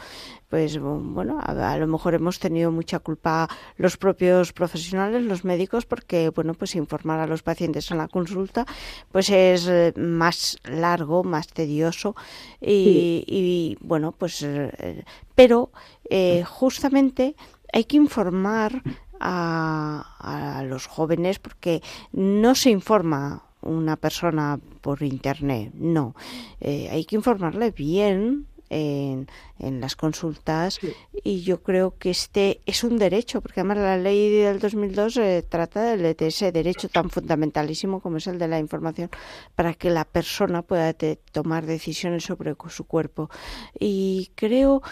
pues 0.49 0.79
bueno 0.79 1.41
a, 1.43 1.77
lo 1.79 1.87
mejor 1.89 2.15
hemos 2.15 2.39
tenido 2.39 2.71
mucha 2.71 3.01
culpa 3.01 3.49
los 3.77 3.97
propios 3.97 4.53
profesionales 4.53 5.25
los 5.25 5.45
médicos 5.45 5.85
porque 5.85 6.29
bueno 6.31 6.55
pues 6.55 6.77
informar 6.77 7.19
a 7.19 7.27
los 7.27 7.43
pacientes 7.43 7.91
en 7.91 7.99
la 7.99 8.09
consulta 8.09 8.65
pues 9.11 9.31
es 9.31 9.67
eh, 9.67 9.93
más 9.97 10.59
largo 10.65 11.25
más 11.25 11.49
tedioso 11.49 12.15
y, 12.61 13.77
bueno 13.81 14.13
pues 14.13 14.43
eh, 14.43 15.05
pero 15.35 15.71
eh, 16.09 16.45
justamente 16.45 17.35
hay 17.73 17.85
que 17.85 17.97
informar 17.97 18.83
a, 19.21 20.63
los 20.67 20.87
jóvenes 20.87 21.39
porque 21.39 21.83
no 22.13 22.55
se 22.55 22.71
informa 22.71 23.43
una 23.61 23.97
persona 23.97 24.59
por 24.81 25.03
internet, 25.03 25.73
no. 25.75 26.15
Eh, 26.61 26.89
hay 26.91 27.05
que 27.05 27.17
informarle 27.17 27.71
bien 27.71 28.47
en, 28.71 29.29
en 29.59 29.81
las 29.81 29.97
consultas 29.97 30.81
y 31.23 31.43
yo 31.43 31.63
creo 31.63 31.97
que 31.97 32.11
este 32.11 32.61
es 32.67 32.85
un 32.85 32.99
derecho, 32.99 33.41
porque 33.41 33.61
además 33.61 33.79
la 33.79 33.97
ley 33.97 34.31
del 34.31 34.59
2002 34.59 35.17
eh, 35.19 35.45
trata 35.49 35.97
de, 35.97 36.17
ese 36.19 36.53
derecho 36.53 36.89
tan 36.89 37.11
fundamentalísimo 37.11 38.01
como 38.01 38.17
es 38.17 38.27
el 38.27 38.39
de 38.39 38.49
la 38.49 38.59
información 38.59 39.11
para 39.55 39.75
que 39.75 39.91
la 39.91 40.05
persona 40.05 40.63
pueda 40.63 40.95
tomar 41.33 41.67
decisiones 41.67 42.25
sobre 42.25 42.55
su 42.69 42.85
cuerpo. 42.85 43.31
Y 43.79 44.31
creo 44.35 44.83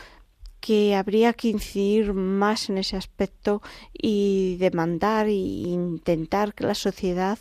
que 0.63 0.95
habría 0.95 1.33
que 1.33 1.49
incidir 1.49 2.15
más 2.15 2.71
en 2.71 2.79
ese 2.79 2.97
aspecto 2.97 3.61
y 3.93 4.57
demandar 4.61 5.27
e 5.27 5.33
intentar 5.33 6.55
que 6.55 6.65
la 6.65 6.77
sociedad 6.77 7.37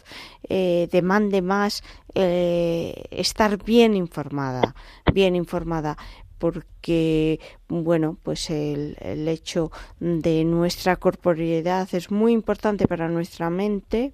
eh, 0.49 0.89
demande 0.91 1.43
más 1.43 1.83
eh, 2.15 3.03
estar 3.11 3.63
bien 3.63 3.95
informada, 3.95 4.75
bien 5.13 5.35
informada. 5.35 5.97
Porque 6.39 7.39
bueno 7.67 8.17
pues 8.23 8.49
el, 8.49 8.97
el, 8.99 9.27
hecho 9.27 9.71
de 9.99 10.43
nuestra 10.43 10.95
corporeidad 10.95 11.87
es 11.93 12.09
muy 12.09 12.33
importante 12.33 12.87
para 12.87 13.07
nuestra 13.07 13.51
mente 13.51 14.13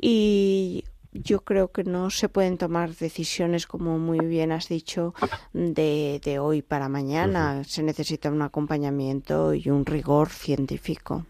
y 0.00 0.84
yo 1.12 1.40
creo 1.40 1.72
que 1.72 1.84
no 1.84 2.10
se 2.10 2.28
pueden 2.28 2.58
tomar 2.58 2.90
decisiones, 2.90 3.66
como 3.66 3.98
muy 3.98 4.20
bien 4.26 4.50
has 4.50 4.68
dicho, 4.68 5.14
de, 5.52 6.20
de 6.24 6.38
hoy 6.38 6.62
para 6.62 6.88
mañana. 6.88 7.64
Se 7.64 7.82
necesita 7.82 8.30
un 8.30 8.42
acompañamiento 8.42 9.54
y 9.54 9.68
un 9.68 9.84
rigor 9.84 10.30
científico. 10.30 11.26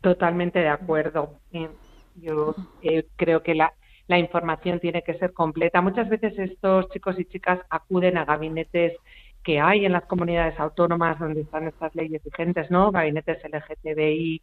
Totalmente 0.00 0.58
de 0.58 0.68
acuerdo. 0.68 1.38
Eh, 1.52 1.68
yo 2.16 2.54
eh, 2.82 3.06
creo 3.16 3.42
que 3.42 3.54
la, 3.54 3.72
la 4.08 4.18
información 4.18 4.80
tiene 4.80 5.02
que 5.02 5.14
ser 5.14 5.32
completa. 5.32 5.80
Muchas 5.80 6.08
veces 6.08 6.36
estos 6.38 6.88
chicos 6.90 7.18
y 7.18 7.24
chicas 7.24 7.60
acuden 7.70 8.18
a 8.18 8.24
gabinetes 8.24 8.94
que 9.42 9.58
hay 9.58 9.86
en 9.86 9.92
las 9.92 10.04
comunidades 10.04 10.58
autónomas 10.60 11.18
donde 11.18 11.40
están 11.42 11.66
estas 11.66 11.94
leyes 11.94 12.22
vigentes, 12.22 12.70
¿no? 12.70 12.90
Gabinetes 12.90 13.38
LGTBIQ+, 13.44 14.40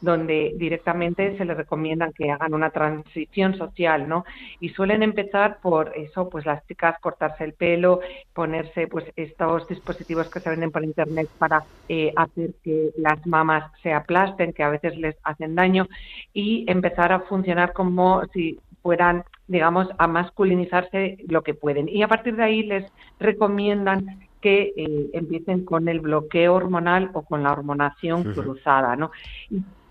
donde 0.00 0.52
directamente 0.56 1.36
se 1.38 1.44
les 1.44 1.56
recomiendan 1.56 2.12
que 2.12 2.30
hagan 2.30 2.52
una 2.52 2.70
transición 2.70 3.56
social, 3.56 4.08
¿no? 4.08 4.24
Y 4.60 4.68
suelen 4.70 5.02
empezar 5.02 5.58
por 5.62 5.92
eso, 5.96 6.28
pues 6.28 6.44
las 6.44 6.66
chicas 6.66 6.98
cortarse 7.00 7.44
el 7.44 7.54
pelo, 7.54 8.00
ponerse 8.34 8.86
pues 8.88 9.06
estos 9.16 9.66
dispositivos 9.68 10.28
que 10.28 10.40
se 10.40 10.50
venden 10.50 10.70
por 10.70 10.84
internet 10.84 11.28
para 11.38 11.64
eh, 11.88 12.12
hacer 12.16 12.50
que 12.62 12.90
las 12.98 13.26
mamas 13.26 13.72
se 13.82 13.92
aplasten, 13.92 14.52
que 14.52 14.62
a 14.62 14.68
veces 14.68 14.96
les 14.98 15.16
hacen 15.22 15.54
daño, 15.54 15.86
y 16.32 16.64
empezar 16.68 17.12
a 17.12 17.20
funcionar 17.20 17.72
como 17.72 18.22
si 18.32 18.60
fueran, 18.82 19.24
digamos, 19.46 19.88
a 19.98 20.06
masculinizarse 20.06 21.18
lo 21.28 21.42
que 21.42 21.54
pueden. 21.54 21.88
Y 21.88 22.02
a 22.02 22.08
partir 22.08 22.36
de 22.36 22.44
ahí 22.44 22.62
les 22.62 22.90
recomiendan 23.18 24.20
que 24.40 24.72
eh, 24.76 25.10
empiecen 25.12 25.64
con 25.64 25.88
el 25.88 26.00
bloqueo 26.00 26.54
hormonal 26.54 27.10
o 27.14 27.22
con 27.22 27.42
la 27.42 27.52
hormonación 27.52 28.24
cruzada, 28.34 28.94
¿no? 28.96 29.10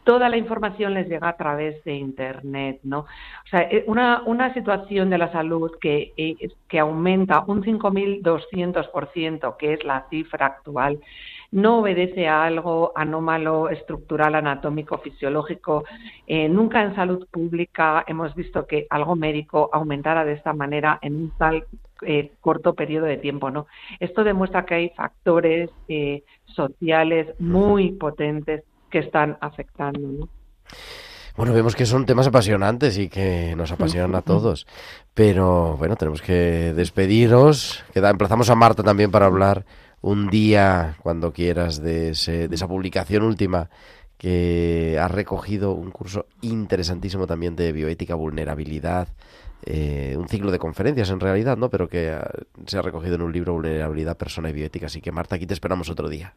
toda 0.03 0.29
la 0.29 0.37
información 0.37 0.93
les 0.93 1.07
llega 1.07 1.29
a 1.29 1.37
través 1.37 1.83
de 1.83 1.93
Internet, 1.93 2.79
¿no? 2.83 2.99
O 2.99 3.47
sea, 3.49 3.61
eh, 3.61 3.83
una, 3.87 4.23
una 4.25 4.53
situación 4.53 5.09
de 5.09 5.17
la 5.17 5.31
salud 5.31 5.71
que, 5.79 6.13
eh, 6.17 6.49
que 6.67 6.79
aumenta 6.79 7.43
un 7.47 7.63
5.200%, 7.63 9.57
que 9.57 9.73
es 9.73 9.83
la 9.83 10.05
cifra 10.09 10.47
actual, 10.47 10.99
no 11.53 11.79
obedece 11.79 12.27
a 12.27 12.43
algo 12.43 12.91
anómalo, 12.95 13.69
estructural, 13.69 14.35
anatómico, 14.35 14.97
fisiológico. 14.97 15.85
Eh, 16.27 16.49
nunca 16.49 16.83
en 16.83 16.95
salud 16.95 17.27
pública 17.31 18.03
hemos 18.07 18.35
visto 18.35 18.65
que 18.65 18.87
algo 18.89 19.15
médico 19.15 19.69
aumentara 19.71 20.25
de 20.25 20.33
esta 20.33 20.53
manera 20.53 20.99
en 21.01 21.15
un 21.15 21.31
tal 21.37 21.65
corto 22.41 22.73
periodo 22.73 23.05
de 23.05 23.15
tiempo, 23.15 23.49
¿no? 23.49 23.67
Esto 23.97 24.25
demuestra 24.25 24.65
que 24.65 24.75
hay 24.75 24.89
factores 24.89 25.69
sociales 26.47 27.27
muy 27.39 27.93
potentes 27.93 28.63
que 28.89 28.99
están 28.99 29.37
afectando. 29.39 30.27
Bueno, 31.35 31.51
vemos 31.53 31.75
que 31.75 31.87
son 31.87 32.05
temas 32.05 32.27
apasionantes 32.27 32.97
y 32.99 33.09
que 33.09 33.55
nos 33.55 33.71
apasionan 33.71 34.13
a 34.13 34.21
todos. 34.21 34.67
Pero 35.15 35.75
bueno, 35.77 35.95
tenemos 35.95 36.21
que 36.21 36.73
despediros. 36.75 37.83
Queda, 37.91 38.11
emplazamos 38.11 38.51
a 38.51 38.55
Marta 38.55 38.83
también 38.83 39.09
para 39.09 39.25
hablar 39.25 39.65
un 40.03 40.29
día, 40.29 40.97
cuando 41.01 41.31
quieras, 41.31 41.81
de, 41.81 42.09
esa 42.09 42.67
publicación 42.67 43.23
última 43.23 43.69
que 44.17 44.97
ha 45.01 45.07
recogido 45.07 45.71
un 45.71 45.91
curso 45.91 46.27
interesantísimo 46.41 47.25
también 47.25 47.55
de 47.55 47.71
bioética, 47.71 48.13
vulnerabilidad, 48.13 49.07
eh, 49.65 50.15
un 50.17 50.27
ciclo 50.27 50.51
de 50.51 50.59
conferencias 50.59 51.09
en 51.09 51.21
realidad, 51.21 51.57
¿no? 51.57 51.69
Pero 51.69 51.87
que 51.87 52.11
ah, 52.11 52.29
se 52.65 52.77
ha 52.77 52.81
recogido 52.81 53.15
en 53.15 53.21
un 53.21 53.31
libro 53.31 53.53
Vulnerabilidad, 53.53 54.17
Persona 54.17 54.49
y 54.49 54.53
Bioética. 54.53 54.87
Así 54.87 55.01
que 55.01 55.13
Marta, 55.13 55.35
aquí 55.35 55.45
te 55.45 55.53
esperamos 55.53 55.89
otro 55.89 56.09
día. 56.09 56.35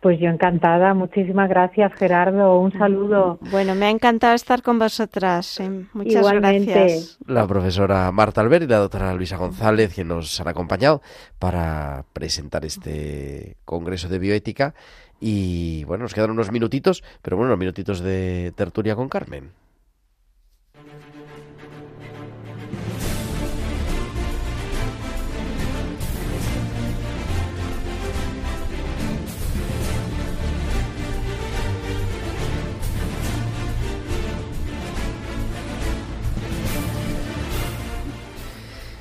Pues 0.00 0.20
yo 0.20 0.28
encantada. 0.28 0.94
Muchísimas 0.94 1.48
gracias, 1.48 1.92
Gerardo. 1.94 2.60
Un 2.60 2.72
saludo. 2.72 3.38
Bueno, 3.50 3.74
me 3.74 3.86
ha 3.86 3.90
encantado 3.90 4.34
estar 4.34 4.62
con 4.62 4.78
vosotras. 4.78 5.58
¿eh? 5.58 5.86
Muchas 5.92 6.32
gracias. 6.32 7.18
La 7.26 7.46
profesora 7.46 8.12
Marta 8.12 8.40
Albert 8.40 8.64
y 8.64 8.68
la 8.68 8.78
doctora 8.78 9.12
Luisa 9.14 9.36
González, 9.36 9.94
que 9.94 10.04
nos 10.04 10.40
han 10.40 10.48
acompañado 10.48 11.02
para 11.38 12.04
presentar 12.12 12.64
este 12.64 13.56
Congreso 13.64 14.08
de 14.08 14.18
Bioética. 14.20 14.74
Y 15.20 15.82
bueno, 15.84 16.04
nos 16.04 16.14
quedan 16.14 16.30
unos 16.30 16.52
minutitos, 16.52 17.02
pero 17.22 17.36
bueno, 17.36 17.50
unos 17.50 17.58
minutitos 17.58 18.00
de 18.00 18.52
tertulia 18.54 18.94
con 18.94 19.08
Carmen. 19.08 19.50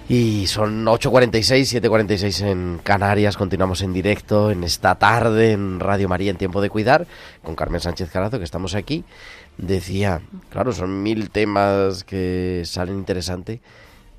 Y 0.10 0.48
son 0.48 0.86
8.46, 0.86 1.82
7.46 1.82 2.46
en 2.46 2.80
Canarias. 2.82 3.36
Continuamos 3.36 3.82
en 3.82 3.92
directo 3.92 4.52
en 4.52 4.64
esta 4.64 4.96
tarde 4.96 5.52
en 5.52 5.82
Radio 5.82 6.08
María 6.08 6.32
en 6.32 6.38
Tiempo 6.38 6.62
de 6.62 6.70
Cuidar 6.70 7.08
con 7.44 7.56
Carmen 7.56 7.82
Sánchez 7.82 8.10
Carazo, 8.10 8.38
que 8.38 8.46
estamos 8.46 8.74
aquí. 8.74 9.04
Decía, 9.58 10.22
claro, 10.50 10.72
son 10.72 11.04
mil 11.04 11.30
temas 11.30 12.06
que 12.06 12.62
salen 12.64 12.96
interesantes. 12.96 13.60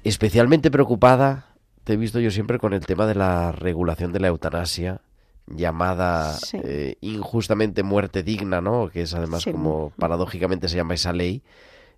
Especialmente 0.05 0.71
preocupada, 0.71 1.55
te 1.85 1.95
he 1.95 1.97
visto 1.97 2.21
yo 2.21 2.31
siempre 2.31 2.59
con 2.59 2.75
el 2.75 2.85
tema 2.85 3.07
de 3.07 3.15
la 3.15 3.53
regulación 3.53 4.13
de 4.13 4.21
la 4.21 4.29
eutanasia, 4.29 5.01
llamada 5.47 6.37
eh, 6.53 6.97
injustamente 7.01 7.83
muerte 7.83 8.23
digna, 8.23 8.61
¿no? 8.61 8.91
Que 8.91 9.03
es 9.03 9.15
además 9.15 9.47
como 9.47 9.95
paradójicamente 9.99 10.69
se 10.69 10.77
llama 10.77 10.93
esa 10.93 11.15
ley. 11.15 11.43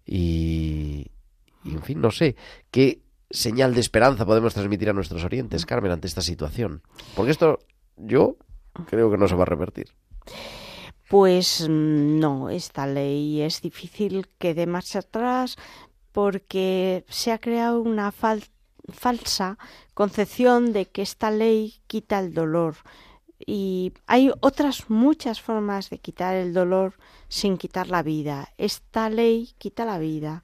Y, 0.07 1.09
y 1.65 1.73
en 1.73 1.83
fin, 1.83 2.01
no 2.01 2.13
sé, 2.13 2.37
¿qué 2.71 3.01
señal 3.31 3.75
de 3.75 3.81
esperanza 3.81 4.27
podemos 4.27 4.55
transmitir 4.55 4.91
a 4.91 4.93
nuestros 4.93 5.25
orientes, 5.25 5.67
Carmen, 5.67 5.93
ante 5.93 6.09
esta 6.09 6.23
situación? 6.23 6.83
Porque 7.15 7.31
esto 7.31 7.61
yo 7.97 8.37
creo 8.87 9.11
que 9.11 9.19
no 9.19 9.29
se 9.29 9.35
va 9.35 9.43
a 9.43 9.47
revertir. 9.47 9.93
Pues 11.09 11.67
mm, 11.69 12.19
no, 12.19 12.51
esta 12.51 12.87
ley 12.87 13.43
es 13.43 13.63
difícil 13.63 14.29
que 14.39 14.55
dé 14.55 14.67
marcha 14.67 15.01
atrás 15.01 15.57
porque 16.13 17.05
se 17.09 17.33
ha 17.33 17.39
creado 17.39 17.81
una 17.81 18.13
falsa 18.13 19.59
concepción 19.95 20.73
de 20.73 20.87
que 20.87 21.03
esta 21.03 21.31
ley 21.31 21.81
quita 21.87 22.19
el 22.19 22.35
dolor. 22.35 22.77
Y 23.45 23.93
hay 24.07 24.31
otras 24.41 24.91
muchas 24.91 25.41
formas 25.41 25.89
de 25.89 25.99
quitar 25.99 26.35
el 26.35 26.53
dolor 26.53 26.95
sin 27.29 27.57
quitar 27.57 27.89
la 27.89 28.03
vida. 28.03 28.53
Esta 28.59 29.09
ley 29.09 29.55
quita 29.59 29.85
la 29.85 29.99
vida 29.99 30.43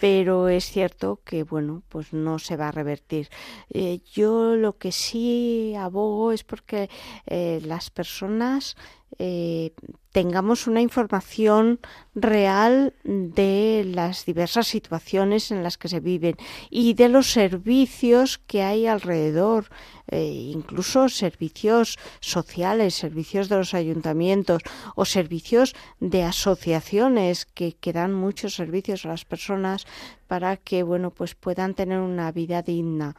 pero 0.00 0.48
es 0.48 0.64
cierto 0.66 1.20
que 1.24 1.42
bueno 1.42 1.82
pues 1.88 2.12
no 2.12 2.38
se 2.38 2.56
va 2.56 2.68
a 2.68 2.72
revertir. 2.72 3.28
Eh, 3.70 4.00
yo 4.12 4.56
lo 4.56 4.78
que 4.78 4.92
sí 4.92 5.74
abogo 5.76 6.32
es 6.32 6.44
porque 6.44 6.90
eh, 7.26 7.60
las 7.64 7.90
personas 7.90 8.76
eh, 9.18 9.72
tengamos 10.12 10.66
una 10.66 10.80
información 10.80 11.80
real 12.14 12.94
de 13.04 13.84
las 13.86 14.26
diversas 14.26 14.66
situaciones 14.66 15.50
en 15.50 15.62
las 15.62 15.78
que 15.78 15.88
se 15.88 16.00
viven 16.00 16.36
y 16.70 16.94
de 16.94 17.08
los 17.08 17.30
servicios 17.30 18.38
que 18.38 18.62
hay 18.62 18.86
alrededor, 18.86 19.70
eh, 20.08 20.50
incluso 20.54 21.08
servicios 21.08 21.98
sociales, 22.20 22.94
servicios 22.94 23.48
de 23.48 23.56
los 23.56 23.74
ayuntamientos 23.74 24.62
o 24.94 25.04
servicios 25.04 25.74
de 26.00 26.22
asociaciones 26.22 27.46
que, 27.46 27.72
que 27.74 27.92
dan 27.92 28.12
muchos 28.12 28.54
servicios 28.54 29.04
a 29.04 29.08
las 29.08 29.24
personas 29.24 29.86
para 30.26 30.56
que 30.56 30.82
bueno 30.82 31.10
pues 31.10 31.34
puedan 31.34 31.74
tener 31.74 32.00
una 32.00 32.32
vida 32.32 32.62
digna. 32.62 33.16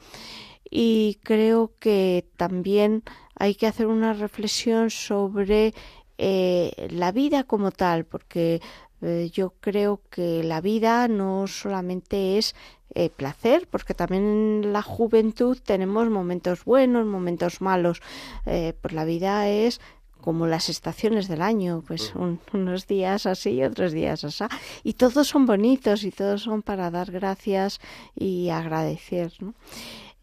Y 0.69 1.19
creo 1.23 1.71
que 1.79 2.25
también 2.35 3.03
hay 3.39 3.55
que 3.55 3.67
hacer 3.67 3.87
una 3.87 4.13
reflexión 4.13 4.89
sobre 4.89 5.73
eh, 6.17 6.87
la 6.89 7.11
vida 7.11 7.43
como 7.43 7.71
tal, 7.71 8.05
porque 8.05 8.61
eh, 9.01 9.29
yo 9.31 9.53
creo 9.59 10.01
que 10.09 10.43
la 10.43 10.61
vida 10.61 11.07
no 11.07 11.45
solamente 11.47 12.37
es 12.37 12.55
eh, 12.95 13.09
placer, 13.09 13.67
porque 13.69 13.93
también 13.93 14.23
en 14.63 14.73
la 14.73 14.81
juventud 14.81 15.57
tenemos 15.63 16.09
momentos 16.09 16.65
buenos, 16.65 17.05
momentos 17.05 17.61
malos, 17.61 18.01
pues 18.43 18.93
la 18.93 19.05
vida 19.05 19.49
es 19.49 19.79
como 20.21 20.47
las 20.47 20.67
estaciones 20.67 21.27
del 21.27 21.41
año, 21.41 21.83
pues 21.87 22.13
unos 22.51 22.87
días 22.87 23.25
así 23.25 23.51
y 23.51 23.63
otros 23.63 23.91
días 23.91 24.23
así. 24.23 24.43
Y 24.83 24.93
todos 24.93 25.27
son 25.27 25.45
bonitos 25.45 26.03
y 26.03 26.11
todos 26.11 26.41
son 26.41 26.63
para 26.63 26.89
dar 26.89 27.11
gracias 27.11 27.79
y 28.15 28.49
agradecer. 28.49 29.31
¿no? 29.39 29.53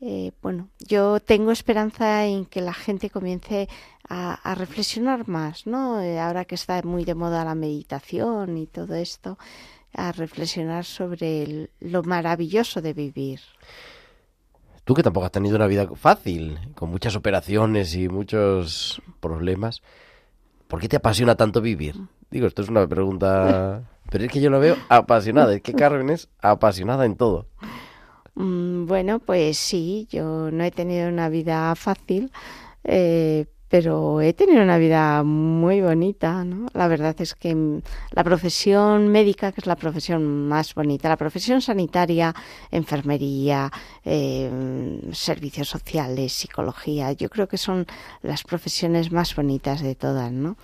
Eh, 0.07 0.33
bueno, 0.43 0.69
yo 0.87 1.19
tengo 1.19 1.51
esperanza 1.51 2.27
en 2.27 2.45
que 2.45 2.61
la 2.61 2.75
gente 2.75 3.09
comience 3.09 3.71
a, 4.07 4.55
reflexionar 4.55 5.27
más, 5.29 5.67
¿no? 5.67 5.99
Eh, 6.03 6.21
ahora 6.21 6.45
que 6.45 6.57
está 6.57 6.83
muy 6.83 7.07
de 7.07 7.15
moda 7.15 7.43
la 7.43 7.55
meditación 7.55 8.59
y 8.59 8.67
todo 8.67 8.97
esto, 8.97 9.39
a 9.95 10.13
reflexionar 10.13 10.85
sobre 10.85 11.71
lo 11.81 12.03
maravilloso 12.03 12.83
de 12.83 12.93
vivir. 12.93 13.41
Tú 14.85 14.93
que 14.93 15.03
tampoco 15.03 15.25
has 15.25 15.33
tenido 15.33 15.57
una 15.57 15.67
vida 15.67 15.89
fácil, 15.95 16.59
con 16.75 16.91
muchas 16.91 17.17
operaciones 17.17 17.95
y 17.95 18.11
muchos 18.11 19.01
problemas, 19.21 19.81
¿por 20.69 20.81
qué 20.81 20.89
te 20.91 20.97
apasiona 20.97 21.35
tanto 21.35 21.63
vivir? 21.63 21.97
Digo, 22.31 22.47
esto 22.47 22.61
es 22.61 22.69
una 22.69 22.87
pregunta, 22.87 23.89
pero 24.11 24.25
es 24.25 24.31
que 24.31 24.43
yo 24.43 24.51
lo 24.51 24.61
veo 24.61 24.77
apasionada, 24.91 25.55
es 25.55 25.63
que 25.63 25.73
Carmen 25.73 26.11
es 26.11 26.29
apasionada 26.43 27.07
en 27.07 27.17
todo. 27.17 27.47
Mm, 28.35 28.87
bueno, 28.87 29.21
pues 29.21 29.59
sí, 29.59 30.09
yo 30.11 30.51
no 30.51 30.65
he 30.65 30.71
tenido 30.71 31.09
una 31.09 31.29
vida 31.29 31.75
fácil, 31.77 32.33
eh, 32.83 33.47
pero 33.69 34.21
he 34.21 34.33
tenido 34.35 34.63
una 34.63 34.79
vida 34.79 35.23
muy 35.25 35.81
bonita, 35.81 36.45
¿no? 36.45 36.67
La 36.75 36.89
verdad 36.89 37.15
es 37.21 37.35
que 37.35 37.55
mm, 37.55 37.83
la 38.11 38.25
profesión 38.25 39.09
médica, 39.09 39.53
que 39.53 39.61
es 39.61 39.67
la 39.67 39.77
profesión 39.77 40.49
más 40.49 40.75
bonita, 40.75 41.09
la 41.09 41.17
profesión 41.17 41.61
sanitaria, 41.63 42.35
enfermería, 42.71 43.71
eh, 44.05 45.01
servicios 45.13 45.69
sociales, 45.69 46.33
psicología, 46.33 47.13
yo 47.13 47.31
creo 47.31 47.49
que 47.49 47.59
son 47.59 47.87
las 48.23 48.43
profesiones 48.43 49.13
más 49.13 49.35
bonitas 49.37 49.81
de 49.83 49.95
todas, 49.95 50.33
¿no? 50.33 50.57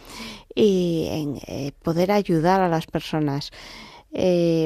Y 0.54 1.06
en, 1.10 1.40
eh, 1.46 1.72
poder 1.82 2.10
ayudar 2.12 2.60
a 2.60 2.68
las 2.68 2.86
personas. 2.86 3.50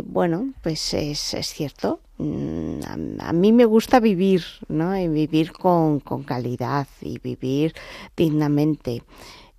bueno, 0.07 0.55
pues 0.63 0.95
es, 0.95 1.35
es 1.35 1.49
cierto, 1.49 2.01
Mm, 2.19 3.19
a, 3.21 3.33
mí 3.33 3.53
me 3.53 3.65
gusta 3.65 3.99
vivir, 4.01 4.45
¿no? 4.69 4.97
Y 4.97 5.09
vivir 5.09 5.53
con, 5.53 6.01
calidad 6.01 6.87
y 7.01 7.19
vivir 7.19 7.75
dignamente. 8.17 9.03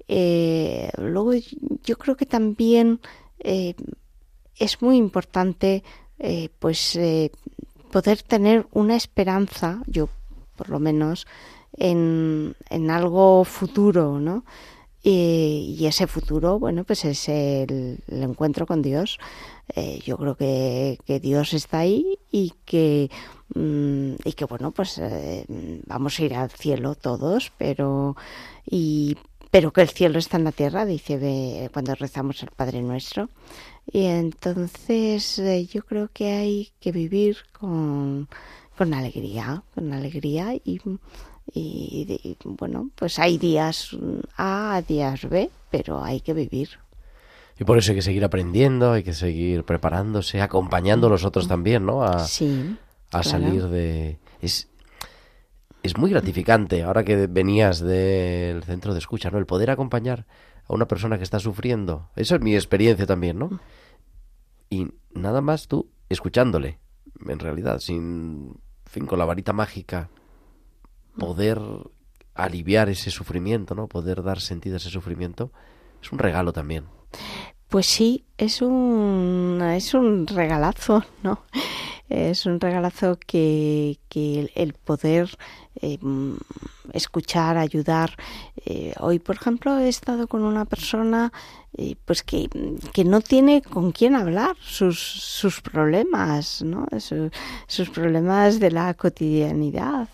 Eh, 0.08 0.90
luego 0.98 1.34
yo 1.84 1.98
creo 1.98 2.16
que 2.16 2.26
también 2.26 3.00
eh, 3.40 3.76
es 4.58 4.82
muy 4.82 4.98
importante 4.98 5.84
eh, 6.20 6.50
pues 6.60 6.98
poder 7.92 8.22
tener 8.22 8.68
una 8.72 8.96
esperanza, 8.96 9.82
yo 9.88 10.10
por 10.56 10.70
lo 10.70 10.80
menos, 10.80 11.28
en, 11.74 12.56
en 12.70 12.90
algo 12.90 13.44
futuro, 13.44 14.20
¿no? 14.20 14.46
Y, 15.08 15.86
ese 15.86 16.08
futuro, 16.08 16.58
bueno, 16.58 16.84
pues 16.84 17.06
es 17.06 17.30
el, 17.30 18.00
encuentro 18.08 18.66
con 18.66 18.82
Dios. 18.82 19.20
Eh, 19.76 20.00
yo 20.04 20.18
creo 20.18 20.36
que, 20.36 20.98
Dios 21.22 21.54
está 21.54 21.80
ahí 21.80 22.18
y 22.32 22.54
que, 22.66 23.12
mm, 23.54 24.16
y 24.24 24.34
que 24.34 24.46
bueno, 24.46 24.72
pues 24.72 24.98
eh, 24.98 25.46
vamos 25.86 26.20
a 26.20 26.24
ir 26.24 26.34
al 26.34 26.50
cielo 26.50 26.96
todos, 26.96 27.52
pero, 27.56 28.16
y, 28.66 29.16
pero 29.52 29.72
que 29.72 29.82
el 29.82 29.90
cielo 29.90 30.18
está 30.18 30.38
en 30.38 30.46
la 30.46 30.52
tierra, 30.52 30.86
dice 30.86 31.70
cuando 31.72 31.94
rezamos 31.94 32.42
al 32.42 32.50
Padre 32.50 32.82
Nuestro. 32.82 33.30
Y 33.86 34.06
entonces 34.06 35.38
eh, 35.38 35.68
yo 35.68 35.84
creo 35.84 36.10
que 36.12 36.32
hay 36.32 36.72
que 36.80 36.92
vivir 36.92 37.38
con, 37.52 38.28
con 38.76 38.94
alegría, 38.96 39.64
con 39.76 39.94
alegría 39.94 40.56
y, 40.56 40.80
y, 41.54 42.20
y, 42.24 42.38
bueno, 42.44 42.90
pues 42.96 43.20
hay 43.20 43.38
días 43.38 43.96
A, 44.38 44.82
días 44.88 45.30
B, 45.30 45.50
pero 45.70 46.04
hay 46.04 46.22
que 46.22 46.34
vivir. 46.34 46.70
Y 47.60 47.64
por 47.64 47.78
eso 47.78 47.92
hay 47.92 47.96
que 47.96 48.02
seguir 48.02 48.26
aprendiendo, 48.26 48.92
hay 48.92 49.04
que 49.04 49.14
seguir 49.14 49.64
preparándose, 49.64 50.42
acompañando 50.42 51.08
a 51.08 51.10
los 51.10 51.24
otros 51.24 51.48
también, 51.48 51.86
¿no? 51.86 52.04
A, 52.04 52.26
sí, 52.28 52.78
a 53.12 53.22
claro. 53.22 53.30
salir 53.30 53.64
de... 53.68 54.20
Es, 54.42 54.68
es 55.82 55.98
muy 55.98 56.10
gratificante, 56.10 56.84
ahora 56.84 57.04
que 57.04 57.28
venías 57.28 57.80
del 57.80 58.64
centro 58.64 58.94
de 58.94 59.00
escucha, 59.00 59.30
¿no? 59.30 59.38
El 59.38 59.46
poder 59.46 59.70
acompañar 59.70 60.26
a 60.68 60.74
una 60.74 60.88
persona 60.88 61.18
que 61.18 61.24
está 61.24 61.40
sufriendo. 61.40 62.10
Esa 62.16 62.36
es 62.36 62.42
mi 62.42 62.56
experiencia 62.56 63.06
también, 63.06 63.40
¿no? 63.40 63.60
Y 64.70 64.88
nada 65.14 65.42
más 65.42 65.68
tú 65.68 65.90
escuchándole, 66.10 66.80
en 67.26 67.40
realidad, 67.40 67.80
sin 67.80 68.58
fin, 68.86 69.06
con 69.06 69.20
la 69.20 69.26
varita 69.26 69.54
mágica, 69.54 70.10
poder 71.18 71.60
aliviar 72.34 72.90
ese 72.90 73.12
sufrimiento, 73.12 73.76
¿no? 73.76 73.88
Poder 73.88 74.24
dar 74.24 74.42
sentido 74.42 74.76
a 74.76 74.78
ese 74.78 74.90
sufrimiento, 74.90 75.52
es 76.02 76.12
un 76.12 76.20
regalo 76.20 76.54
también. 76.54 76.86
Pues 77.70 77.88
sí, 77.88 78.26
es 78.38 78.62
un, 78.62 79.60
es 79.76 79.94
un 79.94 80.28
regalazo, 80.28 81.04
¿no? 81.24 81.42
Es 82.08 82.46
un 82.46 82.60
regalazo 82.60 83.18
que, 83.26 83.98
que 84.10 84.52
el 84.54 84.74
poder 84.74 85.36
eh, 85.82 85.98
escuchar, 86.94 87.58
ayudar. 87.58 88.16
Eh, 88.66 88.94
hoy, 89.00 89.20
por 89.20 89.36
ejemplo, 89.36 89.80
he 89.80 89.90
estado 89.90 90.28
con 90.28 90.44
una 90.44 90.66
persona 90.66 91.34
pues 92.06 92.24
que, 92.24 92.50
que, 92.94 93.04
no 93.04 93.22
tiene 93.22 93.62
con 93.62 93.92
quién 93.92 94.16
hablar 94.16 94.56
sus, 94.62 95.00
sus 95.00 95.62
problemas, 95.62 96.62
¿no? 96.62 96.88
Sus, 97.68 97.90
problemas 97.90 98.60
de 98.60 98.72
la 98.72 98.94
cotidianidad 98.94 100.08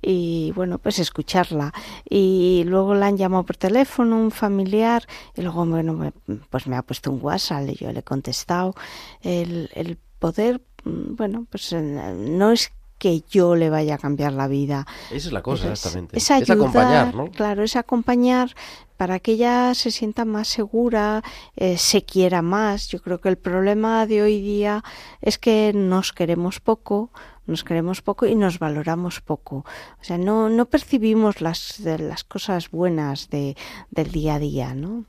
y 0.00 0.52
bueno, 0.56 0.78
pues 0.78 0.98
escucharla. 0.98 1.72
Y 2.08 2.64
luego 2.66 2.94
la 2.94 3.06
han 3.06 3.16
llamado 3.16 3.44
por 3.44 3.56
teléfono, 3.56 4.16
un 4.16 4.30
familiar, 4.30 5.06
y 5.36 5.42
luego, 5.42 5.66
bueno, 5.66 6.12
pues 6.50 6.66
me 6.66 6.76
ha 6.76 6.82
puesto 6.82 7.10
un 7.10 7.20
WhatsApp 7.22 7.68
y 7.68 7.74
yo 7.74 7.92
le 7.92 8.00
he 8.00 8.02
contestado. 8.02 8.74
El, 9.20 9.70
el 9.74 9.98
poder, 10.18 10.62
bueno, 10.84 11.46
pues 11.50 11.72
no 11.72 12.52
es 12.52 12.72
que 13.02 13.24
yo 13.28 13.56
le 13.56 13.68
vaya 13.68 13.96
a 13.96 13.98
cambiar 13.98 14.32
la 14.32 14.46
vida. 14.46 14.86
Esa 15.10 15.26
es 15.26 15.32
la 15.32 15.42
cosa, 15.42 15.72
exactamente. 15.72 16.16
Es, 16.16 16.30
ayudar, 16.30 16.42
es 16.44 16.50
acompañar, 16.50 17.14
¿no? 17.16 17.30
Claro, 17.32 17.64
es 17.64 17.74
acompañar 17.74 18.54
para 18.96 19.18
que 19.18 19.32
ella 19.32 19.74
se 19.74 19.90
sienta 19.90 20.24
más 20.24 20.46
segura, 20.46 21.24
eh, 21.56 21.78
se 21.78 22.04
quiera 22.04 22.42
más. 22.42 22.86
Yo 22.86 23.02
creo 23.02 23.20
que 23.20 23.28
el 23.28 23.38
problema 23.38 24.06
de 24.06 24.22
hoy 24.22 24.40
día 24.40 24.84
es 25.20 25.36
que 25.36 25.72
nos 25.74 26.12
queremos 26.12 26.60
poco, 26.60 27.10
nos 27.44 27.64
queremos 27.64 28.02
poco 28.02 28.26
y 28.26 28.36
nos 28.36 28.60
valoramos 28.60 29.20
poco. 29.20 29.64
O 30.00 30.04
sea, 30.04 30.16
no, 30.16 30.48
no 30.48 30.66
percibimos 30.66 31.40
las, 31.40 31.80
las 31.80 32.22
cosas 32.22 32.70
buenas 32.70 33.30
de, 33.30 33.56
del 33.90 34.12
día 34.12 34.36
a 34.36 34.38
día, 34.38 34.74
¿no? 34.76 35.06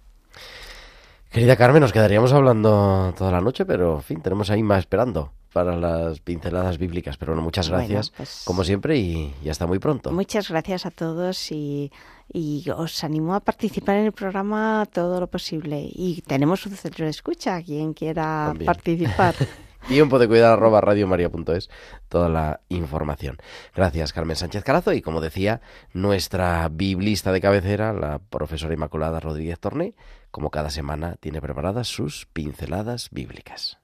Querida 1.30 1.58
Carmen, 1.58 1.82
nos 1.82 1.94
quedaríamos 1.94 2.34
hablando 2.34 3.14
toda 3.16 3.32
la 3.32 3.42
noche, 3.42 3.66
pero 3.66 3.98
en 3.98 4.02
fin, 4.02 4.22
tenemos 4.24 4.50
ahí 4.50 4.64
más 4.64 4.80
esperando 4.80 5.32
para 5.54 5.78
las 5.78 6.20
pinceladas 6.20 6.78
bíblicas. 6.78 7.18
Pero 7.18 7.32
bueno, 7.32 7.44
muchas 7.44 7.70
gracias, 7.70 8.10
bueno, 8.10 8.18
pues, 8.18 8.42
como 8.46 8.64
siempre, 8.64 8.98
y, 8.98 9.34
y, 9.44 9.50
hasta 9.50 9.68
muy 9.68 9.80
pronto. 9.80 10.12
Muchas 10.12 10.50
gracias 10.50 10.86
a 10.86 10.92
todos 10.92 11.52
y, 11.52 11.92
y, 12.32 12.70
os 12.72 13.04
animo 13.04 13.36
a 13.36 13.40
participar 13.40 13.98
en 13.98 14.06
el 14.06 14.12
programa 14.12 14.86
todo 14.92 15.20
lo 15.20 15.28
posible. 15.28 15.88
Y 15.94 16.22
tenemos 16.28 16.66
un 16.66 16.76
centro 16.76 17.06
de 17.06 17.12
escucha, 17.12 17.62
quien 17.62 17.94
quiera 17.94 18.48
También. 18.48 18.66
participar. 18.66 19.36
Tiempo 19.88 20.18
de 20.18 20.30
cuidar 20.30 20.54
arroba 20.54 20.80
radiomaria.es, 20.80 21.70
toda 22.08 22.30
la 22.30 22.62
información. 22.70 23.38
Gracias, 23.76 24.14
Carmen 24.14 24.38
Sánchez 24.38 24.64
Carazo. 24.64 24.94
Y 24.94 25.02
como 25.02 25.20
decía, 25.20 25.60
nuestra 25.92 26.70
biblista 26.70 27.34
de 27.34 27.42
cabecera, 27.42 27.92
la 27.92 28.20
profesora 28.20 28.74
Inmaculada 28.74 29.20
Rodríguez 29.20 29.60
Torné, 29.60 29.94
como 30.32 30.52
cada 30.52 30.70
semana, 30.70 31.18
tiene 31.20 31.42
preparadas 31.42 31.90
sus 31.90 32.28
pinceladas 32.28 33.10
bíblicas. 33.12 33.83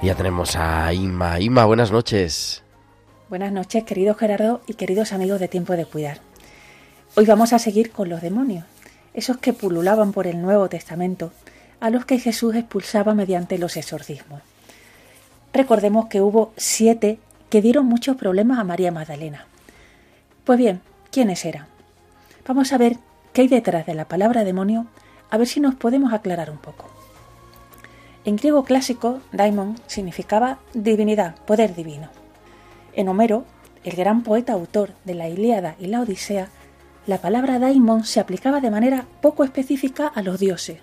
Ya 0.00 0.14
tenemos 0.14 0.54
a 0.54 0.92
Inma. 0.94 1.40
Inma, 1.40 1.64
buenas 1.64 1.90
noches. 1.90 2.62
Buenas 3.28 3.50
noches, 3.50 3.82
querido 3.82 4.14
Gerardo 4.14 4.60
y 4.68 4.74
queridos 4.74 5.12
amigos 5.12 5.40
de 5.40 5.48
Tiempo 5.48 5.72
de 5.72 5.86
Cuidar. 5.86 6.20
Hoy 7.16 7.26
vamos 7.26 7.52
a 7.52 7.58
seguir 7.58 7.90
con 7.90 8.08
los 8.08 8.22
demonios, 8.22 8.64
esos 9.12 9.38
que 9.38 9.52
pululaban 9.52 10.12
por 10.12 10.28
el 10.28 10.40
Nuevo 10.40 10.68
Testamento, 10.68 11.32
a 11.80 11.90
los 11.90 12.04
que 12.04 12.20
Jesús 12.20 12.54
expulsaba 12.54 13.14
mediante 13.14 13.58
los 13.58 13.76
exorcismos. 13.76 14.40
Recordemos 15.52 16.06
que 16.06 16.20
hubo 16.20 16.52
siete 16.56 17.18
que 17.50 17.60
dieron 17.60 17.86
muchos 17.86 18.16
problemas 18.16 18.60
a 18.60 18.64
María 18.64 18.92
Magdalena. 18.92 19.46
Pues 20.44 20.60
bien, 20.60 20.80
¿quiénes 21.10 21.44
eran? 21.44 21.66
Vamos 22.46 22.72
a 22.72 22.78
ver 22.78 22.98
qué 23.32 23.42
hay 23.42 23.48
detrás 23.48 23.84
de 23.84 23.94
la 23.94 24.06
palabra 24.06 24.44
demonio, 24.44 24.86
a 25.28 25.36
ver 25.36 25.48
si 25.48 25.58
nos 25.58 25.74
podemos 25.74 26.12
aclarar 26.12 26.50
un 26.50 26.58
poco. 26.58 26.97
En 28.28 28.36
griego 28.36 28.62
clásico, 28.62 29.22
daimon 29.32 29.76
significaba 29.86 30.58
divinidad, 30.74 31.36
poder 31.46 31.74
divino. 31.74 32.10
En 32.92 33.08
Homero, 33.08 33.46
el 33.84 33.96
gran 33.96 34.22
poeta 34.22 34.52
autor 34.52 34.90
de 35.06 35.14
la 35.14 35.30
Ilíada 35.30 35.76
y 35.80 35.86
la 35.86 36.02
Odisea, 36.02 36.50
la 37.06 37.22
palabra 37.22 37.58
daimon 37.58 38.04
se 38.04 38.20
aplicaba 38.20 38.60
de 38.60 38.70
manera 38.70 39.06
poco 39.22 39.44
específica 39.44 40.06
a 40.08 40.20
los 40.20 40.38
dioses. 40.38 40.80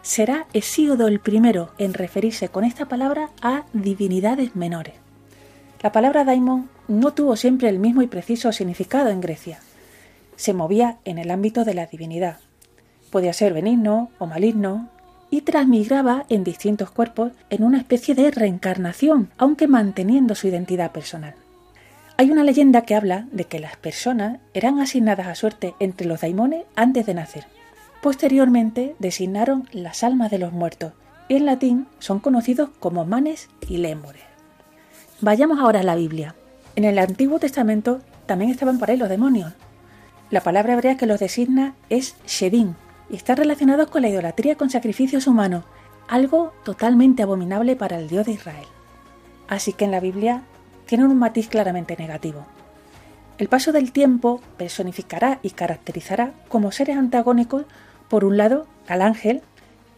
Será 0.00 0.46
Hesíodo 0.54 1.06
el 1.06 1.20
primero 1.20 1.72
en 1.76 1.92
referirse 1.92 2.48
con 2.48 2.64
esta 2.64 2.86
palabra 2.86 3.28
a 3.42 3.66
divinidades 3.74 4.56
menores. 4.56 4.94
La 5.82 5.92
palabra 5.92 6.24
daimon 6.24 6.70
no 6.88 7.12
tuvo 7.12 7.36
siempre 7.36 7.68
el 7.68 7.78
mismo 7.78 8.00
y 8.00 8.06
preciso 8.06 8.52
significado 8.52 9.10
en 9.10 9.20
Grecia. 9.20 9.60
Se 10.36 10.54
movía 10.54 10.96
en 11.04 11.18
el 11.18 11.30
ámbito 11.30 11.66
de 11.66 11.74
la 11.74 11.84
divinidad. 11.84 12.38
Podía 13.10 13.34
ser 13.34 13.52
benigno 13.52 14.08
o 14.18 14.24
maligno, 14.24 14.88
y 15.30 15.42
transmigraba 15.42 16.26
en 16.28 16.44
distintos 16.44 16.90
cuerpos 16.90 17.32
en 17.50 17.62
una 17.62 17.78
especie 17.78 18.14
de 18.14 18.30
reencarnación, 18.30 19.30
aunque 19.38 19.68
manteniendo 19.68 20.34
su 20.34 20.48
identidad 20.48 20.90
personal. 20.90 21.34
Hay 22.16 22.30
una 22.30 22.44
leyenda 22.44 22.82
que 22.82 22.94
habla 22.94 23.26
de 23.32 23.44
que 23.44 23.60
las 23.60 23.76
personas 23.76 24.40
eran 24.52 24.80
asignadas 24.80 25.26
a 25.26 25.34
suerte 25.34 25.74
entre 25.78 26.06
los 26.06 26.20
daimones 26.20 26.64
antes 26.76 27.06
de 27.06 27.14
nacer. 27.14 27.46
Posteriormente 28.02 28.94
designaron 28.98 29.68
las 29.72 30.04
almas 30.04 30.30
de 30.30 30.38
los 30.38 30.52
muertos 30.52 30.92
y 31.28 31.36
en 31.36 31.46
latín 31.46 31.86
son 31.98 32.18
conocidos 32.18 32.70
como 32.80 33.04
manes 33.04 33.48
y 33.68 33.78
lémures. 33.78 34.22
Vayamos 35.20 35.60
ahora 35.60 35.80
a 35.80 35.84
la 35.84 35.94
Biblia. 35.94 36.34
En 36.76 36.84
el 36.84 36.98
Antiguo 36.98 37.38
Testamento 37.38 38.00
también 38.26 38.50
estaban 38.50 38.78
por 38.78 38.90
ahí 38.90 38.96
los 38.96 39.08
demonios. 39.08 39.52
La 40.30 40.40
palabra 40.40 40.74
hebrea 40.74 40.96
que 40.96 41.06
los 41.06 41.20
designa 41.20 41.74
es 41.88 42.16
Shedim, 42.26 42.74
y 43.10 43.16
están 43.16 43.36
relacionados 43.36 43.90
con 43.90 44.02
la 44.02 44.08
idolatría 44.08 44.56
con 44.56 44.70
sacrificios 44.70 45.26
humanos, 45.26 45.64
algo 46.08 46.52
totalmente 46.64 47.22
abominable 47.22 47.76
para 47.76 47.98
el 47.98 48.08
Dios 48.08 48.26
de 48.26 48.32
Israel. 48.32 48.66
Así 49.48 49.72
que 49.72 49.84
en 49.84 49.90
la 49.90 50.00
Biblia 50.00 50.42
tienen 50.86 51.08
un 51.08 51.18
matiz 51.18 51.48
claramente 51.48 51.96
negativo. 51.96 52.46
El 53.38 53.48
paso 53.48 53.72
del 53.72 53.92
tiempo 53.92 54.40
personificará 54.56 55.38
y 55.42 55.50
caracterizará 55.50 56.32
como 56.48 56.72
seres 56.72 56.96
antagónicos, 56.96 57.64
por 58.08 58.24
un 58.24 58.36
lado, 58.36 58.66
al 58.86 59.02
ángel, 59.02 59.42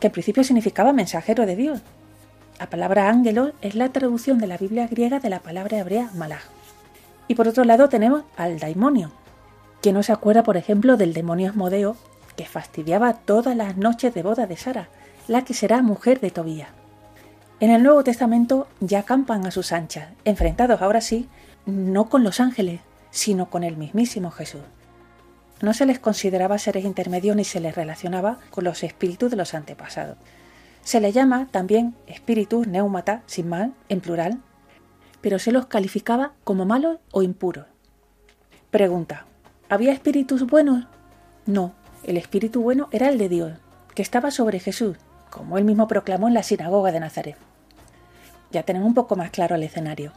que 0.01 0.09
en 0.09 0.13
principio 0.13 0.45
significaba 0.45 0.93
mensajero 0.93 1.45
de 1.47 1.57
Dios. 1.57 1.81
La 2.59 2.71
palabra 2.71 3.09
ángelo 3.09 3.53
es 3.61 3.75
la 3.75 3.89
traducción 3.91 4.39
de 4.39 4.47
la 4.47 4.59
Biblia 4.59 4.87
griega 4.87 5.19
de 5.19 5.31
la 5.31 5.41
palabra 5.41 5.79
hebrea 5.79 6.11
malach. 6.15 6.45
Y 7.27 7.35
por 7.35 7.49
otro 7.49 7.65
lado 7.65 7.89
tenemos 7.89 8.23
al 8.37 8.59
daimonio. 8.59 9.11
¿Quién 9.81 9.97
no 9.97 10.03
se 10.03 10.13
acuerda, 10.13 10.45
por 10.45 10.57
ejemplo, 10.57 10.97
del 10.97 11.13
demonio 11.13 11.51
Asmodeo 11.51 11.97
que 12.37 12.47
fastidiaba 12.47 13.15
todas 13.15 13.57
las 13.57 13.77
noches 13.77 14.15
de 14.15 14.23
boda 14.23 14.47
de 14.47 14.57
Sara, 14.57 14.89
la 15.29 15.45
que 15.45 15.55
será 15.55 15.83
mujer 15.83 16.21
de 16.21 16.31
Tobías. 16.31 16.71
En 17.61 17.71
el 17.71 17.83
Nuevo 17.83 18.03
Testamento 18.03 18.67
ya 18.81 19.01
acampan 19.01 19.47
a 19.47 19.51
sus 19.51 19.73
anchas, 19.73 20.09
enfrentados 20.25 20.83
ahora 20.83 21.01
sí, 21.01 21.29
no 21.65 22.09
con 22.09 22.25
los 22.25 22.41
ángeles, 22.41 22.81
sino 23.11 23.51
con 23.51 23.63
el 23.63 23.77
mismísimo 23.77 24.31
Jesús. 24.31 24.63
No 25.61 25.73
se 25.73 25.87
les 25.87 26.01
consideraba 26.01 26.59
seres 26.59 26.85
intermedios 26.85 27.37
ni 27.37 27.45
se 27.45 27.61
les 27.61 27.77
relacionaba 27.77 28.39
con 28.51 28.65
los 28.65 28.83
espíritus 28.83 29.31
de 29.31 29.37
los 29.37 29.55
antepasados. 29.55 30.17
Se 30.83 31.01
le 31.01 31.13
llama 31.13 31.47
también 31.53 31.95
espíritus 32.09 32.67
neumata, 32.67 33.23
sin 33.27 33.49
mal, 33.49 33.73
en 33.89 34.01
plural, 34.01 34.41
pero 35.21 35.39
se 35.39 35.53
los 35.53 35.67
calificaba 35.67 36.33
como 36.43 36.65
malos 36.65 36.99
o 37.13 37.23
impuros. 37.23 37.67
Pregunta, 38.73 39.27
¿había 39.69 39.93
espíritus 39.93 40.47
buenos? 40.47 40.87
No, 41.47 41.75
el 42.05 42.17
espíritu 42.17 42.63
bueno 42.63 42.89
era 42.93 43.09
el 43.09 43.19
de 43.19 43.29
Dios, 43.29 43.53
que 43.95 44.03
estaba 44.03 44.31
sobre 44.31 44.59
Jesús, 44.59 44.97
como 45.31 45.59
él 45.59 45.65
mismo 45.65 45.89
proclamó 45.89 46.29
en 46.29 46.35
la 46.35 46.43
sinagoga 46.43 46.93
de 46.93 47.01
Nazaret. 47.01 47.37
Ya 48.51 48.63
tenemos 48.65 48.89
un 48.89 48.95
poco 48.95 49.17
más 49.17 49.31
claro 49.31 49.57
el 49.57 49.63
escenario. 49.63 50.13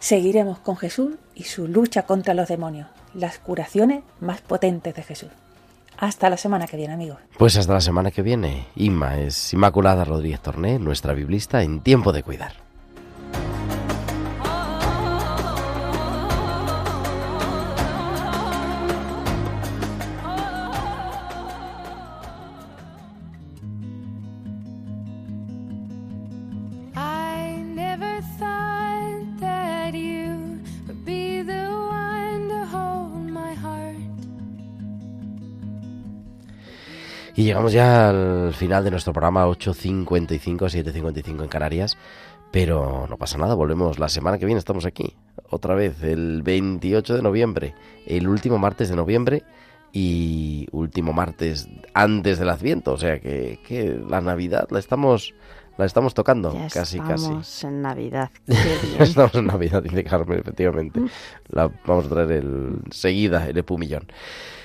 Seguiremos 0.00 0.58
con 0.58 0.76
Jesús 0.76 1.16
y 1.34 1.44
su 1.44 1.68
lucha 1.68 2.02
contra 2.02 2.34
los 2.34 2.48
demonios, 2.48 2.88
las 3.14 3.38
curaciones 3.38 4.02
más 4.20 4.40
potentes 4.40 4.94
de 4.94 5.02
Jesús. 5.02 5.30
Hasta 5.96 6.30
la 6.30 6.36
semana 6.36 6.66
que 6.66 6.76
viene, 6.76 6.94
amigos. 6.94 7.18
Pues 7.36 7.56
hasta 7.56 7.72
la 7.74 7.80
semana 7.80 8.12
que 8.12 8.22
viene. 8.22 8.66
Inma 8.76 9.18
es 9.18 9.52
Inmaculada 9.52 10.04
Rodríguez 10.04 10.40
Torné, 10.40 10.78
nuestra 10.78 11.12
biblista 11.12 11.62
en 11.62 11.80
Tiempo 11.80 12.12
de 12.12 12.22
Cuidar. 12.22 12.67
Y 37.38 37.44
llegamos 37.44 37.72
ya 37.72 38.08
al 38.08 38.52
final 38.52 38.82
de 38.82 38.90
nuestro 38.90 39.12
programa 39.12 39.46
8.55, 39.46 40.58
7.55 40.58 41.44
en 41.44 41.48
Canarias. 41.48 41.96
Pero 42.50 43.06
no 43.08 43.16
pasa 43.16 43.38
nada, 43.38 43.54
volvemos 43.54 44.00
la 44.00 44.08
semana 44.08 44.38
que 44.38 44.44
viene, 44.44 44.58
estamos 44.58 44.84
aquí. 44.84 45.14
Otra 45.48 45.76
vez, 45.76 46.02
el 46.02 46.42
28 46.42 47.14
de 47.14 47.22
noviembre, 47.22 47.74
el 48.08 48.26
último 48.26 48.58
martes 48.58 48.88
de 48.88 48.96
noviembre 48.96 49.44
y 49.92 50.66
último 50.72 51.12
martes 51.12 51.68
antes 51.94 52.40
del 52.40 52.48
Adviento. 52.48 52.94
O 52.94 52.98
sea 52.98 53.20
que, 53.20 53.60
que 53.64 54.02
la 54.10 54.20
Navidad 54.20 54.66
la 54.72 54.80
estamos, 54.80 55.32
la 55.76 55.84
estamos 55.86 56.14
tocando, 56.14 56.52
Ya 56.52 56.68
casi, 56.70 56.98
casi. 56.98 57.22
estamos 57.22 57.62
en 57.62 57.82
Navidad. 57.82 58.30
Qué 58.48 58.54
bien. 58.82 59.00
Estamos 59.02 59.36
en 59.36 59.46
Navidad, 59.46 59.80
dice 59.80 60.02
Carmen, 60.02 60.40
efectivamente. 60.40 61.02
La, 61.50 61.70
vamos 61.86 62.06
a 62.06 62.08
traer 62.08 62.32
el, 62.32 62.80
seguida 62.90 63.48
el 63.48 63.58
epumillón. 63.58 64.08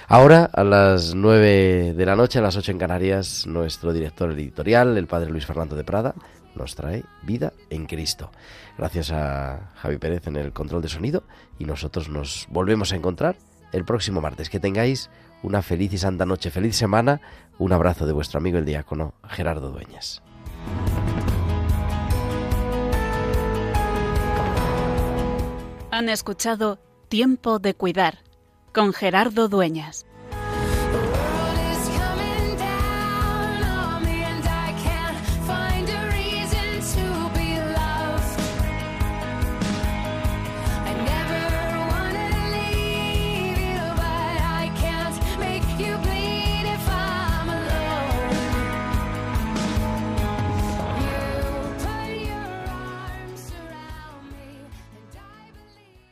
Ahora, 0.07 0.49
a 0.51 0.63
las 0.63 1.15
9 1.15 1.93
de 1.93 2.05
la 2.05 2.15
noche, 2.15 2.39
a 2.39 2.41
las 2.41 2.57
8 2.57 2.71
en 2.71 2.77
Canarias, 2.77 3.47
nuestro 3.47 3.93
director 3.93 4.31
editorial, 4.31 4.97
el 4.97 5.07
padre 5.07 5.29
Luis 5.29 5.45
Fernando 5.45 5.75
de 5.75 5.85
Prada, 5.85 6.13
nos 6.55 6.75
trae 6.75 7.03
Vida 7.21 7.53
en 7.69 7.85
Cristo. 7.85 8.29
Gracias 8.77 9.11
a 9.11 9.71
Javi 9.75 9.97
Pérez 9.97 10.27
en 10.27 10.35
el 10.35 10.51
control 10.51 10.81
de 10.81 10.89
sonido 10.89 11.23
y 11.57 11.65
nosotros 11.65 12.09
nos 12.09 12.47
volvemos 12.49 12.91
a 12.91 12.97
encontrar 12.97 13.37
el 13.71 13.85
próximo 13.85 14.19
martes. 14.19 14.49
Que 14.49 14.59
tengáis 14.59 15.09
una 15.41 15.61
feliz 15.61 15.93
y 15.93 15.97
santa 15.97 16.25
noche, 16.25 16.51
feliz 16.51 16.75
semana. 16.75 17.21
Un 17.57 17.71
abrazo 17.71 18.05
de 18.05 18.11
vuestro 18.11 18.39
amigo 18.39 18.57
el 18.57 18.65
diácono 18.65 19.13
Gerardo 19.29 19.71
Dueñas. 19.71 20.21
Han 25.91 26.09
escuchado 26.09 26.79
Tiempo 27.07 27.59
de 27.59 27.73
Cuidar 27.73 28.32
con 28.73 28.91
Gerardo 28.91 29.47
Dueñas. 29.47 30.05